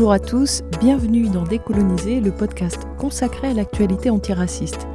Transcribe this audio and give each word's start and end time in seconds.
Bonjour 0.00 0.12
à 0.12 0.18
tous, 0.18 0.62
bienvenue 0.80 1.28
dans 1.28 1.42
Décoloniser, 1.42 2.20
le 2.20 2.32
podcast 2.32 2.88
consacré 2.96 3.48
à 3.48 3.52
l'actualité 3.52 4.08
antiraciste. 4.08 4.88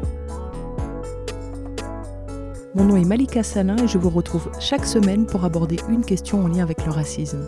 Mon 2.74 2.86
nom 2.86 2.96
est 2.96 3.06
Malika 3.06 3.44
Salin 3.44 3.76
et 3.78 3.88
je 3.88 4.00
vous 4.00 4.10
retrouve 4.10 4.50
chaque 4.60 4.84
semaine 4.84 5.28
pour 5.28 5.46
aborder 5.46 5.78
une 5.90 6.04
question 6.04 6.44
en 6.44 6.48
lien 6.48 6.64
avec 6.64 6.84
le 6.88 6.92
racisme. 6.92 7.48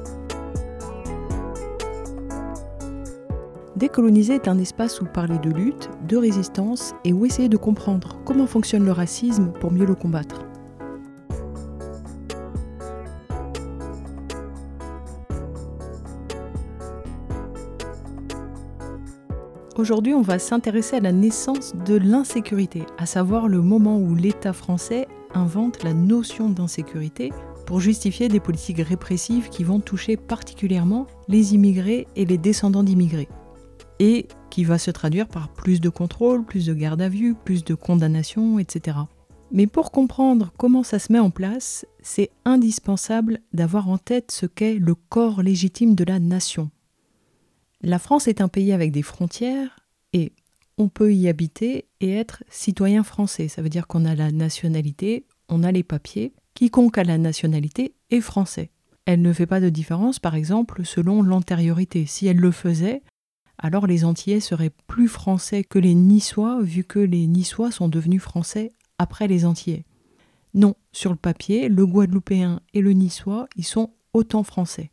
Décoloniser 3.76 4.36
est 4.36 4.48
un 4.48 4.60
espace 4.60 5.02
où 5.02 5.06
parler 5.06 5.40
de 5.40 5.50
lutte, 5.50 5.90
de 6.08 6.16
résistance 6.16 6.94
et 7.06 7.12
où 7.12 7.26
essayer 7.26 7.50
de 7.50 7.58
comprendre 7.58 8.20
comment 8.24 8.46
fonctionne 8.46 8.86
le 8.86 8.92
racisme 8.92 9.52
pour 9.60 9.72
mieux 9.72 9.88
le 9.88 9.96
combattre. 9.96 10.47
Aujourd'hui, 19.88 20.14
on 20.14 20.22
va 20.22 20.38
s'intéresser 20.38 20.98
à 20.98 21.00
la 21.00 21.14
naissance 21.14 21.74
de 21.86 21.96
l'insécurité, 21.96 22.84
à 22.98 23.06
savoir 23.06 23.48
le 23.48 23.62
moment 23.62 23.98
où 23.98 24.16
l'État 24.16 24.52
français 24.52 25.08
invente 25.34 25.82
la 25.82 25.94
notion 25.94 26.50
d'insécurité 26.50 27.32
pour 27.66 27.80
justifier 27.80 28.28
des 28.28 28.42
politiques 28.42 28.82
répressives 28.82 29.48
qui 29.48 29.64
vont 29.64 29.80
toucher 29.80 30.18
particulièrement 30.18 31.08
les 31.30 31.56
immigrés 31.56 32.06
et 32.18 32.26
les 32.26 32.38
descendants 32.38 32.84
d'immigrés. 32.84 33.30
Et 34.00 34.28
qui 34.50 34.66
va 34.66 34.78
se 34.78 34.92
traduire 34.92 35.30
par 35.30 35.48
plus 35.54 35.80
de 35.80 35.88
contrôle, 35.88 36.44
plus 36.44 36.66
de 36.66 36.74
garde 36.74 37.02
à 37.02 37.08
vue, 37.08 37.34
plus 37.34 37.64
de 37.64 37.74
condamnations, 37.74 38.60
etc. 38.60 38.98
Mais 39.54 39.68
pour 39.68 39.92
comprendre 39.92 40.52
comment 40.58 40.84
ça 40.84 41.00
se 41.00 41.14
met 41.14 41.20
en 41.20 41.30
place, 41.30 41.86
c'est 42.02 42.32
indispensable 42.44 43.40
d'avoir 43.54 43.88
en 43.88 43.98
tête 43.98 44.32
ce 44.32 44.48
qu'est 44.48 44.80
le 44.80 44.96
corps 44.96 45.42
légitime 45.42 45.96
de 45.96 46.04
la 46.04 46.20
nation. 46.20 46.72
La 47.82 48.00
France 48.00 48.28
est 48.28 48.42
un 48.42 48.48
pays 48.48 48.74
avec 48.74 48.92
des 48.92 49.04
frontières 49.04 49.87
et 50.14 50.34
on 50.78 50.90
peut 50.90 51.14
y 51.14 51.28
habiter 51.28 51.86
et 52.00 52.14
être 52.14 52.44
citoyen 52.50 53.04
français. 53.04 53.48
Ça 53.48 53.62
veut 53.62 53.70
dire 53.70 53.88
qu'on 53.88 54.06
a 54.06 54.16
la 54.16 54.32
nationalité, 54.32 55.26
on 55.50 55.64
a 55.64 55.72
les 55.72 55.84
papiers. 55.84 56.34
Quiconque 56.54 56.98
a 56.98 57.04
la 57.04 57.18
nationalité 57.18 57.96
est 58.10 58.22
français. 58.22 58.72
Elle 59.06 59.22
ne 59.22 59.34
fait 59.34 59.46
pas 59.46 59.62
de 59.62 59.70
différence, 59.70 60.20
par 60.20 60.36
exemple, 60.36 60.86
selon 60.86 61.24
l'antériorité. 61.24 62.06
Si 62.06 62.28
elle 62.28 62.38
le 62.38 62.52
faisait, 62.52 63.04
alors 63.58 63.88
les 63.88 64.06
Antillais 64.06 64.40
seraient 64.40 64.74
plus 64.88 65.08
français 65.08 65.64
que 65.64 65.80
les 65.80 65.96
Niçois, 65.96 66.62
vu 66.62 66.84
que 66.84 67.00
les 67.00 67.26
Niçois 67.26 67.72
sont 67.72 67.88
devenus 67.88 68.22
français 68.22 68.74
après 68.98 69.28
les 69.28 69.46
Antillais. 69.46 69.86
Non, 70.54 70.76
sur 70.92 71.12
le 71.12 71.18
papier, 71.18 71.70
le 71.70 71.86
Guadeloupéen 71.86 72.62
et 72.74 72.82
le 72.82 72.92
Niçois, 72.92 73.48
ils 73.56 73.66
sont 73.66 73.92
autant 74.14 74.44
français. 74.44 74.92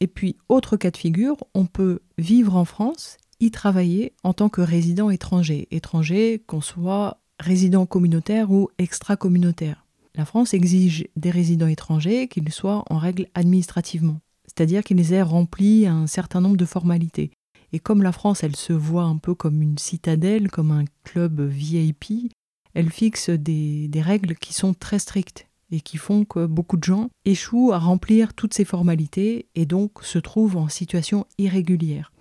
Et 0.00 0.06
puis, 0.06 0.36
autre 0.48 0.76
cas 0.76 0.90
de 0.90 0.96
figure, 0.96 1.36
on 1.54 1.66
peut 1.66 2.00
vivre 2.18 2.56
en 2.56 2.64
France, 2.64 3.16
y 3.40 3.50
travailler 3.50 4.12
en 4.22 4.32
tant 4.32 4.48
que 4.48 4.60
résident 4.60 5.10
étranger. 5.10 5.68
Étranger, 5.70 6.42
qu'on 6.46 6.60
soit 6.60 7.18
résident 7.38 7.86
communautaire 7.86 8.50
ou 8.50 8.68
extra-communautaire. 8.78 9.84
La 10.14 10.24
France 10.24 10.54
exige 10.54 11.06
des 11.16 11.30
résidents 11.30 11.66
étrangers 11.66 12.28
qu'ils 12.28 12.50
soient 12.50 12.84
en 12.88 12.96
règle 12.96 13.28
administrativement, 13.34 14.20
c'est-à-dire 14.46 14.82
qu'ils 14.82 15.12
aient 15.12 15.22
rempli 15.22 15.86
un 15.86 16.06
certain 16.06 16.40
nombre 16.40 16.56
de 16.56 16.64
formalités. 16.64 17.30
Et 17.72 17.78
comme 17.78 18.02
la 18.02 18.12
France, 18.12 18.42
elle 18.42 18.56
se 18.56 18.72
voit 18.72 19.02
un 19.02 19.18
peu 19.18 19.34
comme 19.34 19.60
une 19.60 19.76
citadelle, 19.76 20.50
comme 20.50 20.70
un 20.70 20.84
club 21.04 21.42
VIP, 21.42 22.32
elle 22.72 22.90
fixe 22.90 23.28
des, 23.30 23.88
des 23.88 24.02
règles 24.02 24.36
qui 24.36 24.54
sont 24.54 24.72
très 24.72 24.98
strictes 24.98 25.48
et 25.70 25.80
qui 25.80 25.96
font 25.98 26.24
que 26.24 26.46
beaucoup 26.46 26.76
de 26.76 26.84
gens 26.84 27.10
échouent 27.24 27.72
à 27.72 27.78
remplir 27.78 28.34
toutes 28.34 28.54
ces 28.54 28.64
formalités 28.64 29.46
et 29.54 29.66
donc 29.66 30.02
se 30.02 30.18
trouvent 30.18 30.56
en 30.56 30.68
situation 30.68 31.26
irrégulière. 31.38 32.12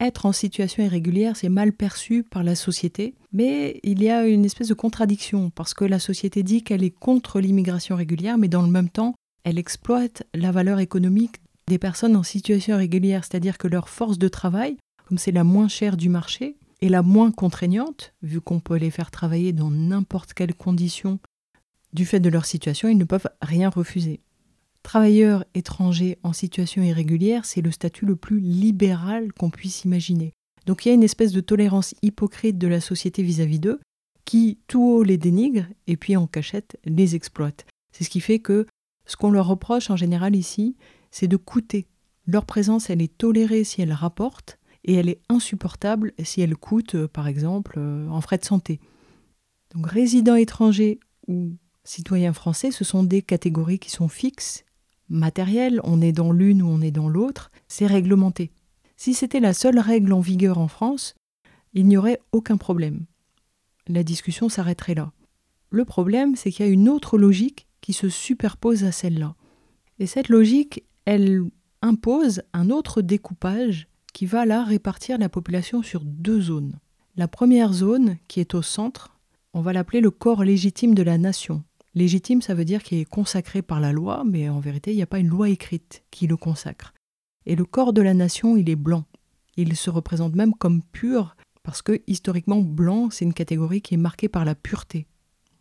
Être 0.00 0.24
en 0.24 0.32
situation 0.32 0.82
irrégulière, 0.82 1.36
c'est 1.36 1.50
mal 1.50 1.74
perçu 1.74 2.22
par 2.22 2.42
la 2.42 2.54
société, 2.54 3.14
mais 3.34 3.80
il 3.82 4.02
y 4.02 4.08
a 4.08 4.26
une 4.26 4.46
espèce 4.46 4.68
de 4.68 4.74
contradiction 4.74 5.50
parce 5.50 5.74
que 5.74 5.84
la 5.84 5.98
société 5.98 6.42
dit 6.42 6.62
qu'elle 6.62 6.82
est 6.82 6.90
contre 6.90 7.38
l'immigration 7.38 7.96
régulière, 7.96 8.38
mais 8.38 8.48
dans 8.48 8.62
le 8.62 8.70
même 8.70 8.88
temps, 8.88 9.14
elle 9.44 9.58
exploite 9.58 10.22
la 10.32 10.52
valeur 10.52 10.78
économique 10.78 11.36
des 11.66 11.78
personnes 11.78 12.16
en 12.16 12.22
situation 12.22 12.76
irrégulière, 12.76 13.24
c'est-à-dire 13.24 13.58
que 13.58 13.68
leur 13.68 13.90
force 13.90 14.18
de 14.18 14.28
travail, 14.28 14.78
comme 15.06 15.18
c'est 15.18 15.32
la 15.32 15.44
moins 15.44 15.68
chère 15.68 15.98
du 15.98 16.08
marché, 16.08 16.56
est 16.80 16.88
la 16.88 17.02
moins 17.02 17.30
contraignante, 17.30 18.14
vu 18.22 18.40
qu'on 18.40 18.60
peut 18.60 18.76
les 18.76 18.90
faire 18.90 19.10
travailler 19.10 19.52
dans 19.52 19.70
n'importe 19.70 20.32
quelles 20.32 20.54
conditions 20.54 21.18
du 21.92 22.06
fait 22.06 22.20
de 22.20 22.30
leur 22.30 22.46
situation, 22.46 22.88
ils 22.88 22.96
ne 22.96 23.04
peuvent 23.04 23.28
rien 23.42 23.68
refuser. 23.68 24.20
Travailleurs 24.90 25.44
étrangers 25.54 26.18
en 26.24 26.32
situation 26.32 26.82
irrégulière, 26.82 27.44
c'est 27.44 27.60
le 27.60 27.70
statut 27.70 28.06
le 28.06 28.16
plus 28.16 28.40
libéral 28.40 29.32
qu'on 29.32 29.48
puisse 29.48 29.84
imaginer. 29.84 30.32
Donc 30.66 30.84
il 30.84 30.88
y 30.88 30.90
a 30.90 30.94
une 30.94 31.04
espèce 31.04 31.30
de 31.30 31.40
tolérance 31.40 31.94
hypocrite 32.02 32.58
de 32.58 32.66
la 32.66 32.80
société 32.80 33.22
vis-à-vis 33.22 33.60
d'eux, 33.60 33.78
qui 34.24 34.58
tout 34.66 34.82
haut 34.82 35.04
les 35.04 35.16
dénigre 35.16 35.66
et 35.86 35.96
puis 35.96 36.16
en 36.16 36.26
cachette 36.26 36.76
les 36.84 37.14
exploite. 37.14 37.66
C'est 37.92 38.02
ce 38.02 38.10
qui 38.10 38.18
fait 38.18 38.40
que 38.40 38.66
ce 39.06 39.14
qu'on 39.14 39.30
leur 39.30 39.46
reproche 39.46 39.90
en 39.90 39.96
général 39.96 40.34
ici, 40.34 40.74
c'est 41.12 41.28
de 41.28 41.36
coûter. 41.36 41.86
Leur 42.26 42.44
présence, 42.44 42.90
elle 42.90 43.00
est 43.00 43.16
tolérée 43.16 43.62
si 43.62 43.82
elle 43.82 43.92
rapporte, 43.92 44.58
et 44.82 44.94
elle 44.94 45.08
est 45.08 45.20
insupportable 45.28 46.14
si 46.24 46.40
elle 46.40 46.56
coûte, 46.56 46.96
euh, 46.96 47.06
par 47.06 47.28
exemple, 47.28 47.74
euh, 47.78 48.08
en 48.08 48.20
frais 48.20 48.38
de 48.38 48.44
santé. 48.44 48.80
Donc 49.72 49.86
résidents 49.86 50.34
étrangers 50.34 50.98
ou 51.28 51.52
citoyens 51.84 52.32
français, 52.32 52.72
ce 52.72 52.82
sont 52.82 53.04
des 53.04 53.22
catégories 53.22 53.78
qui 53.78 53.90
sont 53.90 54.08
fixes, 54.08 54.64
matérielles, 55.10 55.80
on 55.84 56.00
est 56.00 56.12
dans 56.12 56.32
l'une 56.32 56.62
ou 56.62 56.68
on 56.68 56.80
est 56.80 56.90
dans 56.90 57.08
l'autre, 57.08 57.50
c'est 57.68 57.86
réglementé. 57.86 58.52
Si 58.96 59.14
c'était 59.14 59.40
la 59.40 59.52
seule 59.52 59.78
règle 59.78 60.12
en 60.12 60.20
vigueur 60.20 60.58
en 60.58 60.68
France, 60.68 61.14
il 61.74 61.86
n'y 61.86 61.96
aurait 61.96 62.20
aucun 62.32 62.56
problème. 62.56 63.04
La 63.88 64.02
discussion 64.02 64.48
s'arrêterait 64.48 64.94
là. 64.94 65.12
Le 65.70 65.84
problème, 65.84 66.36
c'est 66.36 66.50
qu'il 66.50 66.66
y 66.66 66.68
a 66.68 66.72
une 66.72 66.88
autre 66.88 67.18
logique 67.18 67.66
qui 67.80 67.92
se 67.92 68.08
superpose 68.08 68.84
à 68.84 68.92
celle-là. 68.92 69.34
Et 69.98 70.06
cette 70.06 70.28
logique, 70.28 70.84
elle 71.04 71.42
impose 71.82 72.42
un 72.52 72.70
autre 72.70 73.02
découpage 73.02 73.88
qui 74.12 74.26
va 74.26 74.44
là 74.46 74.64
répartir 74.64 75.18
la 75.18 75.28
population 75.28 75.82
sur 75.82 76.02
deux 76.04 76.40
zones. 76.40 76.78
La 77.16 77.28
première 77.28 77.72
zone, 77.72 78.16
qui 78.28 78.40
est 78.40 78.54
au 78.54 78.62
centre, 78.62 79.16
on 79.52 79.60
va 79.60 79.72
l'appeler 79.72 80.00
le 80.00 80.10
corps 80.10 80.44
légitime 80.44 80.94
de 80.94 81.02
la 81.02 81.18
nation. 81.18 81.62
Légitime, 81.94 82.40
ça 82.40 82.54
veut 82.54 82.64
dire 82.64 82.84
qu'il 82.84 82.98
est 82.98 83.04
consacré 83.04 83.62
par 83.62 83.80
la 83.80 83.90
loi, 83.90 84.22
mais 84.24 84.48
en 84.48 84.60
vérité, 84.60 84.92
il 84.92 84.96
n'y 84.96 85.02
a 85.02 85.08
pas 85.08 85.18
une 85.18 85.28
loi 85.28 85.48
écrite 85.48 86.04
qui 86.12 86.28
le 86.28 86.36
consacre. 86.36 86.94
Et 87.46 87.56
le 87.56 87.64
corps 87.64 87.92
de 87.92 88.00
la 88.02 88.14
nation, 88.14 88.56
il 88.56 88.70
est 88.70 88.76
blanc. 88.76 89.04
Il 89.56 89.74
se 89.74 89.90
représente 89.90 90.36
même 90.36 90.54
comme 90.54 90.82
pur, 90.82 91.36
parce 91.64 91.82
que 91.82 92.00
historiquement, 92.06 92.60
blanc, 92.60 93.10
c'est 93.10 93.24
une 93.24 93.34
catégorie 93.34 93.82
qui 93.82 93.94
est 93.94 93.98
marquée 93.98 94.28
par 94.28 94.44
la 94.44 94.54
pureté. 94.54 95.08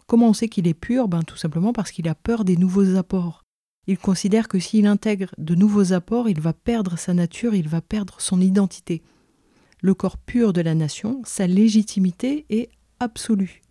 Comment 0.06 0.29
on 0.29 0.34
sait 0.34 0.50
qu'il 0.50 0.68
est 0.68 0.75
pur? 0.75 1.07
Ben, 1.07 1.23
Tout 1.23 1.38
simplement 1.38 1.73
parce 1.73 1.91
qu'il 1.91 2.07
a 2.07 2.16
peur 2.16 2.45
des 2.45 2.57
nouveaux 2.57 2.95
apports. 2.95 3.44
Il 3.88 3.97
considère 3.97 4.47
que 4.47 4.59
s'il 4.59 4.85
intègre 4.85 5.34
de 5.39 5.56
nouveaux 5.56 5.94
apports, 5.94 6.29
il 6.29 6.39
va 6.39 6.53
perdre 6.53 6.97
sa 6.97 7.16
nature, 7.16 7.56
il 7.56 7.68
va 7.68 7.81
perdre 7.81 8.22
son 8.22 8.39
identité. 8.39 9.01
Le 9.81 9.95
corps 9.95 10.18
pur 10.18 10.53
de 10.53 10.62
la 10.62 10.75
nation, 10.75 11.22
sa 11.25 11.47
légitimité 11.47 12.45
est 12.50 12.69
absolue, 13.00 13.62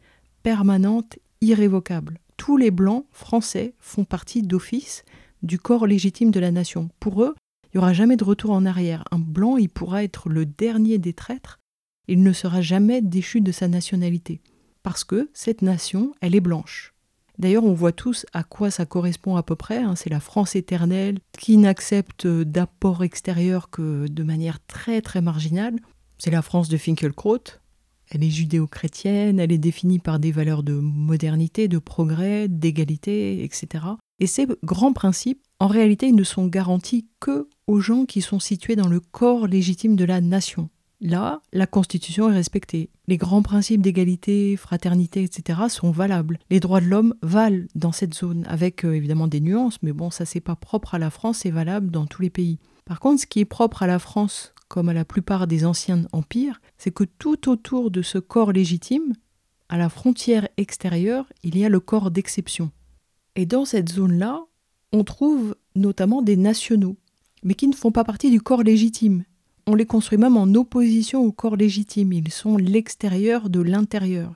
permanente, 0.42 1.18
irrévocable 1.41 2.18
tous 2.38 2.56
les 2.56 2.71
blancs 2.71 3.04
français 3.12 3.75
font 3.78 4.04
partie 4.04 4.41
d'office 4.41 5.04
du 5.43 5.59
corps 5.59 5.87
légitime 5.87 6.31
de 6.31 6.41
la 6.41 6.50
nation. 6.50 6.88
Pour 6.99 7.22
eux, 7.22 7.34
il 7.65 7.76
n'y 7.76 7.78
aura 7.82 7.93
jamais 7.93 8.16
de 8.16 8.25
retour 8.25 8.53
en 8.53 8.65
arrière. 8.65 9.04
Un 9.10 9.19
blanc, 9.19 9.59
il 9.59 9.69
pourra 9.69 10.03
être 10.03 10.31
le 10.31 10.47
dernier 10.47 10.97
des 10.97 11.12
traîtres, 11.12 11.59
il 12.06 12.22
ne 12.22 12.32
sera 12.32 12.62
jamais 12.62 13.03
déchu 13.03 13.43
de 13.43 13.53
sa 13.53 13.69
nationalité. 13.69 14.41
Parce 14.82 15.04
que 15.04 15.28
cette 15.34 15.60
nation, 15.60 16.15
elle 16.22 16.34
est 16.34 16.41
blanche. 16.41 16.94
D'ailleurs, 17.38 17.65
on 17.65 17.74
voit 17.74 17.92
tous 17.92 18.24
à 18.33 18.42
quoi 18.42 18.71
ça 18.71 18.86
correspond 18.86 19.36
à 19.36 19.42
peu 19.42 19.54
près. 19.54 19.78
Hein. 19.78 19.95
C'est 19.95 20.10
la 20.10 20.18
France 20.18 20.57
éternelle 20.57 21.18
qui 21.39 21.57
n'accepte 21.57 22.27
d'apport 22.27 23.04
extérieur 23.04 23.71
que 23.71 24.09
de 24.09 24.22
manière 24.22 24.65
très 24.66 25.03
très 25.03 25.21
marginale. 25.21 25.77
C'est 26.16 26.30
la 26.30 26.42
France 26.42 26.68
de 26.68 26.77
Finkelkraut, 26.77 27.60
elle 28.10 28.25
est 28.25 28.31
judéo-chrétienne, 28.31 29.41
elle 29.41 29.53
est 29.53 29.59
définie 29.59 29.99
par 29.99 30.19
des 30.19 30.33
valeurs 30.33 30.63
de 30.63 30.72
modernité, 30.72 31.69
de 31.69 31.78
progrès, 31.78 32.49
d'égalité, 32.49 33.45
etc. 33.45 33.84
Et 34.21 34.27
ces 34.27 34.47
grands 34.65 34.93
principes, 34.93 35.43
en 35.60 35.66
réalité, 35.66 36.09
ils 36.09 36.15
ne 36.15 36.25
sont 36.25 36.47
garantis 36.47 37.07
que 37.21 37.49
aux 37.66 37.81
gens 37.81 38.05
qui 38.05 38.21
sont 38.21 38.41
situés 38.41 38.77
dans 38.77 38.89
le 38.89 39.01
corps 39.01 39.47
légitime 39.47 39.97
de 39.97 40.05
la 40.05 40.21
nation. 40.21 40.71
Là, 41.01 41.43
la 41.53 41.66
Constitution 41.66 42.28
est 42.28 42.34
respectée. 42.34 42.91
Les 43.07 43.19
grands 43.19 43.43
principes 43.43 43.83
d'égalité, 43.83 44.57
fraternité, 44.57 45.22
etc. 45.22 45.60
sont 45.69 45.93
valables. 45.93 46.41
Les 46.51 46.59
droits 46.59 46.81
de 46.81 46.87
l'homme 46.87 47.15
valent 47.22 47.66
dans 47.77 47.93
cette 47.93 48.15
zone, 48.15 48.45
avec 48.49 48.84
euh, 48.84 48.95
évidemment 48.95 49.28
des 49.28 49.41
nuances, 49.41 49.78
mais 49.83 49.93
bon, 49.93 50.10
ça 50.10 50.25
c'est 50.25 50.41
pas 50.41 50.57
propre 50.57 50.97
à 50.97 50.99
la 50.99 51.10
France, 51.10 51.39
c'est 51.39 51.51
valable 51.51 51.93
dans 51.93 52.07
tous 52.07 52.22
les 52.22 52.31
pays. 52.31 52.59
Par 52.84 52.99
contre, 52.99 53.21
ce 53.21 53.27
qui 53.27 53.41
est 53.41 53.45
propre 53.45 53.84
à 53.84 53.87
la 53.87 54.01
France 54.01 54.55
comme 54.68 54.88
à 54.88 54.94
la 54.94 55.04
plupart 55.04 55.47
des 55.47 55.65
anciens 55.65 56.04
empires, 56.12 56.60
c'est 56.76 56.91
que 56.91 57.04
tout 57.04 57.48
autour 57.48 57.91
de 57.91 58.03
ce 58.03 58.18
corps 58.18 58.53
légitime, 58.53 59.15
à 59.68 59.76
la 59.76 59.88
frontière 59.88 60.48
extérieure, 60.56 61.26
il 61.42 61.59
y 61.59 61.65
a 61.65 61.68
le 61.68 61.80
corps 61.80 62.10
d'exception. 62.10 62.70
Et 63.34 63.47
dans 63.47 63.65
cette 63.65 63.91
zone-là, 63.91 64.44
on 64.92 65.04
trouve 65.04 65.54
notamment 65.74 66.22
des 66.22 66.36
nationaux, 66.36 66.97
mais 67.42 67.54
qui 67.54 67.68
ne 67.68 67.74
font 67.74 67.92
pas 67.92 68.04
partie 68.04 68.30
du 68.30 68.41
corps 68.41 68.62
légitime. 68.62 69.24
on 69.66 69.74
les 69.74 69.84
construit 69.84 70.16
même 70.16 70.38
en 70.38 70.54
opposition 70.54 71.22
au 71.22 71.30
corps 71.30 71.56
légitime. 71.56 72.14
Ils 72.14 72.32
sont 72.32 72.56
l'extérieur 72.56 73.50
de 73.50 73.60
l'intérieur. 73.60 74.34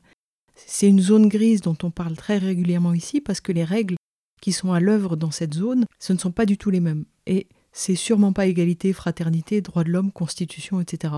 C'est 0.54 0.88
une 0.88 1.00
zone 1.00 1.28
grise 1.28 1.62
dont 1.62 1.76
on 1.82 1.90
parle 1.90 2.16
très 2.16 2.36
régulièrement 2.36 2.92
ici 2.92 3.22
parce 3.22 3.40
que 3.40 3.50
les 3.50 3.64
règles 3.64 3.96
qui 4.42 4.52
sont 4.52 4.72
à 4.72 4.80
l'œuvre 4.80 5.16
dans 5.16 5.30
cette 5.30 5.54
zone, 5.54 5.86
ce 5.98 6.12
ne 6.12 6.18
sont 6.18 6.32
pas 6.32 6.44
du 6.44 6.58
tout 6.58 6.68
les 6.68 6.80
mêmes. 6.80 7.06
Et 7.26 7.46
c'est 7.72 7.96
sûrement 7.96 8.32
pas 8.32 8.46
égalité, 8.46 8.92
fraternité, 8.92 9.60
droits 9.60 9.84
de 9.84 9.90
l'homme, 9.90 10.12
constitution, 10.12 10.80
etc. 10.80 11.14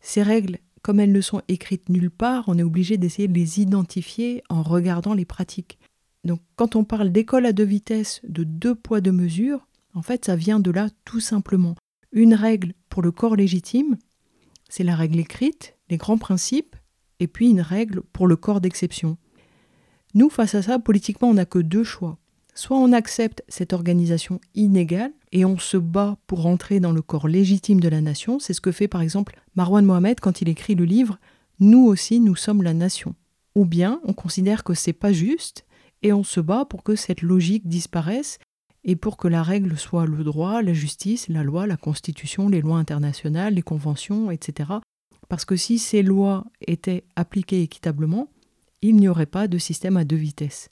Ces 0.00 0.22
règles, 0.22 0.58
comme 0.82 1.00
elles 1.00 1.12
ne 1.12 1.20
sont 1.20 1.42
écrites 1.48 1.88
nulle 1.88 2.10
part, 2.10 2.44
on 2.46 2.58
est 2.58 2.62
obligé 2.62 2.96
d'essayer 2.96 3.28
de 3.28 3.34
les 3.34 3.60
identifier 3.60 4.42
en 4.48 4.62
regardant 4.62 5.14
les 5.14 5.24
pratiques. 5.24 5.78
Donc 6.24 6.40
quand 6.54 6.76
on 6.76 6.84
parle 6.84 7.10
d'école 7.10 7.46
à 7.46 7.52
deux 7.52 7.64
vitesses, 7.64 8.20
de 8.28 8.44
deux 8.44 8.74
poids, 8.74 9.00
deux 9.00 9.12
mesures, 9.12 9.66
en 9.94 10.02
fait 10.02 10.24
ça 10.24 10.36
vient 10.36 10.60
de 10.60 10.70
là 10.70 10.88
tout 11.04 11.20
simplement. 11.20 11.76
Une 12.12 12.34
règle 12.34 12.74
pour 12.88 13.02
le 13.02 13.10
corps 13.10 13.36
légitime, 13.36 13.96
c'est 14.68 14.84
la 14.84 14.96
règle 14.96 15.18
écrite, 15.18 15.76
les 15.90 15.96
grands 15.96 16.18
principes, 16.18 16.76
et 17.20 17.26
puis 17.26 17.48
une 17.48 17.60
règle 17.60 18.02
pour 18.12 18.26
le 18.26 18.36
corps 18.36 18.60
d'exception. 18.60 19.16
Nous, 20.14 20.30
face 20.30 20.54
à 20.54 20.62
ça, 20.62 20.78
politiquement, 20.78 21.28
on 21.28 21.34
n'a 21.34 21.44
que 21.44 21.58
deux 21.58 21.84
choix. 21.84 22.18
Soit 22.54 22.78
on 22.78 22.92
accepte 22.92 23.42
cette 23.48 23.72
organisation 23.72 24.40
inégale 24.54 25.12
et 25.36 25.44
on 25.44 25.58
se 25.58 25.76
bat 25.76 26.16
pour 26.26 26.46
entrer 26.46 26.80
dans 26.80 26.92
le 26.92 27.02
corps 27.02 27.28
légitime 27.28 27.78
de 27.78 27.90
la 27.90 28.00
nation, 28.00 28.38
c'est 28.38 28.54
ce 28.54 28.62
que 28.62 28.72
fait 28.72 28.88
par 28.88 29.02
exemple 29.02 29.38
Marwan 29.54 29.84
Mohamed 29.84 30.18
quand 30.18 30.40
il 30.40 30.48
écrit 30.48 30.74
le 30.74 30.86
livre 30.86 31.18
Nous 31.60 31.84
aussi 31.84 32.20
nous 32.20 32.36
sommes 32.36 32.62
la 32.62 32.72
nation. 32.72 33.14
Ou 33.54 33.66
bien 33.66 34.00
on 34.04 34.14
considère 34.14 34.64
que 34.64 34.72
c'est 34.72 34.94
pas 34.94 35.12
juste 35.12 35.66
et 36.02 36.14
on 36.14 36.24
se 36.24 36.40
bat 36.40 36.64
pour 36.64 36.82
que 36.82 36.96
cette 36.96 37.20
logique 37.20 37.68
disparaisse 37.68 38.38
et 38.82 38.96
pour 38.96 39.18
que 39.18 39.28
la 39.28 39.42
règle 39.42 39.76
soit 39.76 40.06
le 40.06 40.24
droit, 40.24 40.62
la 40.62 40.72
justice, 40.72 41.28
la 41.28 41.42
loi, 41.42 41.66
la 41.66 41.76
constitution, 41.76 42.48
les 42.48 42.62
lois 42.62 42.78
internationales, 42.78 43.52
les 43.52 43.62
conventions, 43.62 44.30
etc. 44.30 44.70
Parce 45.28 45.44
que 45.44 45.56
si 45.56 45.78
ces 45.78 46.02
lois 46.02 46.46
étaient 46.66 47.04
appliquées 47.14 47.60
équitablement, 47.60 48.30
il 48.80 48.96
n'y 48.96 49.08
aurait 49.08 49.26
pas 49.26 49.48
de 49.48 49.58
système 49.58 49.98
à 49.98 50.04
deux 50.04 50.16
vitesses. 50.16 50.70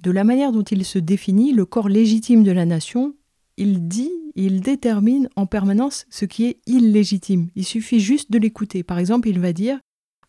De 0.00 0.10
la 0.10 0.24
manière 0.24 0.52
dont 0.52 0.62
il 0.62 0.86
se 0.86 0.98
définit, 0.98 1.52
le 1.52 1.66
corps 1.66 1.90
légitime 1.90 2.44
de 2.44 2.52
la 2.52 2.64
nation, 2.64 3.14
il 3.56 3.88
dit, 3.88 4.12
il 4.34 4.60
détermine 4.60 5.28
en 5.36 5.46
permanence 5.46 6.06
ce 6.10 6.24
qui 6.24 6.46
est 6.46 6.60
illégitime. 6.66 7.48
Il 7.54 7.64
suffit 7.64 8.00
juste 8.00 8.30
de 8.30 8.38
l'écouter. 8.38 8.82
Par 8.82 8.98
exemple, 8.98 9.28
il 9.28 9.40
va 9.40 9.52
dire 9.52 9.78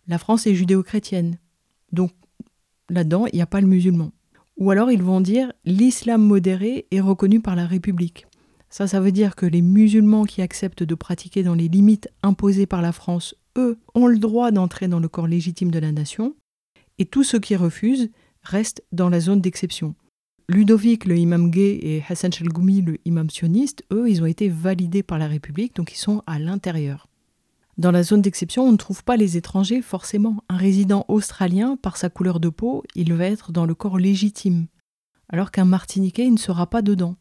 la 0.08 0.18
France 0.18 0.48
est 0.48 0.56
judéo-chrétienne. 0.56 1.38
Donc 1.92 2.12
là-dedans, 2.90 3.26
il 3.28 3.36
n'y 3.36 3.42
a 3.42 3.48
pas 3.48 3.62
le 3.62 3.68
musulman. 3.68 4.12
Ou 4.58 4.72
alors 4.72 4.92
ils 4.92 5.04
vont 5.04 5.22
dire 5.22 5.52
l'islam 5.66 6.22
modéré 6.22 6.88
est 6.92 7.02
reconnu 7.02 7.42
par 7.42 7.56
la 7.56 7.68
République. 7.68 8.26
Ça, 8.70 8.88
ça 8.88 9.00
veut 9.00 9.12
dire 9.12 9.36
que 9.36 9.46
les 9.46 9.62
musulmans 9.62 10.26
qui 10.26 10.42
acceptent 10.42 10.84
de 10.84 10.96
pratiquer 10.96 11.44
dans 11.44 11.54
les 11.54 11.68
limites 11.68 12.10
imposées 12.24 12.66
par 12.66 12.82
la 12.82 12.92
France, 12.92 13.36
eux, 13.58 13.78
ont 13.96 14.08
le 14.08 14.18
droit 14.18 14.52
d'entrer 14.52 14.88
dans 14.88 15.00
le 15.00 15.08
corps 15.08 15.28
légitime 15.28 15.72
de 15.72 15.80
la 15.80 15.92
nation, 15.92 16.36
et 16.98 17.06
tous 17.06 17.24
ceux 17.24 17.40
qui 17.40 17.56
refusent, 17.56 18.10
restent 18.44 18.84
dans 18.92 19.10
la 19.10 19.20
zone 19.20 19.42
d'exception. 19.42 19.96
Ludovic, 20.50 21.04
le 21.04 21.18
imam 21.18 21.52
gay, 21.52 21.78
et 21.82 22.04
Hassan 22.08 22.32
Chalgoumi, 22.32 22.82
le 22.82 22.98
imam 23.04 23.30
sioniste, 23.30 23.84
eux, 23.92 24.10
ils 24.10 24.22
ont 24.22 24.26
été 24.26 24.48
validés 24.48 25.04
par 25.04 25.18
la 25.18 25.28
République, 25.28 25.76
donc 25.76 25.92
ils 25.92 25.98
sont 25.98 26.24
à 26.26 26.40
l'intérieur. 26.40 27.10
Dans 27.78 27.92
la 27.92 28.02
zone 28.02 28.22
d'exception, 28.22 28.64
on 28.64 28.72
ne 28.72 28.78
trouve 28.78 29.04
pas 29.04 29.18
les 29.18 29.36
étrangers 29.36 29.82
forcément. 29.82 30.42
Un 30.48 30.56
résident 30.56 31.04
australien, 31.10 31.76
par 31.76 31.98
sa 31.98 32.10
couleur 32.10 32.40
de 32.40 32.48
peau, 32.48 32.84
il 32.96 33.14
va 33.14 33.26
être 33.26 33.52
dans 33.52 33.66
le 33.66 33.76
corps 33.76 34.00
légitime, 34.00 34.68
alors 35.28 35.52
qu'un 35.52 35.66
Martiniquais 35.66 36.30
ne 36.30 36.38
sera 36.38 36.66
pas 36.68 36.82
dedans. 36.82 37.18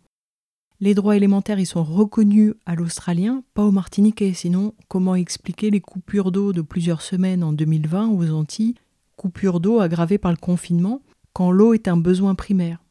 Les 0.78 0.94
droits 0.94 1.16
élémentaires, 1.16 1.58
ils 1.58 1.66
sont 1.66 1.82
reconnus 1.82 2.54
à 2.64 2.76
l'Australien, 2.76 3.42
pas 3.54 3.64
au 3.64 3.72
Martiniquais. 3.72 4.34
Sinon, 4.34 4.72
comment 4.86 5.16
expliquer 5.16 5.70
les 5.70 5.80
coupures 5.80 6.30
d'eau 6.30 6.52
de 6.52 6.62
plusieurs 6.62 7.02
semaines 7.02 7.42
en 7.42 7.52
2020 7.52 8.08
aux 8.10 8.30
Antilles, 8.30 8.76
coupures 9.16 9.58
d'eau 9.58 9.80
aggravées 9.80 10.18
par 10.18 10.30
le 10.30 10.36
confinement, 10.36 11.02
quand 11.32 11.50
l'eau 11.50 11.74
est 11.74 11.88
un 11.88 11.96
besoin 11.96 12.36
primaire. 12.36 12.85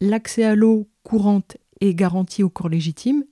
L'accès 0.00 0.44
à 0.44 0.54
l'eau 0.54 0.88
courante 1.02 1.56
est 1.80 1.94
garanti 1.94 2.42
au 2.42 2.50
corps 2.50 2.68
légitime, 2.68 3.24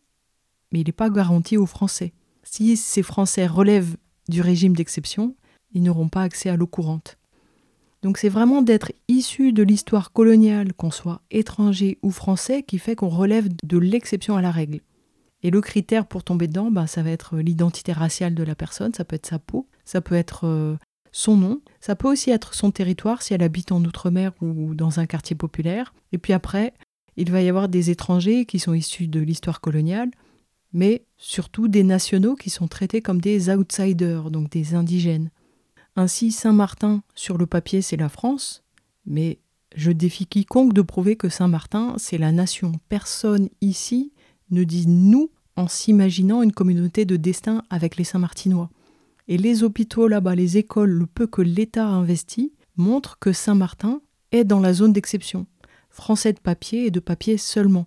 mais 0.72 0.80
il 0.80 0.86
n'est 0.86 0.92
pas 0.92 1.10
garanti 1.10 1.56
aux 1.56 1.66
Français. 1.66 2.12
Si 2.42 2.76
ces 2.76 3.02
Français 3.02 3.46
relèvent 3.46 3.96
du 4.28 4.40
régime 4.40 4.74
d'exception, 4.74 5.34
ils 5.72 5.82
n'auront 5.82 6.08
pas 6.08 6.22
accès 6.22 6.48
à 6.48 6.56
l'eau 6.56 6.66
courante. 6.66 7.18
Donc 8.02 8.18
c'est 8.18 8.28
vraiment 8.28 8.62
d'être 8.62 8.92
issu 9.08 9.52
de 9.52 9.62
l'histoire 9.62 10.12
coloniale, 10.12 10.72
qu'on 10.74 10.90
soit 10.90 11.22
étranger 11.30 11.98
ou 12.02 12.10
français, 12.10 12.62
qui 12.62 12.78
fait 12.78 12.96
qu'on 12.96 13.08
relève 13.08 13.48
de 13.62 13.78
l'exception 13.78 14.36
à 14.36 14.42
la 14.42 14.50
règle. 14.50 14.80
Et 15.42 15.50
le 15.50 15.60
critère 15.60 16.06
pour 16.06 16.24
tomber 16.24 16.46
dedans, 16.46 16.70
ben, 16.70 16.86
ça 16.86 17.02
va 17.02 17.10
être 17.10 17.38
l'identité 17.38 17.92
raciale 17.92 18.34
de 18.34 18.42
la 18.42 18.54
personne, 18.54 18.94
ça 18.94 19.04
peut 19.04 19.16
être 19.16 19.26
sa 19.26 19.38
peau, 19.38 19.68
ça 19.84 20.00
peut 20.00 20.14
être 20.14 20.46
euh, 20.46 20.76
son 21.14 21.36
nom. 21.36 21.60
Ça 21.80 21.94
peut 21.94 22.10
aussi 22.10 22.30
être 22.30 22.54
son 22.54 22.72
territoire 22.72 23.22
si 23.22 23.34
elle 23.34 23.42
habite 23.42 23.70
en 23.70 23.82
Outre-mer 23.84 24.32
ou 24.42 24.74
dans 24.74 24.98
un 24.98 25.06
quartier 25.06 25.36
populaire. 25.36 25.94
Et 26.12 26.18
puis 26.18 26.32
après, 26.32 26.74
il 27.16 27.30
va 27.30 27.40
y 27.40 27.48
avoir 27.48 27.68
des 27.68 27.90
étrangers 27.90 28.44
qui 28.44 28.58
sont 28.58 28.74
issus 28.74 29.06
de 29.06 29.20
l'histoire 29.20 29.60
coloniale, 29.60 30.10
mais 30.72 31.04
surtout 31.16 31.68
des 31.68 31.84
nationaux 31.84 32.34
qui 32.34 32.50
sont 32.50 32.66
traités 32.66 33.00
comme 33.00 33.20
des 33.20 33.48
outsiders, 33.48 34.32
donc 34.32 34.50
des 34.50 34.74
indigènes. 34.74 35.30
Ainsi, 35.94 36.32
Saint-Martin, 36.32 37.04
sur 37.14 37.38
le 37.38 37.46
papier, 37.46 37.80
c'est 37.80 37.96
la 37.96 38.08
France, 38.08 38.64
mais 39.06 39.38
je 39.76 39.92
défie 39.92 40.26
quiconque 40.26 40.72
de 40.72 40.82
prouver 40.82 41.14
que 41.14 41.28
Saint-Martin, 41.28 41.94
c'est 41.96 42.18
la 42.18 42.32
nation. 42.32 42.72
Personne 42.88 43.48
ici 43.60 44.12
ne 44.50 44.64
dit 44.64 44.88
nous 44.88 45.30
en 45.54 45.68
s'imaginant 45.68 46.42
une 46.42 46.52
communauté 46.52 47.04
de 47.04 47.14
destin 47.14 47.62
avec 47.70 47.96
les 47.96 48.02
Saint-Martinois. 48.02 48.70
Et 49.28 49.38
les 49.38 49.62
hôpitaux 49.62 50.08
là-bas, 50.08 50.34
les 50.34 50.58
écoles, 50.58 50.90
le 50.90 51.06
peu 51.06 51.26
que 51.26 51.42
l'État 51.42 51.86
a 51.86 51.92
investi, 51.92 52.52
montrent 52.76 53.18
que 53.18 53.32
Saint-Martin 53.32 54.00
est 54.32 54.44
dans 54.44 54.60
la 54.60 54.72
zone 54.72 54.92
d'exception. 54.92 55.46
Français 55.90 56.32
de 56.32 56.40
papier 56.40 56.86
et 56.86 56.90
de 56.90 57.00
papier 57.00 57.38
seulement. 57.38 57.86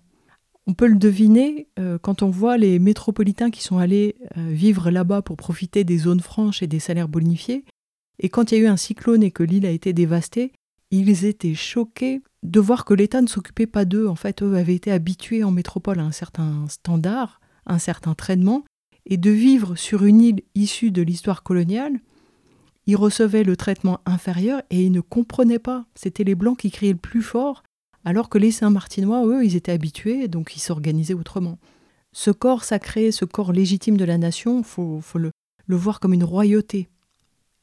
On 0.66 0.74
peut 0.74 0.86
le 0.86 0.96
deviner 0.96 1.68
euh, 1.78 1.98
quand 1.98 2.22
on 2.22 2.30
voit 2.30 2.58
les 2.58 2.78
métropolitains 2.78 3.50
qui 3.50 3.62
sont 3.62 3.78
allés 3.78 4.16
euh, 4.36 4.50
vivre 4.50 4.90
là-bas 4.90 5.22
pour 5.22 5.36
profiter 5.36 5.84
des 5.84 5.98
zones 5.98 6.20
franches 6.20 6.62
et 6.62 6.66
des 6.66 6.80
salaires 6.80 7.08
bonifiés. 7.08 7.64
Et 8.18 8.28
quand 8.28 8.50
il 8.50 8.58
y 8.58 8.60
a 8.60 8.64
eu 8.64 8.66
un 8.66 8.76
cyclone 8.76 9.22
et 9.22 9.30
que 9.30 9.42
l'île 9.42 9.66
a 9.66 9.70
été 9.70 9.92
dévastée, 9.92 10.52
ils 10.90 11.24
étaient 11.24 11.54
choqués 11.54 12.22
de 12.42 12.60
voir 12.60 12.84
que 12.84 12.94
l'État 12.94 13.20
ne 13.20 13.26
s'occupait 13.26 13.66
pas 13.66 13.84
d'eux. 13.84 14.08
En 14.08 14.14
fait, 14.14 14.42
eux 14.42 14.56
avaient 14.56 14.74
été 14.74 14.90
habitués 14.90 15.44
en 15.44 15.50
métropole 15.50 16.00
à 16.00 16.04
un 16.04 16.12
certain 16.12 16.66
standard, 16.68 17.40
un 17.66 17.78
certain 17.78 18.14
traitement, 18.14 18.64
et 19.08 19.16
de 19.16 19.30
vivre 19.30 19.74
sur 19.74 20.04
une 20.04 20.20
île 20.20 20.42
issue 20.54 20.90
de 20.90 21.02
l'histoire 21.02 21.42
coloniale, 21.42 21.98
ils 22.86 22.96
recevaient 22.96 23.44
le 23.44 23.56
traitement 23.56 24.00
inférieur 24.06 24.62
et 24.70 24.84
ils 24.84 24.92
ne 24.92 25.00
comprenaient 25.00 25.58
pas. 25.58 25.86
C'était 25.94 26.24
les 26.24 26.34
Blancs 26.34 26.58
qui 26.58 26.70
criaient 26.70 26.92
le 26.92 26.98
plus 26.98 27.22
fort, 27.22 27.62
alors 28.04 28.28
que 28.28 28.38
les 28.38 28.50
Saint-Martinois, 28.50 29.26
eux, 29.26 29.44
ils 29.44 29.56
étaient 29.56 29.72
habitués, 29.72 30.28
donc 30.28 30.56
ils 30.56 30.60
s'organisaient 30.60 31.14
autrement. 31.14 31.58
Ce 32.12 32.30
corps 32.30 32.64
sacré, 32.64 33.10
ce 33.10 33.24
corps 33.24 33.52
légitime 33.52 33.96
de 33.96 34.04
la 34.04 34.16
nation, 34.16 34.60
il 34.60 34.64
faut, 34.64 35.02
le, 35.14 35.30
le 35.66 35.76
voir 35.76 36.00
comme 36.00 36.14
une 36.14 36.24
royauté. 36.24 36.88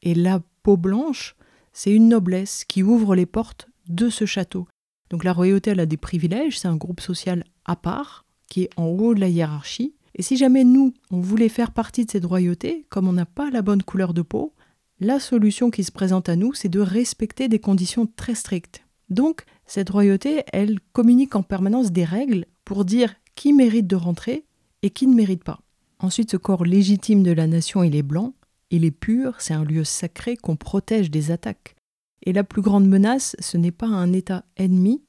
Et 0.02 0.14
la 0.14 0.40
peau 0.62 0.76
blanche, 0.76 1.34
c'est 1.72 1.92
une 1.92 2.08
noblesse 2.08 2.64
qui 2.64 2.82
ouvre 2.82 3.16
les 3.16 3.26
portes 3.26 3.68
de 3.88 4.10
ce 4.10 4.26
château. 4.26 4.68
Donc 5.10 5.24
la 5.24 5.32
royauté, 5.32 5.70
elle 5.70 5.80
a 5.80 5.86
des 5.86 5.96
privilèges, 5.96 6.60
c'est 6.60 6.68
un 6.68 6.76
groupe 6.76 7.00
social 7.00 7.44
à 7.64 7.74
part, 7.74 8.24
qui 8.48 8.62
est 8.62 8.70
en 8.76 8.86
haut 8.86 9.14
de 9.14 9.20
la 9.20 9.28
hiérarchie, 9.28 9.95
et 10.16 10.22
si 10.22 10.36
jamais 10.38 10.64
nous, 10.64 10.94
on 11.10 11.20
voulait 11.20 11.50
faire 11.50 11.72
partie 11.72 12.06
de 12.06 12.10
cette 12.10 12.24
royauté, 12.24 12.86
comme 12.88 13.06
on 13.06 13.12
n'a 13.12 13.26
pas 13.26 13.50
la 13.50 13.60
bonne 13.60 13.82
couleur 13.82 14.14
de 14.14 14.22
peau, 14.22 14.54
la 14.98 15.20
solution 15.20 15.70
qui 15.70 15.84
se 15.84 15.92
présente 15.92 16.30
à 16.30 16.36
nous, 16.36 16.54
c'est 16.54 16.70
de 16.70 16.80
respecter 16.80 17.48
des 17.48 17.58
conditions 17.58 18.06
très 18.16 18.34
strictes. 18.34 18.82
Donc, 19.10 19.44
cette 19.66 19.90
royauté, 19.90 20.42
elle 20.54 20.80
communique 20.94 21.36
en 21.36 21.42
permanence 21.42 21.92
des 21.92 22.04
règles 22.04 22.46
pour 22.64 22.86
dire 22.86 23.14
qui 23.34 23.52
mérite 23.52 23.86
de 23.86 23.96
rentrer 23.96 24.46
et 24.82 24.88
qui 24.88 25.06
ne 25.06 25.14
mérite 25.14 25.44
pas. 25.44 25.60
Ensuite, 25.98 26.30
ce 26.30 26.38
corps 26.38 26.64
légitime 26.64 27.22
de 27.22 27.32
la 27.32 27.46
nation, 27.46 27.82
il 27.82 27.94
est 27.94 28.02
blanc, 28.02 28.32
il 28.70 28.86
est 28.86 28.90
pur, 28.90 29.34
c'est 29.38 29.54
un 29.54 29.64
lieu 29.64 29.84
sacré 29.84 30.38
qu'on 30.38 30.56
protège 30.56 31.10
des 31.10 31.30
attaques. 31.30 31.76
Et 32.22 32.32
la 32.32 32.42
plus 32.42 32.62
grande 32.62 32.88
menace, 32.88 33.36
ce 33.38 33.58
n'est 33.58 33.70
pas 33.70 33.86
un 33.86 34.14
État 34.14 34.46
ennemi, 34.56 35.02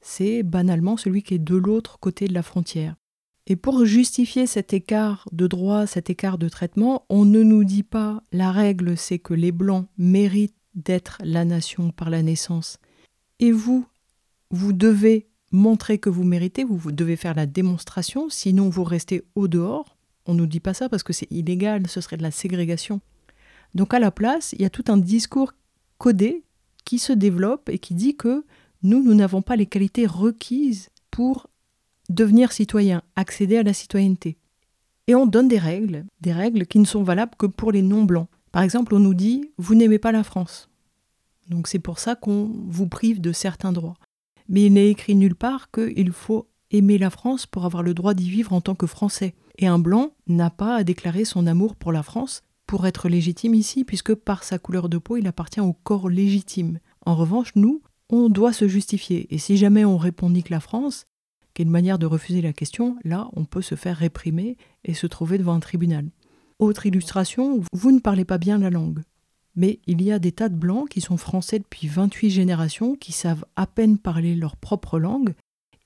c'est 0.00 0.44
banalement 0.44 0.96
celui 0.96 1.24
qui 1.24 1.34
est 1.34 1.38
de 1.40 1.56
l'autre 1.56 1.98
côté 1.98 2.28
de 2.28 2.34
la 2.34 2.44
frontière. 2.44 2.94
Et 3.46 3.56
pour 3.56 3.84
justifier 3.84 4.46
cet 4.46 4.72
écart 4.72 5.28
de 5.30 5.46
droit, 5.46 5.86
cet 5.86 6.10
écart 6.10 6.36
de 6.36 6.48
traitement, 6.48 7.04
on 7.08 7.24
ne 7.24 7.42
nous 7.42 7.62
dit 7.62 7.84
pas 7.84 8.22
la 8.32 8.50
règle 8.50 8.96
c'est 8.96 9.20
que 9.20 9.34
les 9.34 9.52
Blancs 9.52 9.86
méritent 9.98 10.56
d'être 10.74 11.18
la 11.24 11.44
nation 11.44 11.90
par 11.90 12.10
la 12.10 12.22
naissance. 12.22 12.78
Et 13.38 13.52
vous, 13.52 13.86
vous 14.50 14.72
devez 14.72 15.28
montrer 15.52 15.98
que 15.98 16.10
vous 16.10 16.24
méritez, 16.24 16.64
vous, 16.64 16.90
devez 16.90 17.16
faire 17.16 17.34
la 17.34 17.46
démonstration, 17.46 18.28
sinon 18.28 18.68
vous 18.68 18.84
restez 18.84 19.24
au 19.36 19.46
dehors. 19.46 19.96
On 20.26 20.34
ne 20.34 20.38
nous 20.38 20.46
dit 20.46 20.60
pas 20.60 20.74
ça 20.74 20.88
parce 20.88 21.04
que 21.04 21.12
c'est 21.12 21.30
illégal, 21.30 21.86
ce 21.86 22.00
serait 22.00 22.16
de 22.16 22.22
la 22.22 22.32
ségrégation. 22.32 23.00
Donc 23.74 23.94
à 23.94 24.00
la 24.00 24.10
place, 24.10 24.54
il 24.54 24.62
y 24.62 24.64
a 24.64 24.70
tout 24.70 24.84
un 24.88 24.96
discours 24.96 25.52
codé 25.98 26.42
qui 26.84 26.98
se 26.98 27.12
développe 27.12 27.68
et 27.68 27.78
qui 27.78 27.94
dit 27.94 28.16
que 28.16 28.44
nous, 28.82 29.02
nous 29.02 29.14
n'avons 29.14 29.40
pas 29.40 29.56
les 29.56 29.66
qualités 29.66 30.06
requises 30.06 30.90
pour 31.10 31.48
devenir 32.08 32.52
citoyen, 32.52 33.02
accéder 33.16 33.58
à 33.58 33.62
la 33.62 33.72
citoyenneté. 33.72 34.38
Et 35.06 35.14
on 35.14 35.26
donne 35.26 35.48
des 35.48 35.58
règles, 35.58 36.04
des 36.20 36.32
règles 36.32 36.66
qui 36.66 36.78
ne 36.78 36.84
sont 36.84 37.02
valables 37.02 37.36
que 37.38 37.46
pour 37.46 37.72
les 37.72 37.82
non-blancs. 37.82 38.28
Par 38.52 38.62
exemple, 38.62 38.94
on 38.94 38.98
nous 38.98 39.14
dit 39.14 39.50
vous 39.58 39.74
n'aimez 39.74 39.98
pas 39.98 40.12
la 40.12 40.24
France. 40.24 40.68
Donc 41.48 41.68
c'est 41.68 41.78
pour 41.78 41.98
ça 41.98 42.16
qu'on 42.16 42.50
vous 42.66 42.88
prive 42.88 43.20
de 43.20 43.32
certains 43.32 43.72
droits. 43.72 43.96
Mais 44.48 44.66
il 44.66 44.72
n'est 44.72 44.90
écrit 44.90 45.14
nulle 45.14 45.34
part 45.34 45.70
qu'il 45.70 46.12
faut 46.12 46.48
aimer 46.70 46.98
la 46.98 47.10
France 47.10 47.46
pour 47.46 47.64
avoir 47.64 47.82
le 47.82 47.94
droit 47.94 48.14
d'y 48.14 48.30
vivre 48.30 48.52
en 48.52 48.60
tant 48.60 48.74
que 48.74 48.86
Français. 48.86 49.34
Et 49.58 49.66
un 49.66 49.78
blanc 49.78 50.10
n'a 50.26 50.50
pas 50.50 50.76
à 50.76 50.84
déclarer 50.84 51.24
son 51.24 51.46
amour 51.46 51.76
pour 51.76 51.92
la 51.92 52.02
France 52.02 52.42
pour 52.66 52.86
être 52.86 53.08
légitime 53.08 53.54
ici, 53.54 53.84
puisque 53.84 54.14
par 54.14 54.42
sa 54.42 54.58
couleur 54.58 54.88
de 54.88 54.98
peau, 54.98 55.16
il 55.16 55.26
appartient 55.28 55.60
au 55.60 55.72
corps 55.72 56.08
légitime. 56.08 56.80
En 57.04 57.14
revanche, 57.14 57.52
nous, 57.54 57.80
on 58.10 58.28
doit 58.28 58.52
se 58.52 58.66
justifier. 58.66 59.32
Et 59.32 59.38
si 59.38 59.56
jamais 59.56 59.84
on 59.84 59.96
répond 59.96 60.30
nique 60.30 60.50
la 60.50 60.60
France, 60.60 61.06
une 61.64 61.70
manière 61.70 61.98
de 61.98 62.06
refuser 62.06 62.42
la 62.42 62.52
question, 62.52 62.96
là, 63.04 63.28
on 63.34 63.44
peut 63.44 63.62
se 63.62 63.74
faire 63.74 63.96
réprimer 63.96 64.56
et 64.84 64.94
se 64.94 65.06
trouver 65.06 65.38
devant 65.38 65.54
un 65.54 65.60
tribunal. 65.60 66.08
Autre 66.58 66.86
illustration, 66.86 67.62
vous 67.72 67.92
ne 67.92 68.00
parlez 68.00 68.24
pas 68.24 68.38
bien 68.38 68.58
la 68.58 68.70
langue. 68.70 69.02
Mais 69.56 69.80
il 69.86 70.02
y 70.02 70.12
a 70.12 70.18
des 70.18 70.32
tas 70.32 70.48
de 70.48 70.54
blancs 70.54 70.88
qui 70.88 71.00
sont 71.00 71.16
français 71.16 71.58
depuis 71.58 71.88
28 71.88 72.30
générations, 72.30 72.94
qui 72.94 73.12
savent 73.12 73.44
à 73.56 73.66
peine 73.66 73.98
parler 73.98 74.34
leur 74.34 74.56
propre 74.56 74.98
langue, 74.98 75.34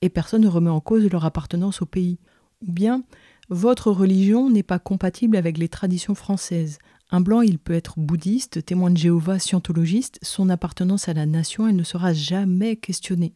et 0.02 0.08
personne 0.08 0.42
ne 0.42 0.48
remet 0.48 0.70
en 0.70 0.80
cause 0.80 1.08
leur 1.10 1.24
appartenance 1.24 1.82
au 1.82 1.86
pays. 1.86 2.18
Ou 2.66 2.72
bien, 2.72 3.02
votre 3.48 3.90
religion 3.90 4.50
n'est 4.50 4.62
pas 4.62 4.78
compatible 4.78 5.36
avec 5.36 5.58
les 5.58 5.68
traditions 5.68 6.14
françaises. 6.14 6.78
Un 7.10 7.20
blanc, 7.20 7.40
il 7.40 7.58
peut 7.58 7.72
être 7.72 7.98
bouddhiste, 7.98 8.64
témoin 8.64 8.90
de 8.90 8.96
Jéhovah, 8.96 9.38
scientologiste, 9.38 10.18
son 10.22 10.48
appartenance 10.48 11.08
à 11.08 11.14
la 11.14 11.26
nation, 11.26 11.66
elle 11.66 11.76
ne 11.76 11.82
sera 11.82 12.12
jamais 12.12 12.76
questionnée. 12.76 13.34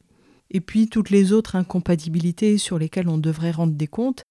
Et 0.50 0.60
puis 0.60 0.88
toutes 0.88 1.10
les 1.10 1.32
autres 1.32 1.56
incompatibilités 1.56 2.58
sur 2.58 2.78
lesquelles 2.78 3.08
on 3.08 3.18
devrait 3.18 3.50
rendre 3.50 3.74
des 3.74 3.86
comptes, 3.86 4.22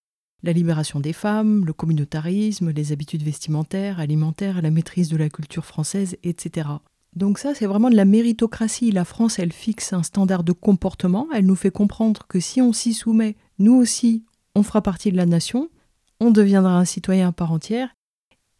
la 0.43 0.53
libération 0.53 1.00
des 1.00 1.13
femmes, 1.13 1.65
le 1.65 1.74
communautarisme, 1.74 2.72
les 2.72 2.91
habitudes 2.91 3.24
vestimentaires, 3.24 4.00
alimentaires, 4.00 4.62
la 4.62 4.72
maîtrise 4.72 5.10
de 5.10 5.17
la 5.17 5.29
culture 5.29 5.65
française, 5.65 6.17
etc. 6.24 6.67
Donc 7.15 7.39
ça, 7.39 7.53
c'est 7.53 7.65
vraiment 7.65 7.89
de 7.89 7.96
la 7.96 8.05
méritocratie. 8.05 8.91
La 8.91 9.05
France, 9.05 9.39
elle 9.39 9.53
fixe 9.53 9.93
un 9.93 10.03
standard 10.03 10.43
de 10.43 10.51
comportement, 10.51 11.27
elle 11.34 11.46
nous 11.46 11.55
fait 11.55 11.72
comprendre 11.72 12.27
que 12.27 12.39
si 12.39 12.62
on 12.62 12.74
s'y 12.74 12.93
soumet, 12.93 13.36
nous 13.60 13.75
aussi, 13.75 14.24
on 14.55 14.63
fera 14.63 14.82
partie 14.82 15.12
de 15.12 15.17
la 15.17 15.25
nation, 15.25 15.70
on 16.20 16.32
deviendra 16.32 16.77
un 16.77 16.86
citoyen 16.86 17.29
à 17.29 17.32
part 17.32 17.51
entière, 17.51 17.96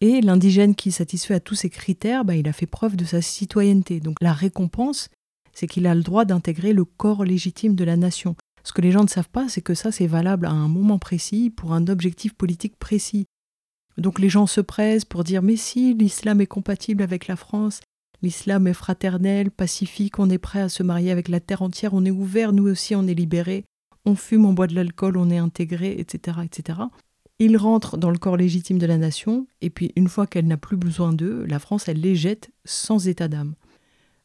et 0.01 0.22
l'indigène 0.22 0.75
qui 0.75 0.91
satisfait 0.91 1.36
à 1.36 1.39
tous 1.39 1.55
ces 1.55 1.69
critères, 1.69 2.25
bah, 2.25 2.36
il 2.36 2.48
a 2.48 2.53
fait 2.53 2.65
preuve 2.65 2.95
de 2.95 3.05
sa 3.05 3.22
citoyenneté. 3.22 4.00
Donc 4.00 4.17
la 4.22 4.33
récompense, 4.33 5.10
c'est 5.53 5.67
qu'il 5.67 5.88
a 5.88 5.95
le 5.95 6.03
droit 6.03 6.25
d'intégrer 6.25 6.74
le 6.74 6.86
corps 6.86 7.24
légitime 7.24 7.75
de 7.75 7.83
la 7.83 7.95
nation. 7.95 8.36
Ce 8.63 8.72
que 8.72 8.81
les 8.81 8.91
gens 8.91 9.03
ne 9.03 9.10
savent 9.10 9.29
pas, 9.29 9.50
c'est 9.50 9.62
que 9.62 9.74
ça, 9.74 9.91
c'est 9.91 10.07
valable 10.07 10.45
à 10.45 10.51
un 10.51 10.67
moment 10.67 11.00
précis, 11.00 11.50
pour 11.50 11.74
un 11.74 11.88
objectif 11.88 12.33
politique 12.33 12.77
précis. 12.77 13.25
Donc 13.98 14.19
les 14.19 14.29
gens 14.29 14.48
se 14.48 14.62
pressent 14.62 15.05
pour 15.05 15.24
dire 15.24 15.43
mais 15.43 15.55
si 15.55 15.93
l'islam 15.93 16.41
est 16.41 16.48
compatible 16.48 17.03
avec 17.03 17.27
la 17.27 17.36
France, 17.36 17.81
l'islam 18.22 18.67
est 18.67 18.74
fraternel, 18.74 19.51
pacifique, 19.51 20.17
on 20.17 20.29
est 20.29 20.39
prêt 20.39 20.62
à 20.62 20.69
se 20.69 20.81
marier 20.81 21.12
avec 21.12 21.27
la 21.27 21.39
terre 21.39 21.62
entière, 21.62 21.93
on 21.93 22.05
est 22.05 22.12
ouvert, 22.12 22.53
nous 22.53 22.67
aussi 22.67 22.95
on 22.95 23.05
est 23.05 23.13
libérés, 23.13 23.65
on 24.05 24.15
fume, 24.15 24.45
on 24.45 24.53
boit 24.53 24.67
de 24.67 24.75
l'alcool, 24.75 25.17
on 25.17 25.29
est 25.29 25.38
intégré, 25.38 25.95
etc., 26.00 26.38
etc. 26.43 26.79
Ils 27.39 27.57
rentrent 27.57 27.98
dans 27.98 28.12
le 28.12 28.17
corps 28.17 28.38
légitime 28.38 28.77
de 28.77 28.86
la 28.86 28.98
nation, 28.98 29.48
et 29.62 29.69
puis 29.69 29.91
une 29.95 30.07
fois 30.07 30.27
qu'elle 30.27 30.48
n'a 30.48 30.57
plus 30.57 30.77
besoin 30.77 31.13
d'eux, 31.13 31.45
la 31.45 31.60
France, 31.60 31.88
elle 31.88 32.00
les 32.00 32.15
jette 32.15 32.51
sans 32.63 33.07
état 33.07 33.27
d'âme. 33.27 33.55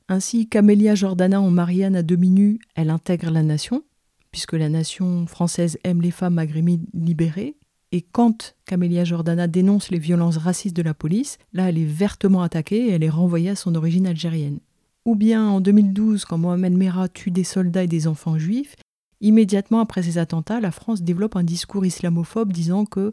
Ainsi, 0.08 0.48
Camélia 0.48 0.94
Jordana 0.94 1.40
en 1.40 1.50
Marianne 1.50 1.96
à 1.96 2.02
demi 2.02 2.30
nue, 2.30 2.58
elle 2.74 2.90
intègre 2.90 3.30
la 3.30 3.42
nation, 3.42 3.82
puisque 4.30 4.54
la 4.54 4.68
nation 4.68 5.26
française 5.26 5.78
aime 5.84 6.00
les 6.00 6.10
femmes 6.10 6.34
maghrébines 6.34 6.86
libérées, 6.94 7.56
et 7.92 8.02
quand 8.02 8.54
Camélia 8.66 9.04
Jordana 9.04 9.46
dénonce 9.46 9.90
les 9.90 9.98
violences 9.98 10.36
racistes 10.36 10.76
de 10.76 10.82
la 10.82 10.94
police, 10.94 11.38
là 11.52 11.68
elle 11.68 11.78
est 11.78 11.84
vertement 11.84 12.42
attaquée 12.42 12.86
et 12.86 12.90
elle 12.90 13.04
est 13.04 13.08
renvoyée 13.08 13.50
à 13.50 13.56
son 13.56 13.74
origine 13.74 14.06
algérienne. 14.06 14.60
Ou 15.06 15.14
bien 15.14 15.46
en 15.48 15.60
2012, 15.60 16.24
quand 16.26 16.36
Mohamed 16.36 16.74
Merah 16.74 17.08
tue 17.08 17.30
des 17.30 17.44
soldats 17.44 17.84
et 17.84 17.88
des 17.88 18.06
enfants 18.06 18.38
juifs, 18.38 18.76
Immédiatement 19.20 19.80
après 19.80 20.02
ces 20.02 20.18
attentats, 20.18 20.60
la 20.60 20.70
France 20.70 21.02
développe 21.02 21.36
un 21.36 21.42
discours 21.42 21.84
islamophobe 21.84 22.52
disant 22.52 22.84
que 22.84 23.12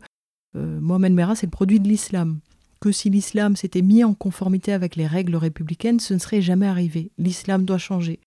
euh, 0.55 0.79
Mohamed 0.79 1.13
Merah 1.13 1.35
c'est 1.35 1.47
le 1.47 1.51
produit 1.51 1.79
de 1.79 1.87
l'islam, 1.87 2.39
que 2.85 2.91
si 2.91 3.09
l'islam 3.09 3.55
s'était 3.55 3.81
mis 3.81 4.03
en 4.03 4.13
conformité 4.13 4.71
avec 4.71 4.95
les 4.95 5.07
règles 5.07 5.37
républicaines, 5.37 5.99
ce 5.99 6.13
ne 6.13 6.19
serait 6.19 6.43
jamais 6.43 6.67
arrivé. 6.67 7.09
L'islam 7.17 7.65
doit 7.65 7.79
changer. 7.79 8.19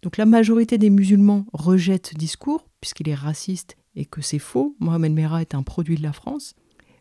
Donc 0.00 0.16
la 0.16 0.26
majorité 0.26 0.78
des 0.78 0.90
musulmans 0.90 1.44
rejettent 1.52 2.10
ce 2.12 2.14
discours, 2.14 2.68
puisqu'il 2.80 3.08
est 3.08 3.16
raciste 3.16 3.76
et 3.96 4.04
que 4.04 4.22
c'est 4.22 4.38
faux. 4.38 4.76
Mohamed 4.78 5.12
Merah 5.12 5.40
est 5.40 5.56
un 5.56 5.64
produit 5.64 5.96
de 5.96 6.04
la 6.04 6.12
France. 6.12 6.54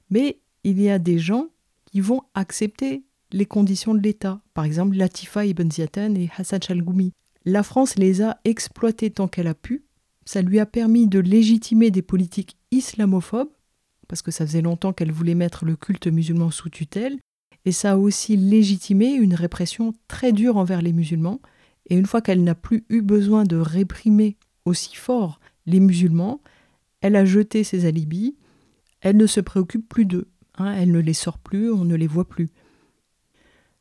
Mais 0.10 0.40
il 0.64 0.82
y 0.82 0.90
a 0.90 0.98
des 0.98 1.20
gens 1.20 1.50
qui 1.86 2.00
vont 2.00 2.24
accepter 2.34 3.04
les 3.32 3.46
conditions 3.46 3.94
de 3.94 4.02
l'État. 4.02 4.42
Par 4.56 4.66
exemple, 4.66 4.96
Latifa 4.98 5.46
Ibn 5.46 5.70
Ziatan 5.70 6.16
et 6.16 6.32
Hassan 6.36 6.60
Chalgoumi. 6.60 7.12
La 7.46 7.62
France 7.62 7.98
les 7.98 8.24
a 8.24 8.40
exploités 8.46 9.12
tant 9.12 9.28
qu'elle 9.28 9.46
a 9.46 9.54
pu 9.54 9.86
ça 10.26 10.42
lui 10.42 10.60
a 10.60 10.66
permis 10.66 11.08
de 11.08 11.20
légitimer 11.20 11.92
des 11.92 12.02
politiques 12.02 12.58
islamophobes, 12.72 13.50
parce 14.08 14.22
que 14.22 14.32
ça 14.32 14.46
faisait 14.46 14.62
longtemps 14.62 14.94
qu'elle 14.94 15.12
voulait 15.12 15.36
mettre 15.36 15.66
le 15.66 15.76
culte 15.76 16.08
musulman 16.08 16.52
sous 16.52 16.70
tutelle, 16.70 17.18
et 17.66 17.72
ça 17.72 17.94
a 17.94 17.98
aussi 17.98 18.38
légitimé 18.38 19.12
une 19.14 19.34
répression 19.34 19.94
très 20.08 20.32
dure 20.32 20.58
envers 20.58 20.82
les 20.82 20.94
musulmans, 20.94 21.42
et 21.90 21.96
une 21.96 22.06
fois 22.06 22.22
qu'elle 22.22 22.44
n'a 22.44 22.56
plus 22.56 22.86
eu 22.90 23.02
besoin 23.02 23.44
de 23.44 23.58
réprimer 23.58 24.38
aussi 24.66 24.96
fort 24.96 25.40
les 25.66 25.80
musulmans, 25.80 26.42
elle 27.02 27.16
a 27.16 27.26
jeté 27.26 27.64
ses 27.64 27.86
alibis, 27.86 28.36
elle 29.02 29.18
ne 29.18 29.28
se 29.28 29.40
préoccupe 29.40 29.88
plus 29.88 30.06
d'eux, 30.06 30.28
hein, 30.58 30.74
elle 30.74 30.92
ne 30.92 31.00
les 31.00 31.14
sort 31.14 31.38
plus, 31.38 31.72
on 31.72 31.86
ne 31.86 31.96
les 31.96 32.08
voit 32.08 32.28
plus. 32.28 32.50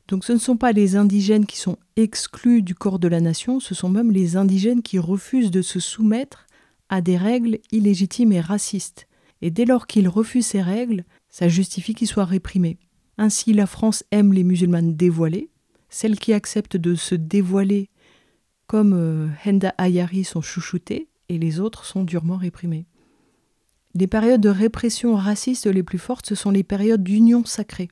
Donc 0.07 0.23
ce 0.23 0.33
ne 0.33 0.37
sont 0.37 0.57
pas 0.57 0.71
les 0.71 0.95
indigènes 0.95 1.47
qui 1.47 1.57
sont 1.57 1.77
exclus 1.95 2.61
du 2.61 2.75
corps 2.75 2.99
de 2.99 3.07
la 3.07 3.21
nation, 3.21 3.59
ce 3.59 3.73
sont 3.73 3.89
même 3.89 4.11
les 4.11 4.37
indigènes 4.37 4.83
qui 4.83 4.99
refusent 4.99 5.51
de 5.51 5.63
se 5.63 5.79
soumettre 5.79 6.45
à 6.89 7.01
des 7.01 7.17
règles 7.17 7.57
illégitimes 7.71 8.31
et 8.31 8.41
racistes. 8.41 9.07
Et 9.41 9.51
dès 9.51 9.65
lors 9.65 9.87
qu'ils 9.87 10.07
refusent 10.07 10.47
ces 10.47 10.61
règles, 10.61 11.03
ça 11.29 11.47
justifie 11.47 11.93
qu'ils 11.93 12.07
soient 12.07 12.25
réprimés. 12.25 12.77
Ainsi 13.17 13.53
la 13.53 13.65
France 13.65 14.03
aime 14.11 14.33
les 14.33 14.43
musulmanes 14.43 14.95
dévoilées, 14.95 15.49
celles 15.89 16.19
qui 16.19 16.33
acceptent 16.33 16.77
de 16.77 16.95
se 16.95 17.15
dévoiler 17.15 17.89
comme 18.67 18.93
euh, 18.93 19.27
Henda 19.45 19.73
Ayari 19.77 20.23
sont 20.23 20.41
chouchoutées 20.41 21.07
et 21.29 21.37
les 21.37 21.59
autres 21.59 21.85
sont 21.85 22.03
durement 22.03 22.37
réprimées. 22.37 22.87
Les 23.93 24.07
périodes 24.07 24.41
de 24.41 24.49
répression 24.49 25.15
raciste 25.15 25.67
les 25.67 25.83
plus 25.83 25.99
fortes, 25.99 26.25
ce 26.25 26.35
sont 26.35 26.51
les 26.51 26.63
périodes 26.63 27.03
d'union 27.03 27.45
sacrée. 27.45 27.89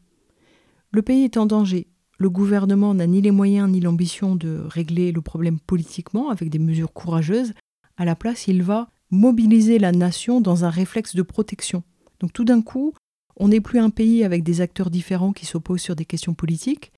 Le 0.92 1.02
pays 1.02 1.24
est 1.24 1.38
en 1.38 1.46
danger, 1.46 1.88
le 2.18 2.30
gouvernement 2.30 2.94
n'a 2.94 3.08
ni 3.08 3.22
les 3.22 3.32
moyens 3.32 3.70
ni 3.70 3.80
l'ambition 3.80 4.36
de 4.36 4.64
régler 4.66 5.12
le 5.12 5.22
problème 5.22 5.60
politiquement 5.60 6.30
avec 6.30 6.50
des 6.50 6.60
mesures 6.60 6.94
courageuses. 6.94 7.54
À 7.98 8.06
la 8.06 8.16
place, 8.16 8.48
il 8.48 8.64
va 8.64 8.90
mobiliser 9.14 9.80
la 9.80 9.92
nation 9.92 10.42
dans 10.42 10.66
un 10.66 10.70
réflexe 10.70 11.16
de 11.16 11.22
protection. 11.22 11.84
Donc 12.20 12.34
tout 12.34 12.44
d'un 12.44 12.62
coup, 12.62 12.94
on 13.38 13.48
n'est 13.48 13.62
plus 13.62 13.80
un 13.80 13.90
pays 13.90 14.24
avec 14.24 14.44
des 14.44 14.62
acteurs 14.62 14.90
différents 14.90 15.34
qui 15.34 15.46
s'opposent 15.46 15.82
sur 15.82 15.96
des 15.96 16.06
questions 16.06 16.34
politiques. 16.34 16.92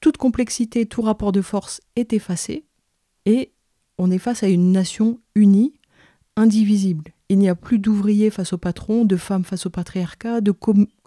Toute 0.00 0.16
complexité, 0.16 0.86
tout 0.86 1.02
rapport 1.02 1.32
de 1.32 1.42
force 1.42 1.80
est 1.96 2.12
effacé 2.12 2.64
et 3.26 3.52
on 3.98 4.10
est 4.10 4.18
face 4.18 4.42
à 4.42 4.48
une 4.48 4.72
nation 4.72 5.20
unie, 5.34 5.74
indivisible. 6.36 7.12
Il 7.28 7.38
n'y 7.38 7.48
a 7.48 7.54
plus 7.54 7.78
d'ouvriers 7.78 8.30
face 8.30 8.52
au 8.52 8.58
patron, 8.58 9.04
de 9.04 9.16
femmes 9.16 9.44
face 9.44 9.66
au 9.66 9.70
patriarcat, 9.70 10.40
de, 10.40 10.54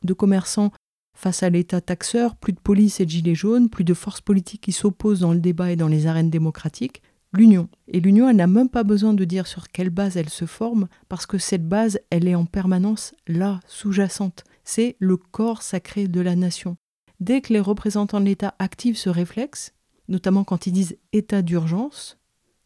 de 0.03 0.13
commerçants 0.13 0.72
Face 1.13 1.43
à 1.43 1.50
l'État 1.50 1.81
taxeur, 1.81 2.36
plus 2.36 2.53
de 2.53 2.60
police 2.60 3.00
et 3.00 3.05
de 3.05 3.12
gilets 3.12 3.36
jaunes, 3.36 3.70
plus 3.70 3.84
de 3.84 3.93
forces 3.93 4.22
politiques 4.22 4.62
qui 4.62 4.72
s'opposent 4.72 5.20
dans 5.20 5.34
le 5.34 5.39
débat 5.39 5.72
et 5.72 5.75
dans 5.75 5.88
les 5.88 6.08
arènes 6.08 6.29
démocratiques, 6.29 7.01
l'union. 7.34 7.70
Et 7.88 8.00
l'union, 8.00 8.30
elle 8.30 8.36
n'a 8.36 8.48
même 8.48 8.70
pas 8.70 8.84
besoin 8.84 9.14
de 9.14 9.26
dire 9.26 9.48
sur 9.48 9.70
quelle 9.70 9.90
base 9.90 10.18
elle 10.18 10.30
se 10.30 10.46
forme, 10.46 10.88
parce 11.10 11.26
que 11.26 11.38
cette 11.38 11.68
base, 11.68 12.00
elle 12.10 12.28
est 12.28 12.36
en 12.36 12.46
permanence 12.46 13.14
là, 13.28 13.60
sous-jacente. 13.68 14.44
C'est 14.64 14.96
le 15.00 15.18
corps 15.18 15.62
sacré 15.62 16.08
de 16.08 16.22
la 16.22 16.36
nation. 16.36 16.78
Dès 17.20 17.42
que 17.42 17.54
les 17.54 17.60
représentants 17.60 18.20
de 18.20 18.26
l'État 18.26 18.56
activent 18.60 18.98
ce 18.98 19.10
réflexe, 19.10 19.74
notamment 20.08 20.44
quand 20.44 20.68
ils 20.68 20.74
disent 20.74 20.98
état 21.14 21.42
d'urgence, 21.42 22.18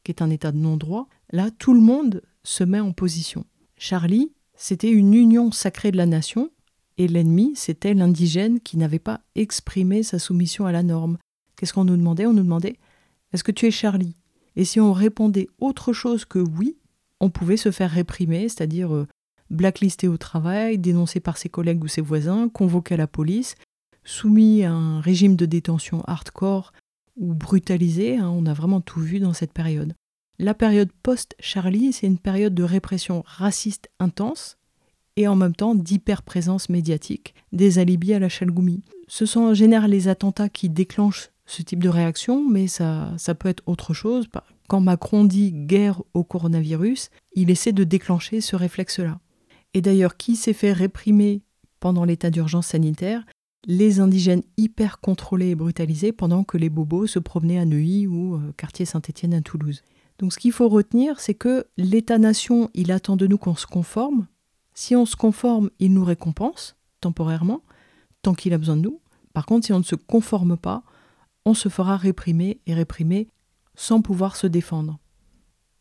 qui 0.04 0.12
est 0.12 0.22
un 0.22 0.30
état 0.30 0.52
de 0.52 0.58
non-droit, 0.58 1.08
là, 1.32 1.52
tout 1.52 1.74
le 1.74 1.82
monde 1.82 2.22
se 2.44 2.64
met 2.64 2.80
en 2.80 2.92
position. 2.92 3.46
Charlie, 3.78 4.32
c'était 4.56 4.92
une 4.92 5.14
union 5.14 5.52
sacrée 5.52 5.92
de 5.92 5.98
la 5.98 6.06
nation, 6.06 6.50
et 6.98 7.08
l'ennemi, 7.08 7.54
c'était 7.56 7.94
l'indigène 7.94 8.62
qui 8.62 8.78
n'avait 8.78 9.00
pas 9.00 9.22
exprimé 9.36 10.04
sa 10.04 10.20
soumission 10.20 10.66
à 10.66 10.72
la 10.72 10.84
norme. 10.84 11.18
Qu'est-ce 11.58 11.74
qu'on 11.74 11.84
nous 11.84 11.98
demandait? 11.98 12.26
On 12.26 12.34
nous 12.34 12.44
demandait 12.44 12.78
Est-ce 13.34 13.44
que 13.44 13.52
tu 13.52 13.66
es 13.66 13.72
Charlie? 13.72 14.16
Et 14.56 14.66
si 14.66 14.80
on 14.80 14.94
répondait 14.94 15.48
autre 15.60 15.94
chose 15.94 16.26
que 16.26 16.40
oui, 16.40 16.78
on 17.20 17.30
pouvait 17.30 17.58
se 17.58 17.72
faire 17.72 17.92
réprimer, 17.92 18.50
c'est-à-dire 18.50 18.94
euh, 18.94 19.08
blacklisté 19.50 20.08
au 20.08 20.18
travail, 20.18 20.78
dénoncé 20.78 21.20
par 21.20 21.38
ses 21.38 21.50
collègues 21.50 21.84
ou 21.84 21.88
ses 21.88 22.02
voisins, 22.02 22.50
convoqué 22.50 22.96
à 22.96 22.98
la 22.98 23.08
police, 23.08 23.56
soumis 24.04 24.64
à 24.64 24.72
un 24.72 25.00
régime 25.02 25.36
de 25.36 25.46
détention 25.46 26.04
hardcore 26.06 26.74
ou 27.18 27.34
brutalisé. 27.34 28.18
Hein, 28.18 28.30
on 28.30 28.46
a 28.46 28.54
vraiment 28.54 28.82
tout 28.82 29.00
vu 29.00 29.20
dans 29.20 29.34
cette 29.34 29.54
période. 29.54 29.94
La 30.38 30.54
période 30.54 30.92
post-Charlie, 31.04 31.94
c'est 31.94 32.08
une 32.08 32.18
période 32.18 32.54
de 32.54 32.64
répression 32.64 33.24
raciste 33.26 33.90
intense 34.00 34.58
et 35.16 35.28
en 35.28 35.36
même 35.36 35.56
temps 35.56 35.76
d'hyper-présence 35.76 36.68
médiatique, 36.68 37.36
des 37.54 37.80
alibis 37.80 38.14
à 38.14 38.20
la 38.20 38.28
Chalgoumi. 38.28 38.84
Ce 39.08 39.26
sont 39.26 39.42
en 39.42 39.54
général 39.54 39.92
les 39.92 40.10
attentats 40.10 40.50
qui 40.50 40.70
déclenchent 40.70 41.30
ce 41.46 41.62
type 41.62 41.84
de 41.84 41.90
réaction, 41.90 42.48
mais 42.48 42.68
ça, 42.68 43.14
ça 43.18 43.36
peut 43.36 43.50
être 43.50 43.64
autre 43.66 43.94
chose. 43.94 44.28
Quand 44.68 44.82
Macron 44.82 45.26
dit 45.26 45.52
guerre 45.52 46.02
au 46.14 46.24
coronavirus, 46.24 47.10
il 47.34 47.52
essaie 47.52 47.72
de 47.72 47.84
déclencher 47.84 48.42
ce 48.42 48.56
réflexe-là. 48.56 49.20
Et 49.74 49.82
d'ailleurs, 49.82 50.18
qui 50.18 50.36
s'est 50.36 50.54
fait 50.54 50.74
réprimer 50.74 51.42
pendant 51.80 52.06
l'état 52.06 52.32
d'urgence 52.32 52.68
sanitaire? 52.68 53.26
Les 53.68 54.00
indigènes 54.00 54.44
hyper 54.58 55.00
contrôlés 55.00 55.50
et 55.50 55.56
brutalisés 55.56 56.12
pendant 56.12 56.44
que 56.44 56.58
les 56.58 56.70
bobos 56.70 57.08
se 57.08 57.20
promenaient 57.20 57.60
à 57.60 57.66
Neuilly 57.66 58.08
ou 58.08 58.36
euh, 58.36 58.54
quartier 58.58 58.86
Saint-Étienne 58.86 59.34
à 59.34 59.42
Toulouse. 59.42 59.84
Donc 60.20 60.34
ce 60.34 60.40
qu'il 60.40 60.52
faut 60.52 60.70
retenir, 60.70 61.20
c'est 61.20 61.34
que 61.34 61.66
l'État-nation, 61.78 62.70
il 62.74 62.92
attend 62.92 63.18
de 63.18 63.28
nous 63.28 63.38
qu'on 63.38 63.56
se 63.56 63.68
conforme. 63.68 64.28
Si 64.74 64.96
on 64.96 65.06
se 65.06 65.16
conforme, 65.16 65.70
il 65.80 65.94
nous 65.94 66.06
récompense 66.06 66.76
temporairement, 67.02 67.62
tant 68.22 68.34
qu'il 68.34 68.54
a 68.54 68.58
besoin 68.58 68.78
de 68.78 68.82
nous. 68.82 69.00
Par 69.34 69.46
contre, 69.46 69.66
si 69.66 69.74
on 69.74 69.80
ne 69.80 69.84
se 69.84 69.96
conforme 69.96 70.58
pas, 70.58 70.84
on 71.46 71.54
se 71.54 71.70
fera 71.70 71.98
réprimer 71.98 72.60
et 72.66 72.74
réprimer 72.74 73.30
sans 73.76 74.02
pouvoir 74.02 74.36
se 74.36 74.48
défendre. 74.48 75.00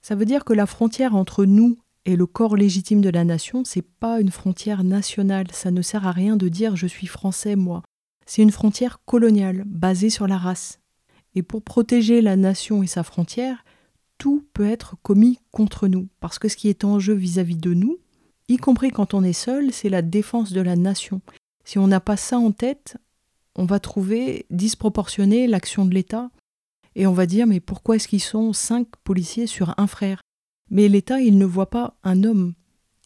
Ça 0.03 0.15
veut 0.15 0.27
dire 0.27 0.45
que 0.45 0.53
la 0.53 0.67
frontière 0.67 1.15
entre 1.15 1.45
nous 1.45 1.79
et 2.05 2.17
le 2.17 2.27
corps 2.27 2.57
légitime 2.57 3.01
de 3.01 3.09
la 3.09 3.25
nation, 3.25 3.65
c'est 3.65 3.83
pas 3.83 4.21
une 4.21 4.31
frontière 4.31 4.85
nationale, 4.85 5.47
ça 5.53 5.71
ne 5.71 5.81
sert 5.81 6.07
à 6.07 6.13
rien 6.13 6.37
de 6.37 6.49
dire 6.49 6.77
je 6.77 6.87
suis 6.87 7.07
français 7.07 7.57
moi. 7.57 7.83
C'est 8.27 8.43
une 8.43 8.51
frontière 8.51 9.01
coloniale 9.07 9.65
basée 9.67 10.11
sur 10.11 10.27
la 10.27 10.37
race. 10.37 10.81
Et 11.35 11.43
pour 11.43 11.63
protéger 11.63 12.21
la 12.21 12.37
nation 12.37 12.83
et 12.83 12.87
sa 12.87 13.03
frontière, 13.03 13.65
tout 14.19 14.47
peut 14.53 14.69
être 14.69 14.97
commis 15.03 15.41
contre 15.51 15.89
nous, 15.89 16.09
parce 16.21 16.39
que 16.39 16.49
ce 16.49 16.57
qui 16.57 16.69
est 16.69 16.85
en 16.85 16.99
jeu 16.99 17.15
vis-à-vis 17.15 17.57
de 17.57 17.75
nous, 17.75 17.99
y 18.49 18.57
compris 18.57 18.91
quand 18.91 19.15
on 19.15 19.25
est 19.25 19.33
seul, 19.33 19.73
c'est 19.73 19.89
la 19.89 20.03
défense 20.03 20.53
de 20.53 20.61
la 20.61 20.77
nation. 20.77 21.21
Si 21.65 21.79
on 21.79 21.89
n'a 21.89 22.01
pas 22.01 22.17
ça 22.17 22.39
en 22.39 22.53
tête, 22.53 22.99
on 23.57 23.65
va 23.65 23.81
trouver 23.81 24.47
disproportionnée 24.51 25.47
l'action 25.47 25.85
de 25.85 25.95
l'État, 25.95 26.31
et 26.97 27.07
on 27.07 27.13
va 27.13 27.27
dire 27.27 27.47
mais 27.47 27.61
pourquoi 27.61 27.97
est-ce 27.97 28.09
qu'ils 28.09 28.21
sont 28.21 28.53
cinq 28.53 28.89
policiers 29.05 29.47
sur 29.47 29.75
un 29.79 29.87
frère? 29.87 30.21
Mais 30.71 30.89
l'État, 30.89 31.21
il 31.21 31.39
ne 31.39 31.45
voit 31.45 31.71
pas 31.71 31.97
un 32.05 32.25
homme, 32.25 32.55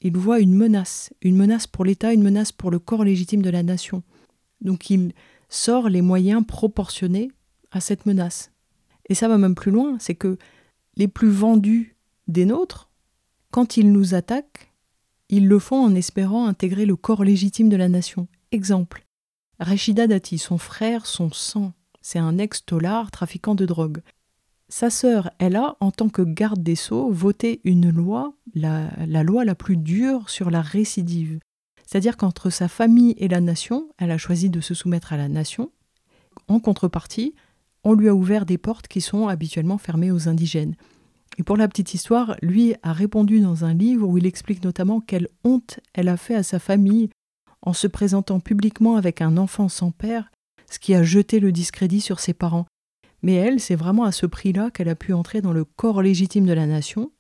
il 0.01 0.17
voit 0.17 0.41
une 0.41 0.55
menace, 0.55 1.13
une 1.23 1.37
menace 1.37 1.67
pour 1.67 1.85
l'État, 1.85 2.13
une 2.13 2.23
menace 2.23 2.53
pour 2.53 2.71
le 2.71 2.79
corps 2.79 3.05
légitime 3.05 3.43
de 3.43 3.51
la 3.51 3.63
nation. 3.63 4.03
Donc 4.61 4.91
il 4.91 5.13
sort 5.49 5.89
les 5.89 6.03
moyens 6.03 6.45
proportionnés 6.47 7.31
à 7.71 7.81
cette 7.81 8.07
menace. 8.07 8.53
Et 9.09 9.15
ça 9.15 9.29
va 9.29 9.39
même 9.39 9.55
plus 9.55 9.71
loin, 9.71 9.97
c'est 9.99 10.15
que 10.15 10.39
les 10.97 11.09
plus 11.09 11.31
vendus 11.31 11.97
des 12.27 12.45
nôtres, 12.45 12.91
quand 13.51 13.77
ils 13.77 13.91
nous 13.91 14.15
attaquent, 14.15 14.73
ils 15.31 15.49
le 15.49 15.59
font 15.59 15.83
en 15.83 15.95
espérant 15.95 16.47
intégrer 16.47 16.87
le 16.87 16.97
corps 16.97 17.25
légitime 17.25 17.69
de 17.69 17.77
la 17.77 17.89
nation. 17.89 18.29
Exemple, 18.53 19.07
Rachida 19.61 20.07
Dati, 20.07 20.39
son 20.39 20.59
frère, 20.59 21.07
son 21.07 21.33
sang, 21.33 21.73
c'est 22.01 22.19
un 22.19 22.39
ex-tolard 22.39 23.11
trafiquant 23.11 23.55
de 23.55 23.67
drogue. 23.67 24.03
Sa 24.69 24.91
sœur, 24.91 25.31
elle 25.39 25.57
a, 25.57 25.77
en 25.81 25.91
tant 25.91 26.09
que 26.09 26.23
garde 26.23 26.63
des 26.63 26.77
sceaux, 26.77 27.11
voté 27.11 27.61
une 27.65 27.91
loi, 27.91 28.35
la, 28.55 28.91
la 29.07 29.23
loi 29.23 29.45
la 29.45 29.55
plus 29.55 29.77
dure 29.77 30.31
sur 30.31 30.51
la 30.51 30.63
récidive. 30.63 31.41
C'est-à-dire 31.87 32.17
qu'entre 32.17 32.51
sa 32.51 32.69
famille 32.69 33.15
et 33.17 33.29
la 33.29 33.41
nation, 33.41 33.89
elle 33.99 34.11
a 34.11 34.19
choisi 34.19 34.51
de 34.51 34.61
se 34.61 34.75
soumettre 34.75 35.13
à 35.13 35.17
la 35.17 35.29
nation. 35.29 35.73
En 36.47 36.61
contrepartie, 36.61 37.35
on 37.83 37.95
lui 37.95 38.09
a 38.09 38.15
ouvert 38.15 38.47
des 38.47 38.59
portes 38.59 38.89
qui 38.89 39.01
sont 39.01 39.29
habituellement 39.29 39.79
fermées 39.79 40.11
aux 40.11 40.29
indigènes. 40.29 40.77
Et 41.39 41.43
pour 41.43 41.57
la 41.57 41.69
petite 41.69 41.95
histoire, 41.95 42.37
lui 42.43 42.75
a 42.83 42.93
répondu 42.93 43.41
dans 43.41 43.65
un 43.65 43.73
livre 43.73 44.07
où 44.07 44.19
il 44.19 44.27
explique 44.27 44.63
notamment 44.65 45.01
quelle 45.01 45.29
honte 45.45 45.81
elle 45.95 46.09
a 46.09 46.17
fait 46.17 46.35
à 46.35 46.43
sa 46.43 46.59
famille 46.59 47.09
en 47.69 47.75
se 47.75 47.87
présentant 47.87 48.41
publiquement 48.41 48.97
avec 48.97 49.21
un 49.21 49.37
enfant 49.37 49.69
sans 49.69 49.91
père, 49.91 50.33
ce 50.71 50.79
qui 50.79 50.95
a 50.95 51.03
jeté 51.03 51.39
le 51.39 51.53
discrédit 51.53 52.01
sur 52.01 52.19
ses 52.19 52.33
parents. 52.33 52.65
Mais 53.23 53.35
elle, 53.35 53.61
c'est 53.61 53.75
vraiment 53.75 54.05
à 54.05 54.13
ce 54.13 54.25
prix-là 54.25 54.71
qu'elle 54.71 54.89
a 54.89 54.95
pu 54.95 55.13
entrer 55.13 55.43
dans 55.43 55.53
le 55.53 55.67
corps 55.67 56.01
légitime 56.01 56.47
de 56.47 56.55
la 56.55 56.65
nation. 56.65 57.13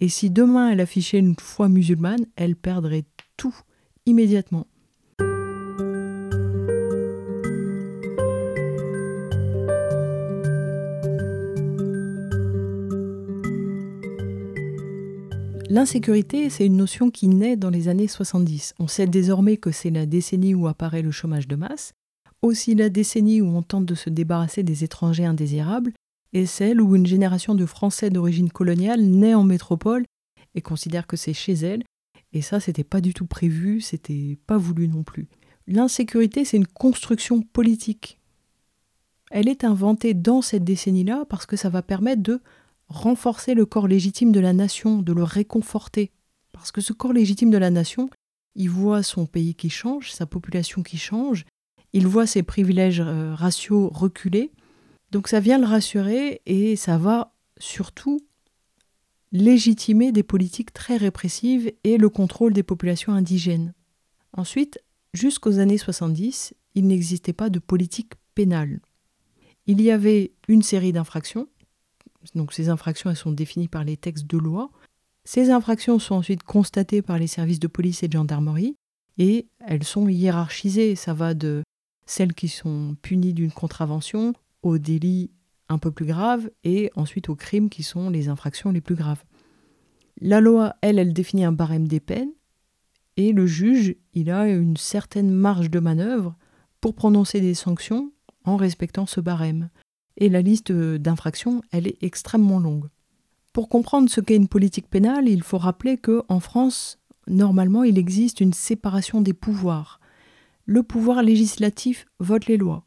Et 0.00 0.10
si 0.10 0.28
demain 0.28 0.70
elle 0.70 0.80
affichait 0.80 1.18
une 1.18 1.34
foi 1.40 1.70
musulmane, 1.70 2.26
elle 2.36 2.56
perdrait 2.56 3.04
tout 3.38 3.56
immédiatement. 4.04 4.66
L'insécurité, 15.70 16.50
c'est 16.50 16.66
une 16.66 16.78
notion 16.78 17.12
qui 17.12 17.28
naît 17.28 17.54
dans 17.54 17.70
les 17.70 17.86
années 17.86 18.08
70. 18.08 18.74
On 18.80 18.88
sait 18.88 19.06
désormais 19.06 19.56
que 19.56 19.70
c'est 19.70 19.90
la 19.90 20.04
décennie 20.04 20.52
où 20.52 20.66
apparaît 20.66 21.00
le 21.00 21.12
chômage 21.12 21.46
de 21.46 21.54
masse, 21.54 21.92
aussi 22.42 22.74
la 22.74 22.88
décennie 22.88 23.40
où 23.40 23.46
on 23.46 23.62
tente 23.62 23.86
de 23.86 23.94
se 23.94 24.10
débarrasser 24.10 24.64
des 24.64 24.82
étrangers 24.82 25.26
indésirables, 25.26 25.92
et 26.32 26.44
celle 26.44 26.80
où 26.80 26.96
une 26.96 27.06
génération 27.06 27.54
de 27.54 27.66
Français 27.66 28.10
d'origine 28.10 28.50
coloniale 28.50 29.00
naît 29.00 29.34
en 29.34 29.44
métropole 29.44 30.06
et 30.56 30.60
considère 30.60 31.06
que 31.06 31.16
c'est 31.16 31.34
chez 31.34 31.52
elle, 31.52 31.84
et 32.32 32.42
ça, 32.42 32.58
c'était 32.58 32.82
pas 32.82 33.00
du 33.00 33.14
tout 33.14 33.26
prévu, 33.26 33.80
c'était 33.80 34.38
pas 34.48 34.58
voulu 34.58 34.88
non 34.88 35.04
plus. 35.04 35.28
L'insécurité, 35.68 36.44
c'est 36.44 36.56
une 36.56 36.66
construction 36.66 37.42
politique. 37.42 38.18
Elle 39.30 39.48
est 39.48 39.62
inventée 39.62 40.14
dans 40.14 40.42
cette 40.42 40.64
décennie-là 40.64 41.26
parce 41.28 41.46
que 41.46 41.54
ça 41.54 41.68
va 41.68 41.82
permettre 41.82 42.24
de 42.24 42.42
renforcer 42.90 43.54
le 43.54 43.64
corps 43.64 43.88
légitime 43.88 44.32
de 44.32 44.40
la 44.40 44.52
nation, 44.52 45.00
de 45.00 45.12
le 45.12 45.22
réconforter. 45.22 46.10
Parce 46.52 46.72
que 46.72 46.80
ce 46.80 46.92
corps 46.92 47.12
légitime 47.12 47.50
de 47.50 47.58
la 47.58 47.70
nation, 47.70 48.10
il 48.56 48.68
voit 48.68 49.02
son 49.02 49.26
pays 49.26 49.54
qui 49.54 49.70
change, 49.70 50.12
sa 50.12 50.26
population 50.26 50.82
qui 50.82 50.98
change, 50.98 51.46
il 51.92 52.06
voit 52.06 52.26
ses 52.26 52.42
privilèges 52.42 53.00
euh, 53.00 53.34
raciaux 53.34 53.88
reculer. 53.88 54.50
Donc 55.12 55.28
ça 55.28 55.40
vient 55.40 55.58
le 55.58 55.66
rassurer 55.66 56.42
et 56.46 56.76
ça 56.76 56.98
va 56.98 57.32
surtout 57.58 58.20
légitimer 59.32 60.10
des 60.10 60.24
politiques 60.24 60.72
très 60.72 60.96
répressives 60.96 61.72
et 61.84 61.96
le 61.96 62.08
contrôle 62.08 62.52
des 62.52 62.64
populations 62.64 63.12
indigènes. 63.12 63.72
Ensuite, 64.32 64.80
jusqu'aux 65.14 65.58
années 65.58 65.78
70, 65.78 66.54
il 66.74 66.86
n'existait 66.88 67.32
pas 67.32 67.50
de 67.50 67.60
politique 67.60 68.14
pénale. 68.34 68.80
Il 69.66 69.80
y 69.80 69.90
avait 69.92 70.32
une 70.48 70.62
série 70.62 70.92
d'infractions, 70.92 71.48
donc 72.34 72.52
ces 72.52 72.68
infractions, 72.68 73.10
elles 73.10 73.16
sont 73.16 73.32
définies 73.32 73.68
par 73.68 73.84
les 73.84 73.96
textes 73.96 74.26
de 74.26 74.38
loi. 74.38 74.70
Ces 75.24 75.50
infractions 75.50 75.98
sont 75.98 76.16
ensuite 76.16 76.42
constatées 76.42 77.02
par 77.02 77.18
les 77.18 77.26
services 77.26 77.60
de 77.60 77.68
police 77.68 78.02
et 78.02 78.08
de 78.08 78.12
gendarmerie 78.12 78.76
et 79.18 79.48
elles 79.66 79.84
sont 79.84 80.08
hiérarchisées. 80.08 80.96
Ça 80.96 81.14
va 81.14 81.34
de 81.34 81.62
celles 82.06 82.34
qui 82.34 82.48
sont 82.48 82.96
punies 83.02 83.34
d'une 83.34 83.52
contravention 83.52 84.34
aux 84.62 84.78
délits 84.78 85.30
un 85.68 85.78
peu 85.78 85.90
plus 85.90 86.06
graves 86.06 86.50
et 86.64 86.90
ensuite 86.96 87.28
aux 87.28 87.36
crimes 87.36 87.70
qui 87.70 87.82
sont 87.82 88.10
les 88.10 88.28
infractions 88.28 88.72
les 88.72 88.80
plus 88.80 88.96
graves. 88.96 89.22
La 90.20 90.40
loi, 90.40 90.74
elle, 90.80 90.98
elle 90.98 91.12
définit 91.12 91.44
un 91.44 91.52
barème 91.52 91.86
des 91.86 92.00
peines 92.00 92.32
et 93.16 93.32
le 93.32 93.46
juge, 93.46 93.94
il 94.14 94.30
a 94.30 94.48
une 94.48 94.76
certaine 94.76 95.30
marge 95.30 95.70
de 95.70 95.78
manœuvre 95.78 96.36
pour 96.80 96.94
prononcer 96.94 97.40
des 97.40 97.54
sanctions 97.54 98.12
en 98.44 98.56
respectant 98.56 99.06
ce 99.06 99.20
barème 99.20 99.68
et 100.20 100.28
la 100.28 100.42
liste 100.42 100.70
d'infractions, 100.70 101.62
elle 101.72 101.86
est 101.86 101.96
extrêmement 102.02 102.60
longue. 102.60 102.88
Pour 103.52 103.68
comprendre 103.68 104.08
ce 104.08 104.20
qu'est 104.20 104.36
une 104.36 104.48
politique 104.48 104.88
pénale, 104.88 105.28
il 105.28 105.42
faut 105.42 105.58
rappeler 105.58 105.96
que 105.96 106.22
en 106.28 106.38
France, 106.38 106.98
normalement, 107.26 107.82
il 107.82 107.98
existe 107.98 108.40
une 108.40 108.52
séparation 108.52 109.20
des 109.22 109.32
pouvoirs. 109.32 109.98
Le 110.66 110.82
pouvoir 110.84 111.22
législatif 111.22 112.06
vote 112.20 112.46
les 112.46 112.58
lois. 112.58 112.84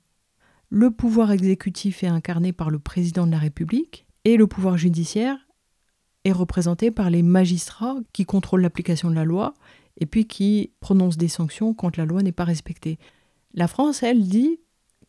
Le 0.69 0.89
pouvoir 0.89 1.31
exécutif 1.31 2.03
est 2.03 2.07
incarné 2.07 2.53
par 2.53 2.69
le 2.69 2.79
président 2.79 3.25
de 3.27 3.31
la 3.31 3.39
République 3.39 4.05
et 4.23 4.37
le 4.37 4.47
pouvoir 4.47 4.77
judiciaire 4.77 5.37
est 6.23 6.31
représenté 6.31 6.91
par 6.91 7.09
les 7.09 7.23
magistrats 7.23 7.97
qui 8.13 8.25
contrôlent 8.25 8.61
l'application 8.61 9.09
de 9.09 9.15
la 9.15 9.25
loi 9.25 9.53
et 9.97 10.05
puis 10.05 10.25
qui 10.25 10.71
prononcent 10.79 11.17
des 11.17 11.27
sanctions 11.27 11.73
quand 11.73 11.97
la 11.97 12.05
loi 12.05 12.23
n'est 12.23 12.31
pas 12.31 12.45
respectée. 12.45 12.97
La 13.53 13.67
France, 13.67 14.01
elle, 14.01 14.23
dit 14.27 14.59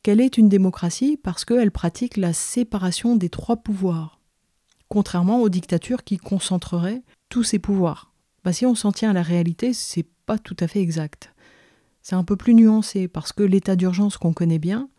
qu'elle 0.05 0.21
est 0.21 0.37
une 0.37 0.51
démocratie 0.51 1.17
parce 1.17 1.47
qu'elle 1.47 1.71
pratique 1.71 2.19
la 2.19 2.35
séparation 2.35 3.17
des 3.17 3.31
trois 3.31 3.57
pouvoirs, 3.57 4.21
contrairement 4.89 5.41
aux 5.41 5.49
dictatures 5.49 6.05
qui 6.05 6.19
concentreraient 6.19 7.03
tous 7.31 7.43
ces 7.43 7.59
pouvoirs. 7.59 8.13
Bah, 8.45 8.53
si 8.53 8.67
on 8.67 8.75
s'en 8.75 8.93
tient 8.93 9.11
à 9.11 9.15
la 9.15 9.23
réalité, 9.23 9.73
c'est 9.73 10.07
pas 10.27 10.39
tout 10.39 10.57
à 10.61 10.69
fait 10.69 10.81
exact. 10.81 11.33
C'est 12.03 12.17
un 12.17 12.23
peu 12.23 12.37
plus 12.37 12.53
nuancé 12.53 13.09
parce 13.09 13.33
que 13.33 13.43
l'état 13.43 13.77
d'urgence 13.77 14.19
qu'on 14.19 14.35
connaît 14.35 14.59
bien, 14.59 14.91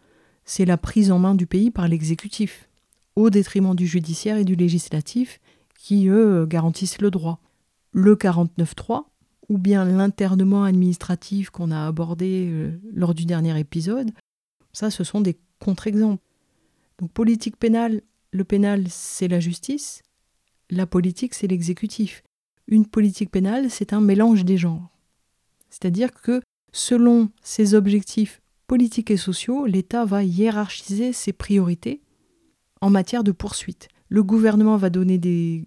c'est 0.43 0.65
la 0.65 0.75
prise 0.77 1.11
en 1.11 1.19
main 1.19 1.35
du 1.35 1.45
pays 1.45 1.69
par 1.69 1.87
l'exécutif, 1.87 2.67
au 3.15 3.29
détriment 3.29 3.75
du 3.75 3.85
judiciaire 3.85 4.37
et 4.37 4.43
du 4.43 4.55
législatif 4.55 5.39
qui, 5.77 6.07
eux, 6.07 6.47
garantissent 6.47 6.99
le 6.99 7.11
droit. 7.11 7.39
Le 7.91 8.15
49.3, 8.15 9.03
ou 9.49 9.59
bien 9.59 9.85
l'internement 9.85 10.63
administratif 10.63 11.51
qu'on 11.51 11.69
a 11.69 11.85
abordé 11.85 12.47
euh, 12.49 12.79
lors 12.91 13.13
du 13.13 13.25
dernier 13.25 13.57
épisode, 13.59 14.11
ça, 14.75 14.91
ce 14.91 15.03
sont 15.03 15.21
des 15.21 15.37
contre-exemples. 15.59 16.21
Donc 16.99 17.11
politique 17.11 17.57
pénale, 17.57 18.01
le 18.31 18.43
pénal, 18.43 18.85
c'est 18.89 19.27
la 19.27 19.39
justice. 19.39 20.03
La 20.69 20.85
politique, 20.85 21.33
c'est 21.33 21.47
l'exécutif. 21.47 22.23
Une 22.67 22.85
politique 22.85 23.31
pénale, 23.31 23.69
c'est 23.69 23.93
un 23.93 24.01
mélange 24.01 24.43
des 24.43 24.57
genres. 24.57 24.89
C'est-à-dire 25.69 26.11
que 26.13 26.41
selon 26.71 27.29
ses 27.41 27.73
objectifs 27.73 28.41
politiques 28.67 29.11
et 29.11 29.17
sociaux, 29.17 29.65
l'État 29.65 30.05
va 30.05 30.23
hiérarchiser 30.23 31.13
ses 31.13 31.33
priorités 31.33 32.01
en 32.81 32.89
matière 32.89 33.23
de 33.23 33.31
poursuite. 33.31 33.87
Le 34.09 34.23
gouvernement 34.23 34.77
va 34.77 34.89
donner 34.89 35.17
des 35.17 35.65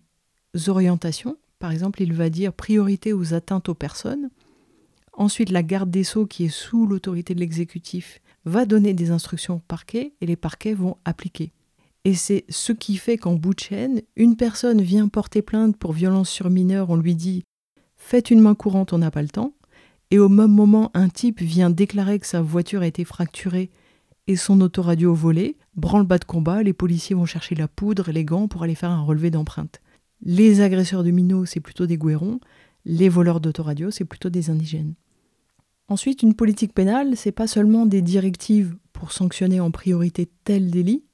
orientations. 0.66 1.38
Par 1.58 1.70
exemple, 1.70 2.02
il 2.02 2.12
va 2.12 2.28
dire 2.30 2.52
priorité 2.52 3.12
aux 3.12 3.34
atteintes 3.34 3.68
aux 3.68 3.74
personnes. 3.74 4.30
Ensuite, 5.12 5.50
la 5.50 5.62
garde 5.62 5.90
des 5.90 6.04
sceaux, 6.04 6.26
qui 6.26 6.44
est 6.44 6.48
sous 6.48 6.86
l'autorité 6.86 7.34
de 7.34 7.40
l'exécutif, 7.40 8.20
va 8.48 8.66
donner 8.66 8.94
des 8.94 9.10
instructions 9.10 9.56
au 9.56 9.62
parquet 9.68 10.14
et 10.20 10.26
les 10.26 10.36
parquets 10.36 10.74
vont 10.74 10.96
appliquer. 11.04 11.52
Et 12.04 12.14
c'est 12.14 12.44
ce 12.48 12.72
qui 12.72 12.96
fait 12.96 13.18
qu'en 13.18 13.34
bout 13.34 13.54
de 13.54 13.60
chaîne, 13.60 14.02
une 14.16 14.36
personne 14.36 14.80
vient 14.80 15.08
porter 15.08 15.42
plainte 15.42 15.76
pour 15.76 15.92
violence 15.92 16.30
sur 16.30 16.48
mineur, 16.48 16.90
on 16.90 16.96
lui 16.96 17.14
dit 17.14 17.44
Faites 17.96 18.30
une 18.30 18.40
main 18.40 18.54
courante, 18.54 18.92
on 18.92 18.98
n'a 18.98 19.10
pas 19.10 19.22
le 19.22 19.28
temps. 19.28 19.52
Et 20.10 20.18
au 20.18 20.28
même 20.28 20.52
moment, 20.52 20.90
un 20.94 21.08
type 21.08 21.42
vient 21.42 21.68
déclarer 21.68 22.18
que 22.18 22.26
sa 22.26 22.40
voiture 22.40 22.80
a 22.80 22.86
été 22.86 23.04
fracturée 23.04 23.70
et 24.26 24.36
son 24.36 24.60
autoradio 24.60 25.14
volé. 25.14 25.56
Branle-bas 25.76 26.18
de 26.18 26.24
combat, 26.24 26.62
les 26.62 26.72
policiers 26.72 27.14
vont 27.14 27.26
chercher 27.26 27.54
la 27.54 27.68
poudre 27.68 28.08
et 28.08 28.12
les 28.12 28.24
gants 28.24 28.48
pour 28.48 28.62
aller 28.62 28.74
faire 28.74 28.90
un 28.90 29.02
relevé 29.02 29.30
d'empreinte. 29.30 29.80
Les 30.22 30.60
agresseurs 30.62 31.04
de 31.04 31.10
minots, 31.10 31.44
c'est 31.44 31.60
plutôt 31.60 31.86
des 31.86 31.98
gouérons. 31.98 32.40
Les 32.84 33.08
voleurs 33.08 33.40
d'autoradio, 33.40 33.90
c'est 33.90 34.04
plutôt 34.04 34.30
des 34.30 34.48
indigènes. 34.48 34.94
Ensuite, 35.88 36.22
une 36.22 36.34
politique 36.34 36.74
pénale, 36.74 37.16
c'est 37.16 37.32
pas 37.32 37.46
seulement 37.46 37.86
des 37.86 38.02
directives 38.02 38.76
pour 38.92 39.12
sanctionner 39.12 39.60
en 39.60 39.70
priorité 39.70 40.28
tel 40.44 40.70
délit, 40.70 41.04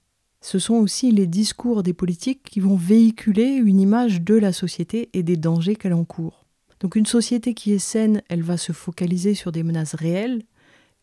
ce 0.41 0.59
sont 0.59 0.75
aussi 0.75 1.11
les 1.11 1.27
discours 1.27 1.83
des 1.83 1.95
politiques 1.95 2.43
qui 2.43 2.61
vont 2.61 2.77
véhiculer 2.77 3.55
une 3.55 3.81
image 3.81 4.21
de 4.21 4.35
la 4.35 4.53
société 4.53 5.09
et 5.15 5.23
des 5.23 5.39
dangers 5.39 5.75
qu'elle 5.75 5.95
encourt. 5.95 6.45
Donc 6.81 6.97
une 6.97 7.07
société 7.07 7.55
qui 7.55 7.73
est 7.73 7.79
saine, 7.79 8.21
elle 8.29 8.43
va 8.43 8.59
se 8.59 8.73
focaliser 8.73 9.35
sur 9.35 9.53
des 9.53 9.63
menaces 9.63 9.95
réelles. 9.95 10.43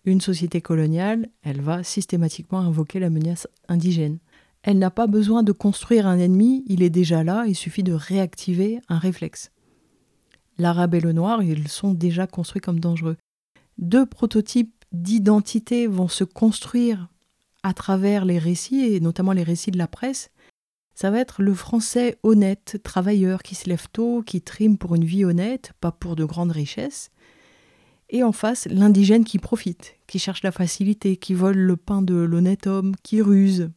Une 0.06 0.22
société 0.22 0.62
coloniale, 0.62 1.28
elle 1.42 1.62
va 1.62 1.82
systématiquement 1.82 2.60
invoquer 2.60 3.00
la 3.00 3.10
menace 3.10 3.48
indigène. 3.68 4.20
Elle 4.62 4.78
n'a 4.78 4.92
pas 4.92 5.08
besoin 5.08 5.42
de 5.42 5.52
construire 5.54 6.06
un 6.06 6.20
ennemi, 6.20 6.64
il 6.68 6.84
est 6.84 6.92
déjà 6.92 7.24
là, 7.24 7.46
il 7.48 7.56
suffit 7.56 7.82
de 7.82 7.94
réactiver 7.94 8.80
un 8.90 9.00
réflexe. 9.00 9.52
L'arabe 10.60 10.94
et 10.94 11.00
le 11.00 11.14
noir, 11.14 11.42
ils 11.42 11.68
sont 11.68 11.94
déjà 11.96 12.28
construits 12.28 12.62
comme 12.62 12.80
dangereux. 12.80 13.18
Deux 13.82 14.06
prototypes 14.06 14.74
d'identité 14.91 15.88
vont 15.88 16.08
se 16.08 16.24
construire 16.24 17.10
à 17.63 17.74
travers 17.74 18.26
les 18.26 18.39
récits, 18.39 18.82
et 18.82 19.00
notamment 19.00 19.34
les 19.34 19.44
récits 19.44 19.72
de 19.72 19.78
la 19.78 19.88
presse. 19.88 20.30
Ça 20.96 21.10
va 21.10 21.20
être 21.20 21.41
le 21.41 21.54
français 21.54 22.17
honnête, 22.24 22.80
travailleur, 22.84 23.44
qui 23.44 23.56
se 23.56 23.67
lève 23.67 23.88
tôt, 23.91 24.24
qui 24.24 24.41
trime 24.41 24.78
pour 24.78 24.96
une 24.96 25.06
vie 25.06 25.26
honnête, 25.26 25.74
pas 25.80 25.91
pour 25.91 26.15
de 26.15 26.26
grandes 26.26 26.52
richesses. 26.52 27.10
Et 28.10 28.24
en 28.24 28.32
face, 28.32 28.67
l'indigène 28.70 29.24
qui 29.24 29.39
profite, 29.39 29.96
qui 30.06 30.20
cherche 30.20 30.44
la 30.44 30.52
facilité, 30.52 31.17
qui 31.17 31.34
vole 31.34 31.58
le 31.58 31.78
pain 31.78 32.02
de 32.02 32.15
l'honnête 32.15 32.67
homme, 32.67 32.94
qui 33.04 33.22
ruse, 33.22 33.72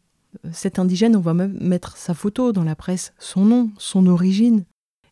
cet 0.53 0.79
indigène, 0.79 1.17
on 1.17 1.21
va 1.21 1.35
même 1.35 1.57
mettre 1.61 1.97
sa 1.97 2.13
photo 2.15 2.53
dans 2.53 2.65
la 2.65 2.77
presse, 2.77 3.13
son 3.19 3.45
nom, 3.45 3.71
son 3.79 4.07
origine, 4.07 4.65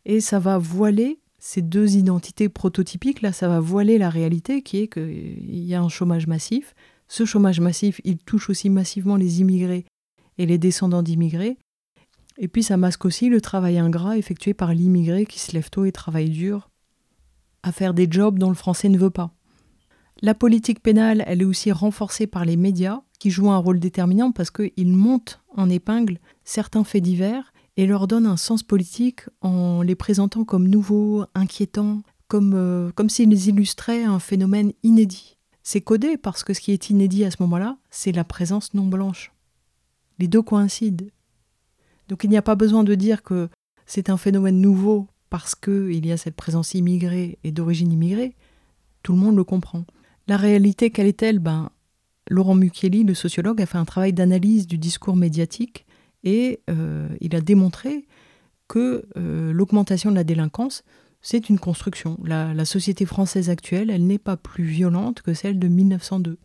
et 0.05 0.20
ça 0.20 0.38
va 0.38 0.59
voiler 0.59 1.20
ces 1.44 1.61
deux 1.61 1.96
identités 1.96 2.48
prototypiques, 2.48 3.20
là, 3.20 3.33
ça 3.33 3.48
va 3.48 3.59
voiler 3.59 3.98
la 3.98 4.11
réalité 4.11 4.62
qui 4.62 4.78
est 4.78 4.87
qu'il 4.87 5.66
y 5.66 5.74
a 5.74 5.83
un 5.83 5.88
chômage 5.88 6.28
massif. 6.28 6.72
Ce 7.09 7.24
chômage 7.24 7.59
massif, 7.59 8.00
il 8.05 8.18
touche 8.18 8.48
aussi 8.48 8.70
massivement 8.70 9.16
les 9.16 9.40
immigrés 9.40 9.85
et 10.38 10.46
les 10.46 10.57
descendants 10.57 11.02
d'immigrés. 11.02 11.59
Et 12.38 12.46
puis 12.46 12.62
ça 12.62 12.76
masque 12.76 13.05
aussi 13.05 13.28
le 13.28 13.40
travail 13.40 13.78
ingrat 13.78 14.16
effectué 14.18 14.55
par 14.55 14.72
l'immigré 14.72 15.26
qui 15.26 15.40
se 15.40 15.50
lève 15.50 15.68
tôt 15.68 15.85
et 15.85 15.90
travaille 15.90 16.31
dur 16.31 16.70
à 17.64 17.72
faire 17.72 17.92
des 17.92 18.07
jobs 18.09 18.38
dont 18.38 18.48
le 18.48 18.55
français 18.55 18.88
ne 18.88 18.96
veut 18.98 19.11
pas. 19.11 19.35
La 20.20 20.35
politique 20.35 20.81
pénale, 20.81 21.24
elle 21.26 21.42
est 21.42 21.44
aussi 21.44 21.72
renforcée 21.72 22.28
par 22.28 22.44
les 22.44 22.57
médias 22.57 23.00
qui 23.18 23.31
jouent 23.31 23.50
un 23.50 23.59
rôle 23.59 23.81
déterminant 23.81 24.31
parce 24.31 24.52
qu'ils 24.52 24.96
montent 24.96 25.40
en 25.57 25.68
épingle 25.68 26.20
certains 26.44 26.85
faits 26.85 27.02
divers 27.02 27.52
et 27.76 27.87
leur 27.87 28.06
donnent 28.06 28.26
un 28.26 28.37
sens 28.37 28.62
politique 28.62 29.22
en 29.40 29.82
les 29.82 29.94
présentant 29.94 30.44
comme 30.44 30.68
nouveaux, 30.68 31.24
inquiétants, 31.35 32.02
comme, 32.28 32.52
euh, 32.54 32.90
comme 32.94 33.08
s'ils 33.08 33.48
illustraient 33.48 34.04
un 34.04 34.18
phénomène 34.18 34.72
inédit. 34.82 35.37
C'est 35.62 35.80
codé 35.80 36.16
parce 36.16 36.44
que 36.44 36.54
ce 36.54 36.61
qui 36.61 36.72
est 36.72 36.90
inédit 36.90 37.24
à 37.24 37.30
ce 37.30 37.37
moment-là, 37.40 37.78
c'est 37.90 38.12
la 38.12 38.24
présence 38.24 38.74
non 38.74 38.87
blanche. 38.87 39.32
Les 40.18 40.28
deux 40.28 40.42
coïncident. 40.42 41.06
Donc 42.08 42.24
il 42.24 42.30
n'y 42.30 42.37
a 42.37 42.42
pas 42.42 42.56
besoin 42.56 42.85
de 42.85 42.94
dire 42.94 43.22
que 43.22 43.48
c'est 43.87 44.11
un 44.11 44.16
phénomène 44.16 44.61
nouveau 44.61 45.06
parce 45.30 45.54
qu'il 45.54 46.04
y 46.04 46.12
a 46.12 46.16
cette 46.16 46.37
présence 46.37 46.74
immigrée 46.74 47.38
et 47.42 47.52
d'origine 47.52 47.92
immigrée. 47.92 48.35
Tout 49.02 49.12
le 49.12 49.18
monde 49.18 49.37
le 49.37 49.44
comprend. 49.44 49.85
La 50.28 50.37
réalité, 50.37 50.90
quelle 50.90 51.06
est-elle? 51.06 51.38
Ben, 51.38 51.70
Laurent 52.28 52.54
Mucchielli, 52.54 53.04
le 53.04 53.14
sociologue, 53.14 53.61
a 53.61 53.66
fait 53.66 53.78
un 53.78 53.85
travail 53.85 54.12
d'analyse 54.12 54.66
du 54.66 54.78
discours 54.78 55.16
médiatique 55.16 55.87
et 56.24 56.61
euh, 56.70 57.08
il 57.20 57.35
a 57.35 57.40
démontré 57.40 58.06
que 58.68 59.04
euh, 59.16 59.52
l'augmentation 59.52 60.11
de 60.11 60.16
la 60.16 60.24
délinquance, 60.24 60.82
c'est 61.20 61.48
une 61.48 61.58
construction. 61.58 62.18
La, 62.24 62.54
la, 62.54 62.64
société 62.64 63.06
française 63.06 63.50
actuelle, 63.50 63.90
elle 63.90 64.06
n'est 64.06 64.18
pas 64.18 64.37
plus 64.37 64.64
violente 64.64 65.22
que 65.22 65.35
celle 65.35 65.58
de 65.58 65.68
1902. 65.68 66.38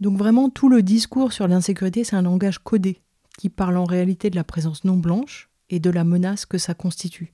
Donc 0.00 0.16
vraiment, 0.16 0.48
tout 0.48 0.68
le 0.68 0.82
discours 0.82 1.32
sur 1.32 1.48
l'insécurité, 1.48 2.04
c'est 2.04 2.16
un 2.16 2.22
langage 2.22 2.58
codé 2.58 3.00
qui 3.38 3.48
parle 3.48 3.76
en 3.76 3.84
réalité 3.84 4.30
de 4.30 4.36
la 4.36 4.44
présence 4.44 4.84
non 4.84 4.96
blanche 4.96 5.50
et 5.68 5.80
de 5.80 5.90
la 5.90 6.04
menace 6.04 6.46
que 6.46 6.58
ça 6.58 6.74
constitue. 6.74 7.32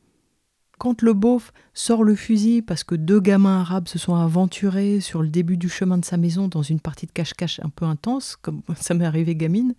Quand 0.78 1.00
le 1.00 1.14
beauf 1.14 1.52
sort 1.72 2.04
le 2.04 2.14
fusil 2.14 2.60
parce 2.60 2.84
que 2.84 2.94
deux 2.94 3.20
gamins 3.20 3.60
arabes 3.60 3.88
se 3.88 3.98
sont 3.98 4.14
aventurés 4.14 5.00
sur 5.00 5.22
le 5.22 5.28
début 5.28 5.56
du 5.56 5.70
chemin 5.70 5.96
de 5.96 6.04
sa 6.04 6.18
maison 6.18 6.48
dans 6.48 6.62
une 6.62 6.80
partie 6.80 7.06
de 7.06 7.12
cache-cache 7.12 7.60
un 7.60 7.70
peu 7.70 7.86
intense, 7.86 8.36
comme 8.36 8.62
ça 8.76 8.94
m'est 8.94 9.06
arrivé 9.06 9.34
gamine, 9.34 9.74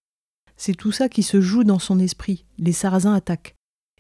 c'est 0.58 0.76
tout 0.76 0.92
ça 0.92 1.08
qui 1.08 1.24
se 1.24 1.40
joue 1.40 1.64
dans 1.64 1.80
son 1.80 2.00
esprit. 2.00 2.46
Les 2.58 2.74
sarrasins 2.74 3.14
attaquent. 3.14 3.56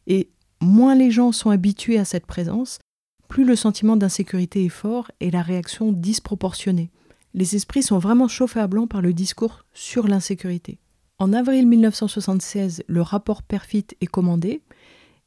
Et 0.07 0.29
moins 0.61 0.95
les 0.95 1.11
gens 1.11 1.31
sont 1.31 1.49
habitués 1.49 1.99
à 1.99 2.05
cette 2.05 2.25
présence, 2.25 2.79
plus 3.27 3.45
le 3.45 3.55
sentiment 3.55 3.95
d'insécurité 3.95 4.65
est 4.65 4.69
fort 4.69 5.11
et 5.19 5.31
la 5.31 5.41
réaction 5.41 5.91
disproportionnée. 5.91 6.91
Les 7.33 7.55
esprits 7.55 7.83
sont 7.83 7.99
vraiment 7.99 8.27
chauffés 8.27 8.59
à 8.59 8.67
blanc 8.67 8.87
par 8.87 9.01
le 9.01 9.13
discours 9.13 9.65
sur 9.73 10.07
l'insécurité. 10.07 10.79
En 11.19 11.33
avril 11.33 11.67
1976, 11.67 12.83
le 12.87 13.01
rapport 13.01 13.43
Perfit 13.43 13.85
est 14.01 14.07
commandé, 14.07 14.61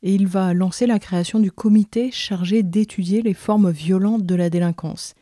et 0.02 0.14
il 0.14 0.26
va 0.26 0.54
lancer 0.54 0.86
la 0.86 0.98
création 0.98 1.40
du 1.40 1.52
comité 1.52 2.10
chargé 2.10 2.62
d'étudier 2.62 3.22
les 3.22 3.34
formes 3.34 3.70
violentes 3.70 4.24
de 4.24 4.34
la 4.34 4.50
délinquance. 4.50 5.14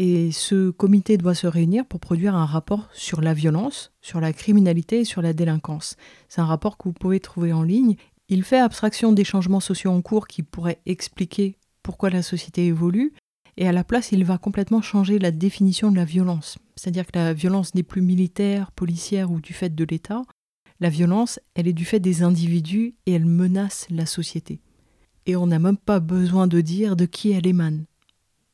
Et 0.00 0.30
ce 0.30 0.70
comité 0.70 1.16
doit 1.16 1.34
se 1.34 1.48
réunir 1.48 1.84
pour 1.84 1.98
produire 1.98 2.36
un 2.36 2.46
rapport 2.46 2.88
sur 2.92 3.20
la 3.20 3.34
violence, 3.34 3.90
sur 4.00 4.20
la 4.20 4.32
criminalité 4.32 5.00
et 5.00 5.04
sur 5.04 5.22
la 5.22 5.32
délinquance. 5.32 5.96
C'est 6.28 6.40
un 6.40 6.44
rapport 6.44 6.78
que 6.78 6.84
vous 6.84 6.92
pouvez 6.92 7.18
trouver 7.18 7.52
en 7.52 7.64
ligne. 7.64 7.96
Il 8.28 8.44
fait 8.44 8.60
abstraction 8.60 9.10
des 9.10 9.24
changements 9.24 9.58
sociaux 9.58 9.90
en 9.90 10.00
cours 10.00 10.28
qui 10.28 10.44
pourraient 10.44 10.80
expliquer 10.86 11.56
pourquoi 11.82 12.10
la 12.10 12.22
société 12.22 12.66
évolue, 12.66 13.12
et 13.56 13.66
à 13.66 13.72
la 13.72 13.82
place, 13.82 14.12
il 14.12 14.24
va 14.24 14.38
complètement 14.38 14.82
changer 14.82 15.18
la 15.18 15.32
définition 15.32 15.90
de 15.90 15.96
la 15.96 16.04
violence. 16.04 16.58
C'est-à-dire 16.76 17.04
que 17.04 17.18
la 17.18 17.32
violence 17.32 17.74
n'est 17.74 17.82
plus 17.82 18.02
militaire, 18.02 18.70
policière 18.70 19.32
ou 19.32 19.40
du 19.40 19.52
fait 19.52 19.74
de 19.74 19.84
l'État, 19.84 20.22
la 20.78 20.90
violence, 20.90 21.40
elle 21.56 21.66
est 21.66 21.72
du 21.72 21.84
fait 21.84 21.98
des 21.98 22.22
individus 22.22 22.94
et 23.06 23.14
elle 23.14 23.26
menace 23.26 23.88
la 23.90 24.06
société. 24.06 24.60
Et 25.26 25.34
on 25.34 25.48
n'a 25.48 25.58
même 25.58 25.76
pas 25.76 25.98
besoin 25.98 26.46
de 26.46 26.60
dire 26.60 26.94
de 26.94 27.04
qui 27.04 27.32
elle 27.32 27.48
émane. 27.48 27.87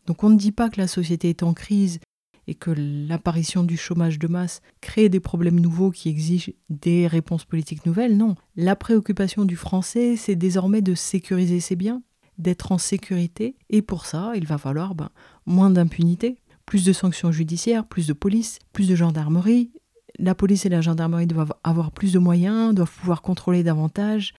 Donc 0.06 0.22
on 0.24 0.30
ne 0.30 0.36
dit 0.36 0.52
pas 0.52 0.68
que 0.68 0.80
la 0.80 0.86
société 0.86 1.30
est 1.30 1.42
en 1.42 1.54
crise 1.54 2.00
et 2.46 2.54
que 2.54 2.70
l'apparition 2.70 3.64
du 3.64 3.76
chômage 3.76 4.18
de 4.18 4.26
masse 4.28 4.60
crée 4.80 5.08
des 5.08 5.20
problèmes 5.20 5.60
nouveaux 5.60 5.90
qui 5.90 6.08
exigent 6.08 6.52
des 6.68 7.06
réponses 7.06 7.44
politiques 7.44 7.86
nouvelles. 7.86 8.16
Non, 8.16 8.34
la 8.56 8.76
préoccupation 8.76 9.44
du 9.44 9.56
français, 9.56 10.16
c'est 10.16 10.36
désormais 10.36 10.82
de 10.82 10.94
sécuriser 10.94 11.60
ses 11.60 11.76
biens, 11.76 12.02
d'être 12.36 12.72
en 12.72 12.78
sécurité, 12.78 13.56
et 13.70 13.80
pour 13.80 14.04
ça, 14.04 14.32
il 14.34 14.46
va 14.46 14.58
falloir 14.58 14.94
ben, 14.94 15.08
moins 15.46 15.70
d'impunité, 15.70 16.36
plus 16.66 16.84
de 16.84 16.92
sanctions 16.92 17.32
judiciaires, 17.32 17.86
plus 17.86 18.06
de 18.06 18.12
police, 18.12 18.58
plus 18.72 18.88
de 18.88 18.94
gendarmerie, 18.94 19.70
la 20.18 20.34
police 20.34 20.64
et 20.66 20.68
la 20.68 20.80
gendarmerie 20.80 21.26
doivent 21.26 21.54
avoir 21.64 21.90
plus 21.90 22.12
de 22.12 22.18
moyens, 22.18 22.74
doivent 22.74 22.92
pouvoir 22.92 23.22
contrôler 23.22 23.62
davantage. 23.62 24.34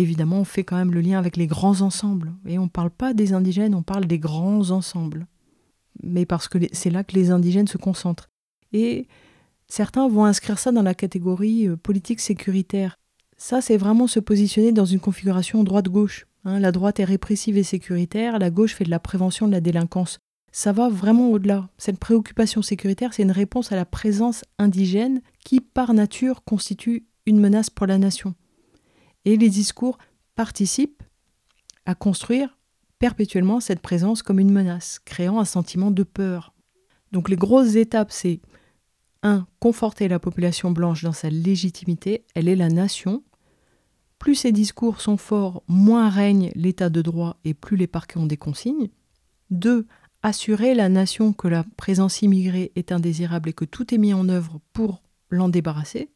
Évidemment, 0.00 0.40
on 0.40 0.44
fait 0.44 0.64
quand 0.64 0.76
même 0.76 0.92
le 0.92 1.00
lien 1.00 1.18
avec 1.18 1.36
les 1.36 1.46
grands 1.46 1.80
ensembles. 1.80 2.32
Et 2.46 2.58
on 2.58 2.64
ne 2.64 2.70
parle 2.70 2.90
pas 2.90 3.14
des 3.14 3.32
indigènes, 3.32 3.74
on 3.74 3.82
parle 3.82 4.06
des 4.06 4.18
grands 4.18 4.70
ensembles. 4.70 5.26
Mais 6.02 6.26
parce 6.26 6.48
que 6.48 6.58
c'est 6.72 6.90
là 6.90 7.04
que 7.04 7.14
les 7.14 7.30
indigènes 7.30 7.68
se 7.68 7.78
concentrent. 7.78 8.28
Et 8.72 9.06
certains 9.68 10.08
vont 10.08 10.24
inscrire 10.24 10.58
ça 10.58 10.72
dans 10.72 10.82
la 10.82 10.94
catégorie 10.94 11.68
euh, 11.68 11.76
politique 11.76 12.20
sécuritaire. 12.20 12.98
Ça, 13.38 13.60
c'est 13.60 13.76
vraiment 13.76 14.06
se 14.06 14.20
positionner 14.20 14.72
dans 14.72 14.84
une 14.84 15.00
configuration 15.00 15.64
droite-gauche. 15.64 16.26
Hein. 16.44 16.60
la 16.60 16.72
droite 16.72 17.00
est 17.00 17.04
répressive 17.04 17.56
et 17.56 17.64
sécuritaire, 17.64 18.38
la 18.38 18.50
gauche 18.50 18.74
fait 18.74 18.84
de 18.84 18.90
la 18.90 19.00
prévention 19.00 19.48
de 19.48 19.52
la 19.52 19.60
délinquance 19.60 20.20
ça 20.56 20.72
va 20.72 20.88
vraiment 20.88 21.32
au-delà. 21.32 21.68
Cette 21.76 21.98
préoccupation 21.98 22.62
sécuritaire, 22.62 23.12
c'est 23.12 23.24
une 23.24 23.30
réponse 23.30 23.72
à 23.72 23.76
la 23.76 23.84
présence 23.84 24.42
indigène 24.58 25.20
qui, 25.44 25.60
par 25.60 25.92
nature, 25.92 26.44
constitue 26.44 27.04
une 27.26 27.38
menace 27.38 27.68
pour 27.68 27.86
la 27.86 27.98
nation. 27.98 28.34
Et 29.26 29.36
les 29.36 29.50
discours 29.50 29.98
participent 30.34 31.02
à 31.84 31.94
construire 31.94 32.56
perpétuellement 32.98 33.60
cette 33.60 33.80
présence 33.80 34.22
comme 34.22 34.38
une 34.38 34.52
menace, 34.52 35.00
créant 35.04 35.38
un 35.38 35.44
sentiment 35.44 35.90
de 35.90 36.02
peur. 36.02 36.54
Donc 37.12 37.28
les 37.28 37.36
grosses 37.36 37.74
étapes, 37.74 38.12
c'est 38.12 38.40
1. 39.22 39.46
Conforter 39.60 40.08
la 40.08 40.18
population 40.18 40.70
blanche 40.70 41.02
dans 41.02 41.12
sa 41.12 41.28
légitimité, 41.28 42.24
elle 42.34 42.48
est 42.48 42.56
la 42.56 42.68
nation. 42.68 43.22
Plus 44.18 44.36
ces 44.36 44.52
discours 44.52 45.00
sont 45.00 45.16
forts, 45.16 45.62
moins 45.68 46.08
règne 46.08 46.50
l'état 46.54 46.88
de 46.88 47.02
droit 47.02 47.38
et 47.44 47.52
plus 47.52 47.76
les 47.76 47.86
parquets 47.86 48.18
ont 48.18 48.26
des 48.26 48.36
consignes. 48.36 48.88
2. 49.50 49.86
Assurer 50.22 50.74
la 50.74 50.88
nation 50.88 51.32
que 51.32 51.48
la 51.48 51.64
présence 51.76 52.22
immigrée 52.22 52.72
est 52.76 52.92
indésirable 52.92 53.50
et 53.50 53.52
que 53.52 53.64
tout 53.64 53.92
est 53.94 53.98
mis 53.98 54.14
en 54.14 54.28
œuvre 54.28 54.60
pour 54.72 55.02
l'en 55.30 55.48
débarrasser. 55.48 56.10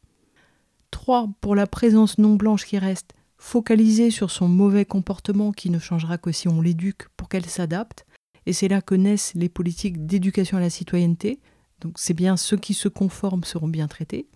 3. 0.91 1.29
Pour 1.41 1.55
la 1.55 1.67
présence 1.67 2.17
non 2.17 2.35
blanche 2.35 2.65
qui 2.65 2.77
reste, 2.77 3.13
focaliser 3.37 4.11
sur 4.11 4.29
son 4.29 4.47
mauvais 4.47 4.85
comportement 4.85 5.51
qui 5.51 5.69
ne 5.69 5.79
changera 5.79 6.17
que 6.17 6.31
si 6.31 6.47
on 6.47 6.61
l'éduque 6.61 7.07
pour 7.17 7.27
qu'elle 7.27 7.47
s'adapte. 7.47 8.05
Et 8.45 8.53
c'est 8.53 8.67
là 8.67 8.81
que 8.81 8.95
naissent 8.95 9.33
les 9.35 9.49
politiques 9.49 10.05
d'éducation 10.05 10.57
à 10.57 10.61
la 10.61 10.69
citoyenneté. 10.69 11.39
Donc 11.79 11.93
c'est 11.97 12.13
bien 12.13 12.37
ceux 12.37 12.57
qui 12.57 12.73
se 12.73 12.87
conforment 12.87 13.43
seront 13.43 13.67
bien 13.67 13.87
traités. 13.87 14.27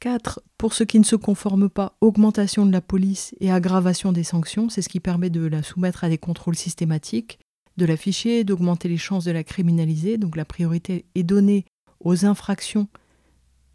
4. 0.00 0.42
Pour 0.58 0.74
ceux 0.74 0.84
qui 0.84 0.98
ne 0.98 1.04
se 1.04 1.16
conforment 1.16 1.70
pas, 1.70 1.96
augmentation 2.02 2.66
de 2.66 2.72
la 2.72 2.82
police 2.82 3.34
et 3.40 3.50
aggravation 3.50 4.12
des 4.12 4.24
sanctions. 4.24 4.68
C'est 4.68 4.82
ce 4.82 4.90
qui 4.90 5.00
permet 5.00 5.30
de 5.30 5.46
la 5.46 5.62
soumettre 5.62 6.04
à 6.04 6.10
des 6.10 6.18
contrôles 6.18 6.56
systématiques, 6.56 7.38
de 7.78 7.86
l'afficher, 7.86 8.44
d'augmenter 8.44 8.88
les 8.88 8.98
chances 8.98 9.24
de 9.24 9.32
la 9.32 9.44
criminaliser. 9.44 10.18
Donc 10.18 10.36
la 10.36 10.44
priorité 10.44 11.06
est 11.14 11.22
donnée 11.22 11.64
aux 12.00 12.26
infractions 12.26 12.88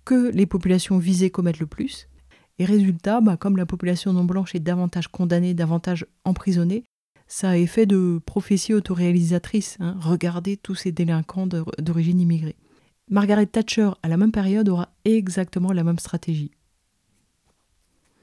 que 0.05 0.31
les 0.31 0.45
populations 0.45 0.97
visées 0.97 1.29
commettent 1.29 1.59
le 1.59 1.65
plus. 1.65 2.07
Et 2.57 2.65
résultat, 2.65 3.21
bah, 3.21 3.38
comme 3.38 3.57
la 3.57 3.65
population 3.65 4.12
non 4.13 4.25
blanche 4.25 4.53
est 4.53 4.59
davantage 4.59 5.07
condamnée, 5.07 5.53
davantage 5.53 6.05
emprisonnée, 6.25 6.83
ça 7.27 7.51
a 7.51 7.57
effet 7.57 7.85
de 7.85 8.19
prophétie 8.25 8.73
autoréalisatrice. 8.73 9.77
Hein. 9.79 9.95
Regardez 10.01 10.57
tous 10.57 10.75
ces 10.75 10.91
délinquants 10.91 11.47
d'origine 11.47 12.19
immigrée. 12.19 12.57
Margaret 13.09 13.45
Thatcher, 13.45 13.91
à 14.03 14.07
la 14.07 14.17
même 14.17 14.31
période, 14.31 14.67
aura 14.67 14.89
exactement 15.05 15.71
la 15.71 15.83
même 15.83 15.99
stratégie. 15.99 16.51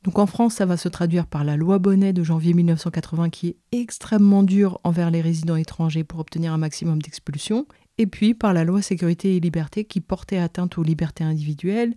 Donc 0.03 0.19
en 0.21 0.27
France, 0.27 0.55
ça 0.55 0.67
va 0.67 0.77
se 0.77 0.89
traduire 0.89 1.27
par 1.27 1.43
la 1.43 1.57
loi 1.57 1.81
Bonnet 1.81 2.13
de 2.13 2.23
janvier 2.23 2.53
1980 2.53 3.31
qui 3.31 3.49
est 3.49 3.57
extrêmement 3.73 4.45
dure 4.45 4.81
envers 4.85 5.11
les 5.11 5.21
résidents 5.21 5.57
étrangers 5.57 6.05
pour 6.05 6.21
obtenir 6.21 6.53
un 6.53 6.59
maximum 6.59 7.03
d'expulsion, 7.03 7.67
et 7.99 8.07
puis 8.07 8.35
par 8.35 8.53
la 8.53 8.65
loi 8.65 8.83
Sécurité 8.83 9.37
et 9.37 9.41
Liberté 9.41 9.85
qui 9.85 10.01
portait 10.01 10.39
atteinte 10.39 10.79
aux 10.79 10.83
libertés 10.83 11.25
individuelles, 11.25 11.95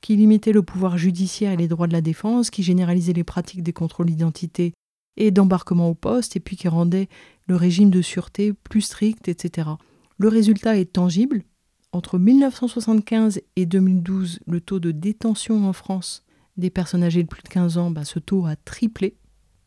qui 0.00 0.16
limitait 0.16 0.52
le 0.52 0.62
pouvoir 0.62 0.98
judiciaire 0.98 1.52
et 1.52 1.56
les 1.56 1.68
droits 1.68 1.86
de 1.86 1.92
la 1.92 2.00
défense, 2.00 2.50
qui 2.50 2.62
généralisait 2.62 3.12
les 3.12 3.24
pratiques 3.24 3.62
des 3.62 3.72
contrôles 3.72 4.06
d'identité 4.06 4.74
et 5.16 5.30
d'embarquement 5.30 5.88
au 5.88 5.94
poste, 5.94 6.36
et 6.36 6.40
puis 6.40 6.56
qui 6.56 6.68
rendait 6.68 7.08
le 7.46 7.56
régime 7.56 7.90
de 7.90 8.02
sûreté 8.02 8.52
plus 8.52 8.80
strict, 8.80 9.28
etc. 9.28 9.70
Le 10.16 10.28
résultat 10.28 10.78
est 10.78 10.92
tangible. 10.92 11.44
Entre 11.92 12.18
1975 12.18 13.42
et 13.56 13.66
2012, 13.66 14.40
le 14.46 14.60
taux 14.60 14.80
de 14.80 14.90
détention 14.90 15.68
en 15.68 15.72
France 15.72 16.24
des 16.56 16.70
personnes 16.70 17.02
âgées 17.02 17.22
de 17.22 17.28
plus 17.28 17.42
de 17.42 17.48
15 17.48 17.78
ans, 17.78 17.90
bah, 17.90 18.04
ce 18.04 18.18
taux 18.18 18.46
a 18.46 18.56
triplé, 18.56 19.16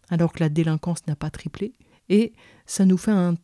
alors 0.10 0.34
que 0.34 0.40
la 0.40 0.50
délinquance 0.50 1.06
n'a 1.08 1.16
pas 1.16 1.30
triplé. 1.30 1.74
Et 2.10 2.34
ça 2.66 2.86
nous 2.86 2.98
fait 2.98 3.12
un 3.12 3.36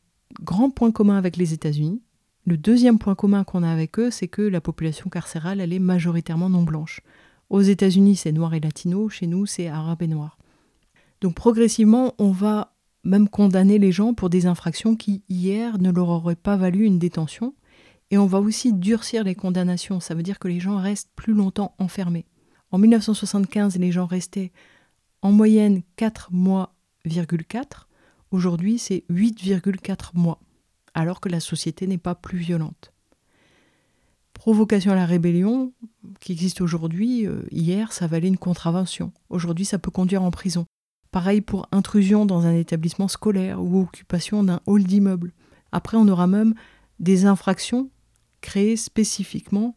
grand 0.41 0.69
point 0.69 0.91
commun 0.91 1.17
avec 1.17 1.38
les 1.38 1.54
États-Unis, 1.54 2.01
le 2.45 2.58
deuxième 2.58 2.97
point 2.97 3.15
commun 3.15 3.43
qu'on 3.43 3.63
a 3.63 3.69
avec 3.69 3.99
eux, 3.99 4.10
c'est 4.10 4.27
que 4.27 4.41
la 4.41 4.62
population 4.62 5.10
carcérale, 5.10 5.62
elle 5.62 5.73
est 5.73 5.80
majoritairement 5.80 6.49
non 6.49 6.63
blanche. 6.63 7.01
Aux 7.49 7.62
États-Unis, 7.62 8.15
c'est 8.15 8.32
noir 8.32 8.54
et 8.54 8.60
latino, 8.60 9.10
chez 9.10 9.27
nous, 9.27 9.45
c'est 9.45 9.67
arabe 9.67 10.01
et 10.01 10.08
noir. 10.08 10.38
Donc 11.21 11.36
progressivement, 11.36 12.15
on 12.17 12.32
va 12.32 12.73
même 13.04 13.30
condamner 13.30 13.77
les 13.77 13.91
gens 13.91 14.13
pour 14.13 14.30
des 14.30 14.47
infractions 14.47 14.95
qui, 14.95 15.23
hier, 15.30 15.77
ne 15.77 15.91
leur 15.91 16.10
auraient 16.10 16.36
pas 16.36 16.58
valu 16.58 16.86
une 16.86 16.97
détention. 16.97 17.54
Et 18.10 18.17
on 18.17 18.25
va 18.25 18.39
aussi 18.39 18.73
durcir 18.73 19.23
les 19.23 19.36
condamnations, 19.36 19.99
ça 19.99 20.15
veut 20.15 20.23
dire 20.23 20.39
que 20.39 20.47
les 20.47 20.60
gens 20.60 20.77
restent 20.77 21.12
plus 21.15 21.34
longtemps 21.34 21.75
enfermés. 21.77 22.25
En 22.71 22.77
1975, 22.77 23.77
les 23.77 23.91
gens 23.91 24.06
restaient 24.06 24.51
en 25.21 25.32
moyenne 25.32 25.84
4 25.95 26.30
mois, 26.34 26.75
Aujourd'hui, 28.32 28.77
c'est 28.77 29.04
8,4 29.10 30.12
mois 30.13 30.39
alors 30.93 31.19
que 31.21 31.30
la 31.30 31.39
société 31.39 31.88
n'est 31.88 31.97
pas 31.97 32.15
plus 32.15 32.38
violente. 32.38 32.93
Provocation 34.34 34.91
à 34.91 34.95
la 34.95 35.06
rébellion, 35.06 35.71
qui 36.19 36.32
existe 36.32 36.62
aujourd'hui, 36.62 37.27
euh, 37.27 37.43
hier 37.51 37.93
ça 37.93 38.08
valait 38.08 38.27
une 38.27 38.38
contravention, 38.38 39.12
aujourd'hui 39.30 39.65
ça 39.65 39.77
peut 39.77 39.91
conduire 39.91 40.23
en 40.23 40.32
prison. 40.32 40.65
Pareil 41.12 41.41
pour 41.41 41.67
intrusion 41.71 42.25
dans 42.25 42.45
un 42.45 42.56
établissement 42.56 43.08
scolaire 43.08 43.62
ou 43.62 43.82
occupation 43.82 44.43
d'un 44.43 44.62
hall 44.65 44.84
d'immeuble. 44.84 45.34
Après 45.71 45.97
on 45.97 46.08
aura 46.08 46.25
même 46.25 46.56
des 46.99 47.25
infractions 47.25 47.89
créées 48.39 48.77
spécifiquement 48.77 49.75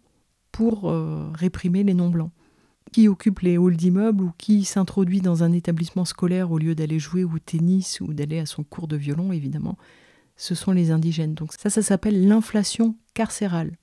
pour 0.53 0.88
euh, 0.88 1.31
réprimer 1.35 1.83
les 1.83 1.94
non-blancs. 1.94 2.31
Qui 2.92 3.09
occupe 3.09 3.40
les 3.40 3.57
halls 3.57 3.77
d'immeubles 3.77 4.22
ou 4.22 4.33
qui 4.38 4.64
s'introduit 4.64 5.20
dans 5.20 5.42
un 5.42 5.53
établissement 5.53 6.05
scolaire 6.05 6.53
au 6.53 6.59
lieu 6.59 6.77
d'aller 6.77 7.00
jouer 7.00 7.24
au 7.24 7.38
tennis 7.38 8.00
ou 8.00 8.14
d'aller 8.14 8.38
à 8.38 8.46
son 8.46 8.62
cours 8.62 8.87
de 8.87 8.96
violon, 8.96 9.33
évidemment, 9.33 9.77
ce 10.37 10.55
sont 10.55 10.73
les 10.73 10.90
indigènes. 10.90 11.35
Donc 11.35 11.53
ça, 11.53 11.70
ça 11.70 11.83
s'appelle 11.83 12.27
l'inflation 12.27 12.97
carcérale. 13.14 13.77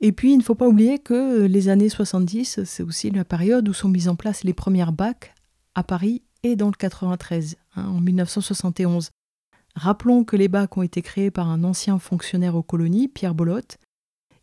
Et 0.00 0.12
puis, 0.12 0.32
il 0.32 0.38
ne 0.38 0.42
faut 0.42 0.54
pas 0.54 0.68
oublier 0.68 0.98
que 0.98 1.44
les 1.44 1.68
années 1.68 1.90
70, 1.90 2.64
c'est 2.64 2.82
aussi 2.82 3.10
la 3.10 3.24
période 3.24 3.68
où 3.68 3.74
sont 3.74 3.88
mises 3.88 4.08
en 4.08 4.16
place 4.16 4.44
les 4.44 4.54
premières 4.54 4.92
bacs 4.92 5.34
à 5.74 5.82
Paris 5.82 6.22
et 6.42 6.56
dans 6.56 6.68
le 6.68 6.72
93, 6.72 7.56
hein, 7.76 7.84
en 7.84 8.00
1971. 8.00 9.10
Rappelons 9.74 10.24
que 10.24 10.36
les 10.36 10.48
bacs 10.48 10.76
ont 10.76 10.82
été 10.82 11.02
créés 11.02 11.30
par 11.30 11.48
un 11.48 11.64
ancien 11.64 11.98
fonctionnaire 11.98 12.56
aux 12.56 12.62
colonies, 12.62 13.08
Pierre 13.08 13.34
Bolotte. 13.34 13.78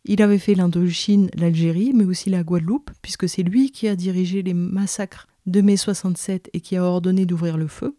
Il 0.04 0.22
avait 0.22 0.38
fait 0.38 0.54
l'Indochine, 0.54 1.28
l'Algérie, 1.34 1.92
mais 1.92 2.04
aussi 2.04 2.30
la 2.30 2.44
Guadeloupe, 2.44 2.92
puisque 3.02 3.28
c'est 3.28 3.42
lui 3.42 3.72
qui 3.72 3.88
a 3.88 3.96
dirigé 3.96 4.42
les 4.42 4.54
massacres 4.54 5.26
de 5.46 5.60
mai 5.60 5.76
67 5.76 6.50
et 6.52 6.60
qui 6.60 6.76
a 6.76 6.84
ordonné 6.84 7.26
d'ouvrir 7.26 7.56
le 7.56 7.66
feu. 7.66 7.96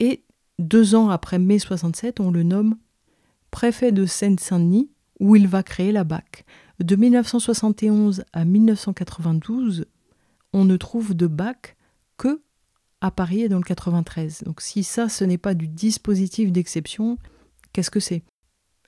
Et 0.00 0.24
deux 0.60 0.94
ans 0.94 1.08
après 1.08 1.38
mai 1.38 1.58
67, 1.58 2.20
on 2.20 2.30
le 2.30 2.42
nomme 2.42 2.76
préfet 3.50 3.92
de 3.92 4.06
Seine-Saint-Denis, 4.06 4.90
où 5.18 5.36
il 5.36 5.48
va 5.48 5.62
créer 5.62 5.92
la 5.92 6.04
BAC. 6.04 6.44
De 6.78 6.96
1971 6.96 8.24
à 8.32 8.44
1992, 8.44 9.86
on 10.52 10.64
ne 10.64 10.76
trouve 10.76 11.14
de 11.14 11.26
BAC 11.26 11.76
que 12.16 12.40
à 13.00 13.10
Paris 13.10 13.42
et 13.42 13.48
dans 13.48 13.58
le 13.58 13.64
93. 13.64 14.42
Donc 14.44 14.60
si 14.60 14.84
ça, 14.84 15.08
ce 15.08 15.24
n'est 15.24 15.38
pas 15.38 15.54
du 15.54 15.68
dispositif 15.68 16.52
d'exception, 16.52 17.18
qu'est-ce 17.72 17.90
que 17.90 18.00
c'est? 18.00 18.22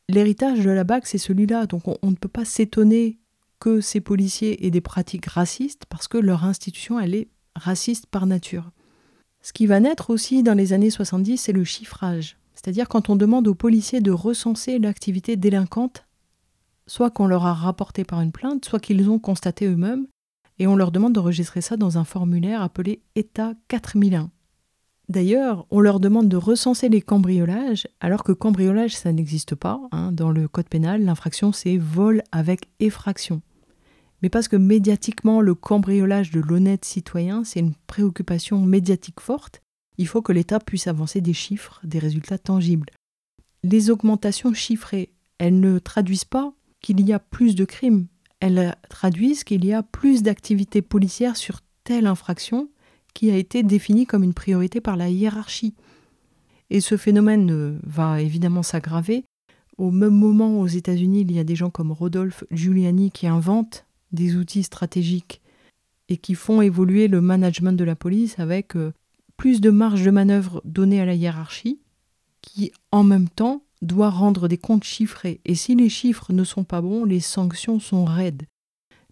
L'héritage 0.09 0.65
de 0.65 0.71
la 0.71 0.85
BAC, 0.85 1.07
c'est 1.07 1.19
celui-là. 1.19 1.67
Donc 1.67 1.89
on, 1.89 1.99
on, 2.03 2.11
ne 2.11 2.17
peut 2.17 2.29
pas 2.29 2.45
s'étonner 2.45 3.19
que 3.59 3.81
ces 3.81 4.01
policiers 4.01 4.67
aient 4.67 4.71
des 4.71 4.81
pratiques 4.81 5.27
racistes 5.27 5.87
parce 5.89 6.09
que 6.09 6.19
leur 6.19 6.45
institution, 6.45 7.01
elle 7.01 7.15
est 7.15 7.29
raciste 7.55 8.07
par 8.07 8.27
nature. 8.27 8.71
Ce 9.43 9.53
qui 9.53 9.67
va 9.67 9.81
naître 9.81 10.11
aussi 10.11 10.45
dans 10.45 10.55
les 10.55 10.73
années 10.73 10.91
70, 10.91 11.37
c'est 11.37 11.53
le 11.53 11.65
chiffrage. 11.65 12.37
C'est-à-dire 12.55 12.89
quand 12.89 13.11
on 13.11 13.17
demande 13.17 13.49
aux 13.49 13.57
policiers 13.57 14.01
de 14.01 14.13
recenser 14.13 14.79
l'activité 14.79 15.35
délinquante, 15.37 16.07
soit 16.87 17.11
qu'on 17.11 17.27
leur 17.27 17.45
a 17.45 17.53
rapporté 17.53 18.05
par 18.05 18.21
une 18.21 18.31
plainte, 18.31 18.65
soit 18.65 18.79
qu'ils 18.79 19.11
ont 19.11 19.19
constaté 19.19 19.67
eux-mêmes, 19.67 20.07
et 20.61 20.69
on 20.69 20.77
leur 20.77 20.93
demande 20.93 21.15
d'enregistrer 21.15 21.61
ça 21.61 21.77
dans 21.77 21.99
un 21.99 22.05
formulaire 22.05 22.63
appelé 22.63 23.03
État 23.17 23.55
4001. 23.67 24.31
D'ailleurs, 25.09 25.67
on 25.71 25.81
leur 25.81 25.99
demande 25.99 26.29
de 26.29 26.37
recenser 26.37 26.89
les 26.89 27.03
cambriolages, 27.03 27.89
alors 28.01 28.23
que 28.23 28.31
cambriolage, 28.31 28.97
ça 28.97 29.13
n'existe 29.13 29.57
pas. 29.57 29.81
Hein. 29.91 30.13
Dans 30.13 30.31
le 30.31 30.47
code 30.47 30.69
pénal, 30.69 31.05
l'infraction, 31.05 31.53
c'est 31.53 31.79
vol 31.79 32.23
avec 32.31 32.69
effraction 32.79 33.43
mais 34.23 34.29
parce 34.29 34.49
que 34.49 34.57
médiatiquement, 34.57 35.41
le 35.41 35.55
cambriolage 35.55 36.31
de 36.31 36.41
l'honnête 36.41 36.85
citoyen, 36.85 37.43
c'est 37.45 37.61
une 37.61 37.75
préoccupation 37.87 38.61
médiatique 38.61 39.21
forte, 39.21 39.61
il 39.99 40.07
faut 40.07 40.23
que 40.23 40.33
l'État 40.33 40.61
puisse 40.61 40.87
avancer 40.87 41.21
des 41.21 41.33
chiffres, 41.33 41.81
des 41.85 41.99
résultats 41.99 42.39
tangibles. 42.39 42.91
Les 43.65 43.91
augmentations 43.91 44.55
chiffrées, 44.55 45.13
elles 45.39 45.61
ne 45.61 45.79
traduisent 45.79 46.25
pas 46.25 46.53
qu'il 46.81 47.01
y 47.01 47.13
a 47.13 47.19
plus 47.19 47.55
de 47.55 47.65
crimes, 47.65 48.07
elles 48.41 48.77
traduisent 48.89 49.45
qu'il 49.45 49.65
y 49.65 49.73
a 49.73 49.83
plus 49.83 50.23
d'activités 50.23 50.83
policières 50.83 51.37
sur 51.37 51.61
telle 51.85 52.07
infraction 52.07 52.69
qui 53.15 53.31
a 53.31 53.37
été 53.37 53.63
définie 53.63 54.07
comme 54.07 54.25
une 54.25 54.35
priorité 54.35 54.81
par 54.81 54.97
la 54.97 55.11
hiérarchie. 55.11 55.75
Et 56.71 56.81
ce 56.81 56.97
phénomène 56.97 57.79
va 57.83 58.23
évidemment 58.23 58.63
s'aggraver. 58.63 59.25
Au 59.79 59.91
même 59.91 60.15
moment, 60.15 60.61
aux 60.61 60.67
États-Unis, 60.67 61.21
il 61.21 61.33
y 61.33 61.39
a 61.39 61.45
des 61.45 61.57
gens 61.57 61.71
comme 61.71 61.93
Rodolphe 61.93 62.45
Giuliani 62.51 63.11
qui 63.11 63.27
inventent 63.27 63.85
des 64.13 64.37
outils 64.37 64.63
stratégiques 64.63 65.41
et 66.09 66.17
qui 66.17 66.35
font 66.35 66.61
évoluer 66.61 67.09
le 67.09 67.21
management 67.21 67.73
de 67.73 67.85
la 67.85 67.97
police 67.97 68.39
avec 68.39 68.77
euh, 68.77 68.93
plus 69.37 69.61
de 69.61 69.71
marge 69.71 70.05
de 70.05 70.11
manœuvre 70.11 70.61
donnée 70.65 71.01
à 71.01 71.07
la 71.07 71.15
hiérarchie, 71.15 71.81
qui 72.43 72.73
en 72.91 73.03
même 73.03 73.29
temps 73.29 73.65
doit 73.81 74.11
rendre 74.11 74.47
des 74.49 74.59
comptes 74.59 74.85
chiffrés. 74.85 75.41
Et 75.45 75.55
si 75.55 75.75
les 75.75 75.89
chiffres 75.89 76.33
ne 76.33 76.45
sont 76.45 76.65
pas 76.65 76.81
bons, 76.81 77.05
les 77.05 77.21
sanctions 77.21 77.81
sont 77.81 78.05
raides. 78.05 78.45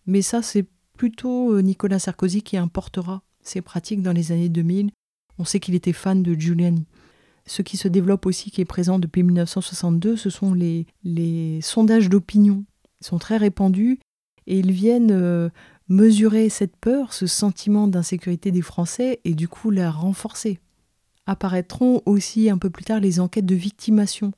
Mais 0.07 0.23
ça, 0.23 0.43
c'est 0.43 0.67
plutôt 0.97 1.55
euh, 1.55 1.63
Nicolas 1.63 1.99
Sarkozy 1.99 2.43
qui 2.43 2.57
importera 2.57 3.23
ces 3.43 3.63
pratiques 3.63 4.03
dans 4.03 4.13
les 4.13 4.33
années 4.33 4.49
2000. 4.49 4.91
On 5.39 5.45
sait 5.45 5.61
qu'il 5.61 5.75
était 5.75 5.93
fan 5.93 6.23
de 6.23 6.35
Giuliani. 6.35 6.87
Ce 7.47 7.63
qui 7.63 7.77
se 7.77 7.89
développe 7.89 8.27
aussi, 8.27 8.51
qui 8.51 8.61
est 8.61 8.67
présent 8.67 8.99
depuis 8.99 9.23
1962, 9.23 10.17
ce 10.17 10.31
sont 10.31 10.53
les, 10.53 10.87
les 11.03 11.61
sondages 11.63 12.11
d'opinion. 12.11 12.65
Ils 13.01 13.07
sont 13.07 13.19
très 13.19 13.39
répandus 13.39 13.99
et 14.51 14.59
ils 14.59 14.73
viennent 14.73 15.13
euh, 15.13 15.49
mesurer 15.89 16.49
cette 16.49 16.77
peur, 16.77 17.13
ce 17.13 17.29
sentiment 17.29 17.87
d'insécurité 17.87 18.51
des 18.51 18.63
Français 18.63 19.21
et 19.25 19.35
du 19.35 19.47
coup 19.47 19.71
la 19.71 19.93
renforcer. 19.93 20.59
Apparaîtront 21.25 22.03
aussi 22.05 22.51
un 22.51 22.59
peu 22.59 22.69
plus 22.69 22.85
tard 22.85 22.99
les 22.99 23.21
enquêtes 23.21 23.47
de 23.47 23.55
victimation. 23.55 24.33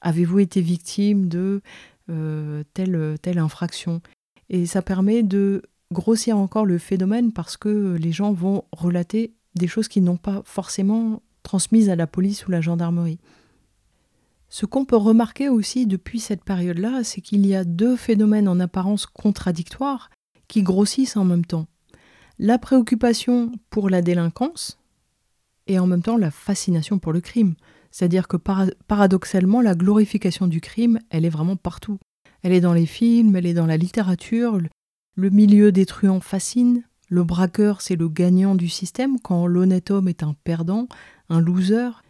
Avez-vous 0.00 0.40
été 0.40 0.60
victime 0.60 1.28
de 1.28 1.62
euh, 2.10 2.64
telle, 2.74 3.16
telle 3.22 3.38
infraction? 3.38 4.02
Et 4.50 4.66
ça 4.66 4.82
permet 4.82 5.22
de 5.22 5.62
grossir 5.92 6.36
encore 6.36 6.66
le 6.66 6.78
phénomène 6.78 7.32
parce 7.32 7.56
que 7.56 7.96
les 8.00 8.10
gens 8.10 8.32
vont 8.32 8.64
relater 8.72 9.32
des 9.54 9.68
choses 9.68 9.86
qu'ils 9.86 10.02
n'ont 10.02 10.16
pas 10.16 10.42
forcément 10.44 11.22
transmises 11.44 11.88
à 11.88 11.94
la 11.94 12.08
police 12.08 12.48
ou 12.48 12.50
la 12.50 12.60
gendarmerie. 12.60 13.18
Ce 14.48 14.66
qu'on 14.66 14.84
peut 14.84 14.96
remarquer 14.96 15.48
aussi 15.48 15.86
depuis 15.86 16.20
cette 16.20 16.44
période-là, 16.44 17.02
c'est 17.04 17.20
qu'il 17.20 17.46
y 17.46 17.54
a 17.54 17.64
deux 17.64 17.96
phénomènes 17.96 18.48
en 18.48 18.60
apparence 18.60 19.06
contradictoires 19.06 20.10
qui 20.48 20.62
grossissent 20.62 21.16
en 21.16 21.24
même 21.24 21.44
temps. 21.44 21.66
La 22.38 22.58
préoccupation 22.58 23.52
pour 23.70 23.90
la 23.90 24.02
délinquance 24.02 24.78
et 25.66 25.78
en 25.78 25.86
même 25.86 26.02
temps 26.02 26.16
la 26.16 26.30
fascination 26.30 26.98
pour 26.98 27.12
le 27.12 27.20
crime. 27.20 27.54
C'est-à-dire 27.90 28.28
que 28.28 28.36
paradoxalement, 28.36 29.60
la 29.60 29.74
glorification 29.74 30.46
du 30.46 30.60
crime, 30.60 30.98
elle 31.10 31.24
est 31.24 31.30
vraiment 31.30 31.56
partout. 31.56 31.98
Elle 32.42 32.52
est 32.52 32.60
dans 32.60 32.74
les 32.74 32.86
films, 32.86 33.34
elle 33.36 33.46
est 33.46 33.54
dans 33.54 33.66
la 33.66 33.76
littérature, 33.76 34.60
le 35.14 35.30
milieu 35.30 35.72
des 35.72 35.86
truands 35.86 36.20
fascine, 36.20 36.82
le 37.08 37.24
braqueur 37.24 37.80
c'est 37.80 37.96
le 37.96 38.08
gagnant 38.08 38.54
du 38.54 38.68
système 38.68 39.18
quand 39.18 39.46
l'honnête 39.46 39.90
homme 39.90 40.08
est 40.08 40.22
un 40.22 40.34
perdant, 40.44 40.88
un 41.30 41.40
loser. 41.40 42.02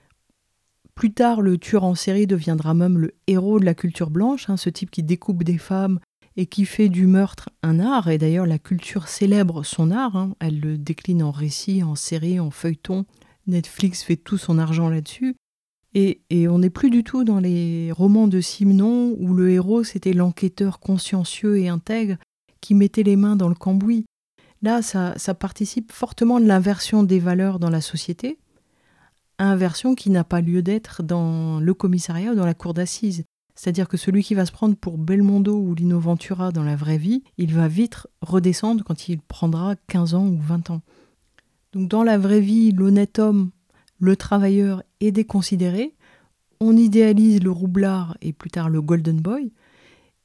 Plus 0.97 1.13
tard, 1.13 1.43
le 1.43 1.59
tueur 1.59 1.85
en 1.85 1.95
série 1.95 2.27
deviendra 2.27 2.73
même 2.73 2.97
le 2.97 3.15
héros 3.27 3.61
de 3.61 3.67
la 3.67 3.75
culture 3.75 4.09
blanche, 4.09 4.49
hein, 4.49 4.57
ce 4.57 4.71
type 4.71 4.91
qui 4.91 5.03
découpe 5.03 5.45
des 5.45 5.59
femmes 5.59 6.01
et 6.39 6.47
qui 6.47 6.65
fait 6.65 6.89
du 6.89 7.07
meurtre 7.07 7.51
un 7.63 7.81
art, 7.81 8.09
et 8.09 8.17
d'ailleurs 8.17 8.47
la 8.47 8.59
culture 8.59 9.07
célèbre 9.07 9.63
son 9.63 9.91
art, 9.91 10.17
hein. 10.17 10.35
elle 10.41 10.59
le 10.59 10.79
décline 10.79 11.23
en 11.23 11.31
récit, 11.31 11.83
en 11.83 11.97
série, 11.97 12.41
en 12.41 12.51
feuilleton, 12.51 13.05
Netflix 13.47 14.03
fait 14.03 14.17
tout 14.17 14.39
son 14.39 14.59
argent 14.59 14.89
là-dessus, 14.89 15.37
et, 15.93 16.23
et 16.31 16.49
on 16.49 16.61
n'est 16.61 16.71
plus 16.71 16.91
du 16.91 17.05
tout 17.05 17.25
dans 17.25 17.41
les 17.41 17.93
romans 17.93 18.27
de 18.27 18.41
Simenon 18.41 19.15
où 19.19 19.35
le 19.35 19.51
héros 19.51 19.85
c'était 19.85 20.15
l'enquêteur 20.15 20.81
consciencieux 20.81 21.59
et 21.59 21.69
intègre 21.69 22.17
qui 22.63 22.75
mettait 22.75 23.03
les 23.03 23.17
mains 23.17 23.37
dans 23.37 23.49
le 23.49 23.55
cambouis. 23.55 24.07
Là, 24.63 24.81
ça, 24.81 25.13
ça 25.19 25.35
participe 25.35 25.93
fortement 25.93 26.41
de 26.41 26.47
l'inversion 26.47 27.03
des 27.03 27.19
valeurs 27.19 27.59
dans 27.59 27.71
la 27.71 27.83
société, 27.83 28.39
inversion 29.38 29.94
qui 29.94 30.11
n'a 30.11 30.25
pas 30.25 30.40
lieu 30.40 30.62
d'être 30.62 31.03
dans 31.03 31.61
le 31.61 31.75
commissariat 31.75 32.33
ou 32.33 32.35
dans 32.35 32.46
la 32.46 32.55
cour 32.55 32.75
d'assises. 32.75 33.25
C'est-à-dire 33.55 33.88
que 33.88 33.96
celui 33.96 34.22
qui 34.22 34.35
va 34.35 34.44
se 34.44 34.53
prendre 34.53 34.77
pour 34.77 34.99
Belmondo 34.99 35.57
ou 35.57 35.75
Lino 35.75 35.99
Ventura 35.99 36.53
dans 36.53 36.62
la 36.62 36.77
vraie 36.77 36.99
vie, 36.99 37.22
il 37.38 37.55
va 37.55 37.68
vite 37.68 38.07
redescendre 38.20 38.85
quand 38.85 39.09
il 39.09 39.20
prendra 39.20 39.77
15 39.88 40.14
ans 40.14 40.27
ou 40.27 40.38
20 40.38 40.70
ans. 40.70 40.83
Donc 41.72 41.88
dans 41.88 42.03
la 42.03 42.18
vraie 42.18 42.40
vie, 42.40 42.72
l'honnête 42.72 43.18
homme, 43.18 43.51
le 43.99 44.14
travailleur 44.14 44.83
est 45.01 45.11
déconsidéré, 45.11 45.94
on 46.61 46.77
idéalise 46.77 47.42
le 47.42 47.51
roublard 47.51 48.16
et 48.20 48.33
plus 48.33 48.51
tard 48.51 48.68
le 48.68 48.83
golden 48.83 49.20
boy, 49.20 49.53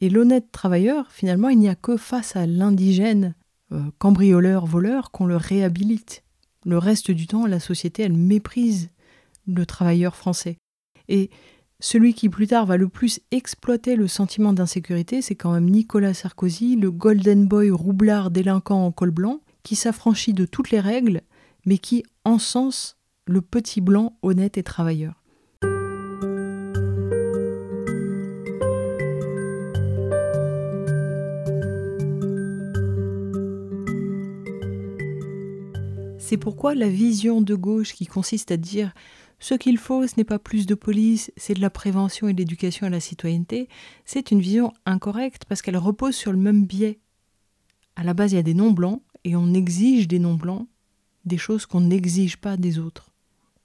et 0.01 0.09
l'honnête 0.09 0.51
travailleur, 0.51 1.11
finalement, 1.11 1.49
il 1.49 1.59
n'y 1.59 1.69
a 1.69 1.75
que 1.75 1.95
face 1.95 2.35
à 2.35 2.47
l'indigène, 2.47 3.35
euh, 3.71 3.81
cambrioleur, 3.99 4.65
voleur, 4.65 5.11
qu'on 5.11 5.25
le 5.25 5.37
réhabilite. 5.37 6.23
Le 6.65 6.77
reste 6.77 7.11
du 7.11 7.27
temps, 7.27 7.45
la 7.45 7.59
société, 7.59 8.03
elle 8.03 8.17
méprise 8.17 8.89
le 9.47 9.65
travailleur 9.65 10.15
français. 10.15 10.57
Et 11.07 11.29
celui 11.79 12.13
qui 12.13 12.29
plus 12.29 12.47
tard 12.47 12.65
va 12.65 12.77
le 12.77 12.87
plus 12.87 13.19
exploiter 13.31 13.95
le 13.95 14.07
sentiment 14.07 14.53
d'insécurité, 14.53 15.21
c'est 15.21 15.35
quand 15.35 15.51
même 15.51 15.69
Nicolas 15.69 16.13
Sarkozy, 16.13 16.75
le 16.75 16.91
golden 16.91 17.47
boy 17.47 17.71
roublard 17.71 18.29
délinquant 18.29 18.85
en 18.85 18.91
col 18.91 19.11
blanc, 19.11 19.41
qui 19.63 19.75
s'affranchit 19.75 20.33
de 20.33 20.45
toutes 20.45 20.71
les 20.71 20.79
règles, 20.79 21.21
mais 21.65 21.77
qui 21.77 22.03
encense 22.23 22.97
le 23.25 23.41
petit 23.41 23.81
blanc 23.81 24.17
honnête 24.21 24.57
et 24.57 24.63
travailleur. 24.63 25.21
C'est 36.31 36.37
pourquoi 36.37 36.75
la 36.75 36.87
vision 36.87 37.41
de 37.41 37.55
gauche 37.55 37.93
qui 37.93 38.05
consiste 38.05 38.51
à 38.51 38.57
dire 38.57 38.93
ce 39.41 39.55
qu'il 39.55 39.79
faut, 39.79 40.05
ce 40.05 40.13
n'est 40.17 40.23
pas 40.23 40.37
plus 40.37 40.67
de 40.67 40.75
police, 40.75 41.31
c'est 41.35 41.55
de 41.55 41.61
la 41.61 41.71
prévention 41.71 42.27
et 42.27 42.33
de 42.33 42.37
l'éducation 42.37 42.85
à 42.85 42.91
la 42.91 42.99
citoyenneté, 42.99 43.67
c'est 44.05 44.29
une 44.29 44.39
vision 44.39 44.71
incorrecte 44.85 45.45
parce 45.45 45.63
qu'elle 45.63 45.77
repose 45.77 46.15
sur 46.15 46.31
le 46.31 46.37
même 46.37 46.63
biais. 46.63 46.99
À 47.95 48.03
la 48.03 48.13
base, 48.13 48.31
il 48.31 48.35
y 48.35 48.39
a 48.39 48.43
des 48.43 48.53
non-blancs 48.53 49.01
et 49.23 49.35
on 49.35 49.53
exige 49.55 50.07
des 50.07 50.19
non-blancs 50.19 50.67
des 51.25 51.39
choses 51.39 51.65
qu'on 51.65 51.81
n'exige 51.81 52.37
pas 52.37 52.55
des 52.55 52.77
autres. 52.77 53.11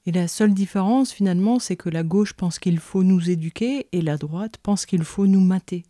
Et 0.06 0.12
la 0.12 0.28
seule 0.28 0.54
différence 0.54 1.12
finalement, 1.12 1.58
c'est 1.58 1.76
que 1.76 1.90
la 1.90 2.02
gauche 2.02 2.32
pense 2.32 2.58
qu'il 2.58 2.78
faut 2.78 3.04
nous 3.04 3.28
éduquer 3.28 3.86
et 3.92 4.00
la 4.00 4.16
droite 4.16 4.56
pense 4.62 4.86
qu'il 4.86 5.04
faut 5.04 5.26
nous 5.26 5.40
mater. 5.40 5.84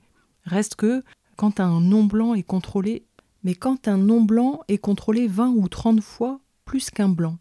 Reste 0.45 0.75
que 0.75 1.05
quand 1.37 1.61
un 1.61 1.81
non-blanc 1.81 2.35
est 2.35 2.43
contrôlé, 2.43 3.05
mais 3.45 3.55
quand 3.55 3.87
un 3.87 3.99
non-blanc 3.99 4.63
est 4.67 4.79
contrôlé 4.79 5.29
20 5.29 5.51
ou 5.51 5.69
30 5.69 6.01
fois 6.01 6.41
plus 6.65 6.91
qu'un 6.91 7.09
blanc, 7.09 7.39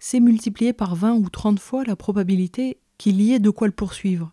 c'est 0.00 0.18
multiplié 0.18 0.72
par 0.72 0.96
20 0.96 1.14
ou 1.14 1.28
30 1.28 1.60
fois 1.60 1.84
la 1.84 1.94
probabilité 1.94 2.78
qu'il 2.98 3.20
y 3.20 3.32
ait 3.32 3.38
de 3.38 3.50
quoi 3.50 3.68
le 3.68 3.72
poursuivre. 3.72 4.32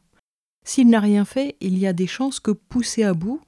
S'il 0.65 0.89
n'a 0.89 0.99
rien 0.99 1.25
fait, 1.25 1.56
il 1.62 1.77
y 1.77 1.86
a 1.86 1.93
des 1.93 2.08
chances 2.08 2.39
que, 2.39 2.51
poussé 2.51 3.03
à 3.03 3.13
bout, 3.13 3.41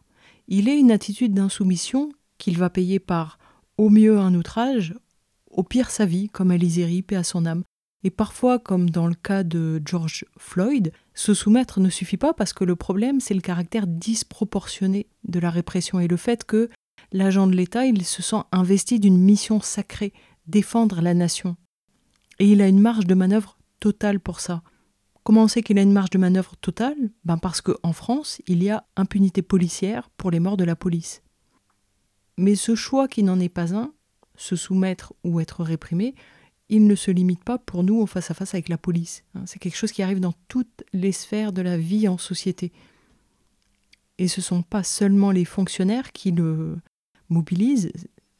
il 0.47 0.69
ait 0.69 0.79
une 0.79 0.91
attitude 0.91 1.33
d'insoumission 1.33 2.11
qu'il 2.37 2.57
va 2.57 2.69
payer 2.69 2.99
par 2.99 3.39
au 3.77 3.89
mieux 3.89 4.19
un 4.19 4.35
outrage, 4.35 4.95
au 5.49 5.63
pire 5.63 5.89
sa 5.89 6.05
vie, 6.05 6.29
comme 6.29 6.51
Alizéry, 6.51 7.01
paix 7.01 7.15
à 7.15 7.23
son 7.23 7.45
âme. 7.45 7.63
Et 8.03 8.09
parfois, 8.09 8.59
comme 8.59 8.89
dans 8.89 9.07
le 9.07 9.15
cas 9.15 9.43
de 9.43 9.81
George 9.85 10.25
Floyd, 10.37 10.91
se 11.13 11.33
soumettre 11.33 11.79
ne 11.79 11.89
suffit 11.89 12.17
pas 12.17 12.33
parce 12.33 12.53
que 12.53 12.63
le 12.63 12.75
problème, 12.75 13.19
c'est 13.19 13.33
le 13.33 13.41
caractère 13.41 13.87
disproportionné 13.87 15.07
de 15.25 15.39
la 15.39 15.49
répression 15.49 15.99
et 15.99 16.07
le 16.07 16.17
fait 16.17 16.45
que 16.45 16.69
l'agent 17.11 17.47
de 17.47 17.55
l'État, 17.55 17.85
il 17.85 18.05
se 18.05 18.21
sent 18.21 18.43
investi 18.51 18.99
d'une 18.99 19.19
mission 19.19 19.59
sacrée, 19.59 20.13
défendre 20.47 21.01
la 21.01 21.13
nation. 21.13 21.57
Et 22.39 22.51
il 22.51 22.61
a 22.61 22.67
une 22.67 22.79
marge 22.79 23.05
de 23.05 23.15
manœuvre 23.15 23.57
totale 23.79 24.19
pour 24.19 24.39
ça. 24.39 24.63
Comment 25.23 25.43
on 25.43 25.47
sait 25.47 25.61
qu'il 25.61 25.77
a 25.77 25.81
une 25.81 25.91
marge 25.91 26.09
de 26.09 26.17
manœuvre 26.17 26.55
totale? 26.57 27.11
Ben 27.25 27.37
Parce 27.37 27.61
qu'en 27.61 27.93
France, 27.93 28.41
il 28.47 28.63
y 28.63 28.69
a 28.69 28.85
impunité 28.95 29.41
policière 29.41 30.09
pour 30.17 30.31
les 30.31 30.39
morts 30.39 30.57
de 30.57 30.63
la 30.63 30.75
police. 30.75 31.21
Mais 32.37 32.55
ce 32.55 32.75
choix 32.75 33.07
qui 33.07 33.23
n'en 33.23 33.39
est 33.39 33.49
pas 33.49 33.75
un, 33.75 33.93
se 34.35 34.55
soumettre 34.55 35.13
ou 35.23 35.39
être 35.39 35.63
réprimé, 35.63 36.15
il 36.69 36.87
ne 36.87 36.95
se 36.95 37.11
limite 37.11 37.43
pas 37.43 37.57
pour 37.57 37.83
nous 37.83 37.99
au 37.99 38.05
face-à-face 38.05 38.53
avec 38.53 38.69
la 38.69 38.77
police. 38.77 39.23
Hein. 39.35 39.43
C'est 39.45 39.59
quelque 39.59 39.75
chose 39.75 39.91
qui 39.91 40.03
arrive 40.03 40.19
dans 40.19 40.33
toutes 40.47 40.83
les 40.93 41.11
sphères 41.11 41.51
de 41.51 41.61
la 41.61 41.77
vie 41.77 42.07
en 42.07 42.17
société. 42.17 42.71
Et 44.17 44.27
ce 44.27 44.39
ne 44.39 44.43
sont 44.43 44.61
pas 44.61 44.83
seulement 44.83 45.31
les 45.31 45.45
fonctionnaires 45.45 46.11
qui 46.11 46.31
le 46.31 46.77
mobilisent, 47.29 47.91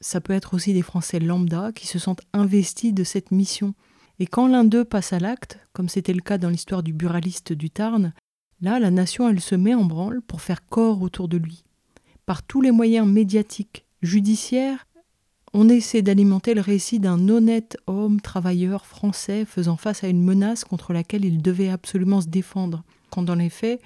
ça 0.02 0.22
peut 0.22 0.34
être 0.34 0.54
aussi 0.54 0.74
des 0.74 0.82
Français 0.82 1.20
lambda 1.20 1.72
qui 1.74 1.88
se 1.88 2.00
sentent 2.00 2.22
investis 2.34 2.94
de 2.94 3.04
cette 3.04 3.32
mission. 3.32 3.74
Et 4.20 4.28
quand 4.28 4.48
l'un 4.48 4.66
d'eux 4.66 4.84
passe 4.84 5.14
à 5.14 5.20
l'acte, 5.20 5.60
comme 5.74 5.90
c'était 5.90 6.14
le 6.14 6.22
cas 6.22 6.38
dans 6.38 6.50
l'histoire 6.50 6.84
du 6.84 6.94
buraliste 6.94 7.54
du 7.54 7.70
Tarn, 7.70 8.14
là, 8.62 8.80
la 8.80 8.92
nation, 8.92 9.30
elle 9.30 9.40
se 9.40 9.56
met 9.56 9.74
en 9.74 9.86
branle 9.86 10.22
pour 10.22 10.42
faire 10.42 10.66
corps 10.66 11.02
autour 11.02 11.30
de 11.30 11.38
lui. 11.38 11.64
Par 12.26 12.44
tous 12.44 12.62
les 12.62 12.72
moyens 12.72 13.08
médiatiques, 13.08 13.86
judiciaires, 14.02 14.86
on 15.54 15.70
essaie 15.70 16.02
d'alimenter 16.02 16.54
le 16.54 16.62
récit 16.62 17.00
d'un 17.00 17.28
honnête 17.30 17.78
homme 17.88 18.22
travailleur 18.22 18.86
français 18.86 19.46
faisant 19.46 19.78
face 19.78 20.04
à 20.04 20.08
une 20.08 20.24
menace 20.24 20.64
contre 20.64 20.94
laquelle 20.94 21.26
il 21.26 21.42
devait 21.42 21.70
absolument 21.70 22.22
se 22.22 22.28
défendre. 22.28 22.84
Quand 23.10 23.24
dans 23.24 23.36
les 23.36 23.50
faits, 23.50 23.82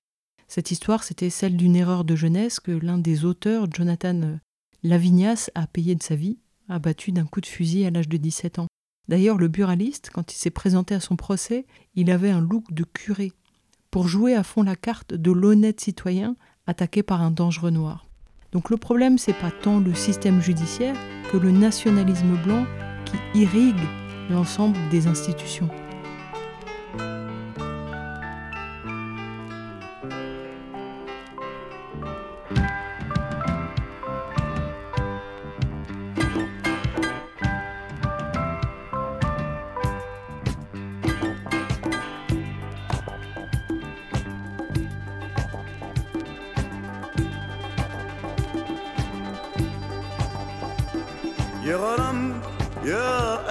cette 0.47 0.71
histoire, 0.71 1.03
c'était 1.03 1.29
celle 1.29 1.55
d'une 1.55 1.75
erreur 1.75 2.03
de 2.03 2.15
jeunesse 2.15 2.59
que 2.59 2.71
l'un 2.71 2.97
des 2.97 3.23
auteurs, 3.23 3.67
Jonathan 3.71 4.39
Lavignas 4.83 5.49
a 5.55 5.67
payé 5.67 5.95
de 5.95 6.03
sa 6.03 6.15
vie, 6.15 6.37
abattu 6.67 7.11
d'un 7.11 7.25
coup 7.25 7.39
de 7.39 7.45
fusil 7.45 7.85
à 7.85 7.91
l'âge 7.91 8.09
de 8.09 8.17
17 8.17 8.59
ans. 8.59 8.67
D'ailleurs, 9.07 9.37
le 9.37 9.47
buraliste, 9.47 10.09
quand 10.13 10.33
il 10.33 10.37
s'est 10.37 10.49
présenté 10.49 10.95
à 10.95 10.99
son 10.99 11.15
procès, 11.15 11.65
il 11.95 12.09
avait 12.09 12.29
un 12.29 12.41
look 12.41 12.71
de 12.71 12.83
curé, 12.83 13.33
pour 13.91 14.07
jouer 14.07 14.33
à 14.33 14.43
fond 14.43 14.63
la 14.63 14.75
carte 14.75 15.13
de 15.13 15.31
l'honnête 15.31 15.81
citoyen 15.81 16.35
attaqué 16.65 17.03
par 17.03 17.21
un 17.21 17.31
dangereux 17.31 17.69
noir. 17.69 18.07
Donc 18.51 18.69
le 18.69 18.77
problème, 18.77 19.17
c'est 19.17 19.33
pas 19.33 19.51
tant 19.51 19.79
le 19.79 19.93
système 19.93 20.41
judiciaire 20.41 20.95
que 21.31 21.37
le 21.37 21.51
nationalisme 21.51 22.37
blanc 22.43 22.65
qui 23.05 23.39
irrigue 23.39 23.75
l'ensemble 24.29 24.77
des 24.89 25.07
institutions. 25.07 25.69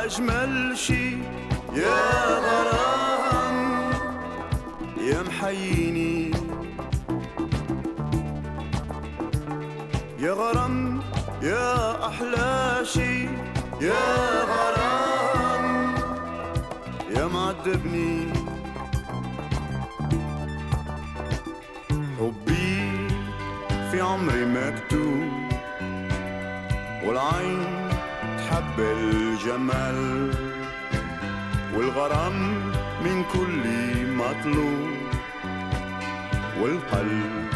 أجمل 0.04 0.78
شي. 0.78 1.16
يا 1.74 2.02
غرام 2.46 3.90
يا 5.00 5.22
محييني. 5.22 6.30
يا 10.18 10.32
غرام 10.32 11.00
يا 11.42 12.06
أحلى 12.06 12.80
شي. 12.84 13.24
يا 13.80 14.04
غرام 14.52 15.94
يا 17.16 17.26
معذبني. 17.26 18.32
حبي 22.18 23.08
في 23.90 24.00
عمري 24.00 24.44
مكتوب 24.44 25.32
والعين 27.04 27.88
تحب 28.38 28.78
الجمال 29.52 30.30
والغرام 31.74 32.36
من 33.04 33.24
كل 33.32 33.64
مطلوب 34.16 34.90
والقلب 36.60 37.50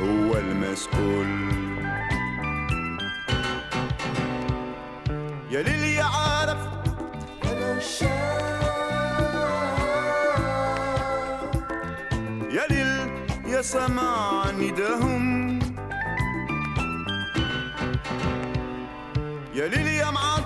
هو 0.00 0.38
المسؤول. 0.38 1.30
يا 5.50 5.62
ليل 5.62 5.84
يا 5.84 6.04
عارف 6.04 6.60
أنا 7.44 7.80
يا 12.50 12.66
ليل 12.70 12.92
يا 13.52 13.62
سمع 13.62 14.50
نداهم 14.50 15.58
يا 19.54 19.68
ليل 19.68 19.86
يا 19.86 20.10
معظم 20.10 20.41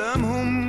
أحلامهم. 0.00 0.67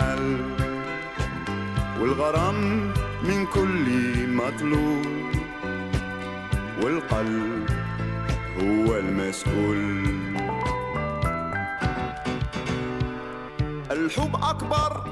الجمال 0.00 0.40
والغرام 2.00 2.54
من 3.22 3.46
كل 3.46 3.86
مطلوب 4.28 5.06
والقلب 6.82 7.68
هو 8.60 8.96
المسؤول. 8.96 10.04
الحب 13.90 14.36
أكبر. 14.36 15.10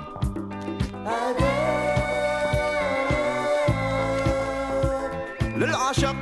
للعشق 5.57 6.16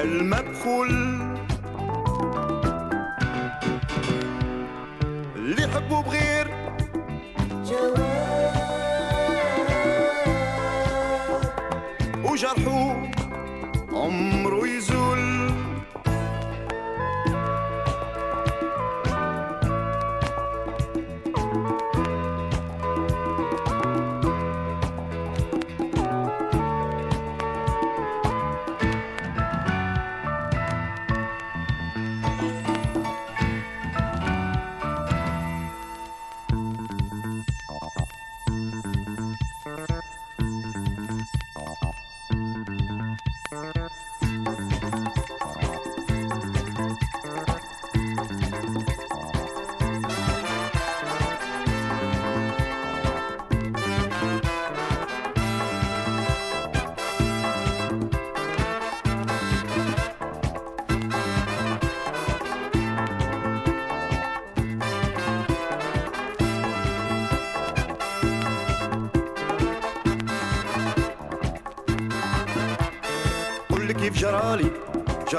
المبخول. 0.00 0.90
اللي 5.36 5.62
يحبوا 5.62 6.02
بغير 6.02 6.59
angel. 7.72 8.09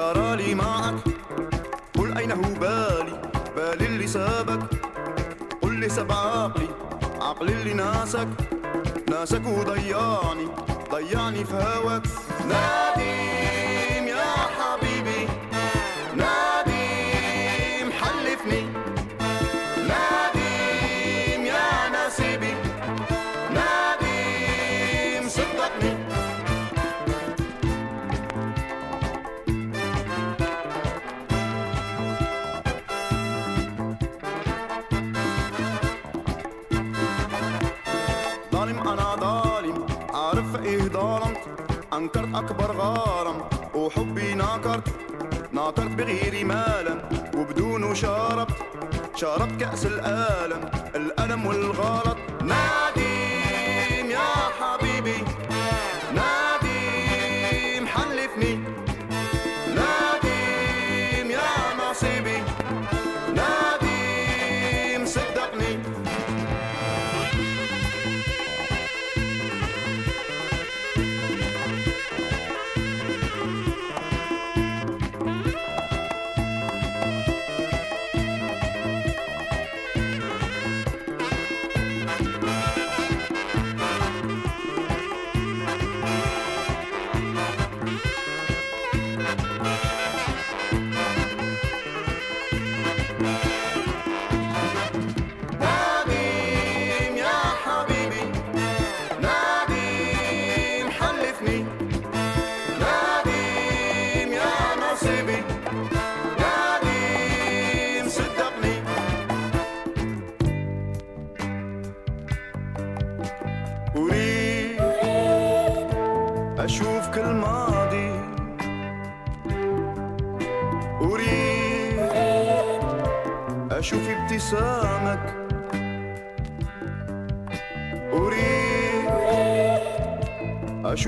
جرالي 0.01 0.55
معك. 0.55 0.95
قل 1.97 2.17
أين 2.17 2.31
هو 2.31 2.41
بالي؟ 2.41 3.21
بالي 3.55 3.85
اللي 3.85 4.07
سابك. 4.07 4.59
قل 5.61 5.79
لي 5.79 5.89
سبع 5.89 6.15
عقلي 6.15 6.69
عقلي 7.21 7.53
اللي 7.53 7.73
ناسك. 7.73 8.27
ناسك 9.09 9.41
وضيعني 9.45 10.47
ضيعني 10.91 11.45
في 11.45 11.53
هواك. 11.53 12.03
ناديم 12.49 13.70
انكرت 42.15 42.35
أكبر 42.35 42.71
غرام 42.71 43.41
وحبي 43.75 44.33
ناكرت 44.33 44.87
ناكرت 45.51 45.91
بغيري 45.91 46.43
مالا 46.43 47.09
وبدونه 47.37 47.93
شربت 47.93 48.51
شربت 49.15 49.59
كأس 49.59 49.85
الألم 49.85 50.71
الألم 50.95 51.45
والغلط. 51.45 52.17
ناديم 52.41 53.10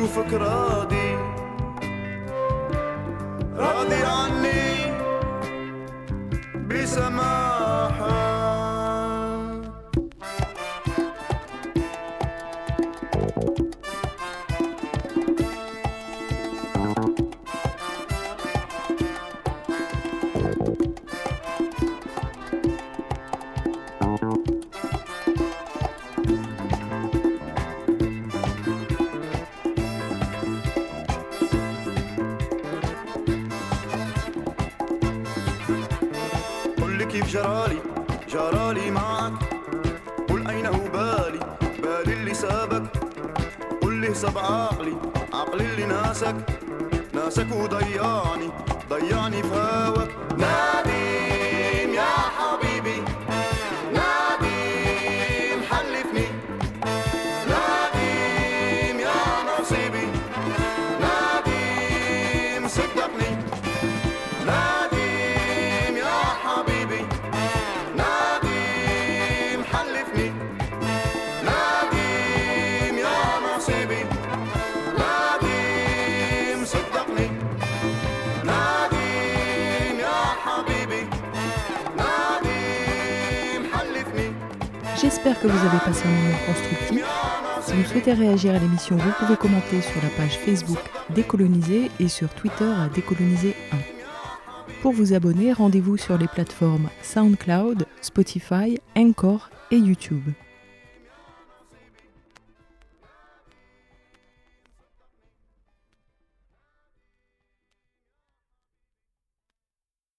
اشوفك 0.03 0.33
راضي 0.33 0.72
كيف 37.13 37.33
جرالي؟ 37.33 37.79
جرالي 38.29 38.91
معك. 38.91 39.33
قل 40.29 40.47
أين 40.47 40.65
هو 40.65 40.87
بالي 40.93 41.39
بالي 41.83 42.13
اللي 42.13 42.33
سابك. 42.33 42.83
قل 43.81 43.93
لي 43.93 44.13
سب 44.13 44.37
عقلي 44.37 44.95
عقلي 45.33 45.65
اللي 45.65 45.85
ناسك. 45.85 46.35
ناسك 47.13 47.47
وضيعني 47.51 48.49
ضيعني 48.89 49.43
في 49.43 49.53
هواك. 49.53 50.09
ناديم 50.37 51.52
J'espère 85.23 85.41
que 85.41 85.47
vous 85.47 85.67
avez 85.67 85.77
passé 85.85 86.05
un 86.05 86.11
moment 86.11 86.37
constructif. 86.45 87.05
Si 87.61 87.71
vous 87.71 87.85
souhaitez 87.85 88.11
réagir 88.11 88.55
à 88.55 88.59
l'émission, 88.59 88.97
vous 88.97 89.11
pouvez 89.19 89.37
commenter 89.37 89.79
sur 89.79 90.01
la 90.03 90.09
page 90.09 90.37
Facebook 90.37 90.79
Décoloniser 91.11 91.89
et 92.01 92.09
sur 92.09 92.27
Twitter 92.33 92.69
Décoloniser 92.93 93.55
1. 93.71 93.77
Pour 94.81 94.91
vous 94.91 95.13
abonner, 95.13 95.53
rendez-vous 95.53 95.95
sur 95.95 96.17
les 96.17 96.27
plateformes 96.27 96.89
SoundCloud, 97.03 97.85
Spotify, 98.01 98.77
Encore 98.97 99.49
et 99.71 99.77
YouTube. 99.77 100.25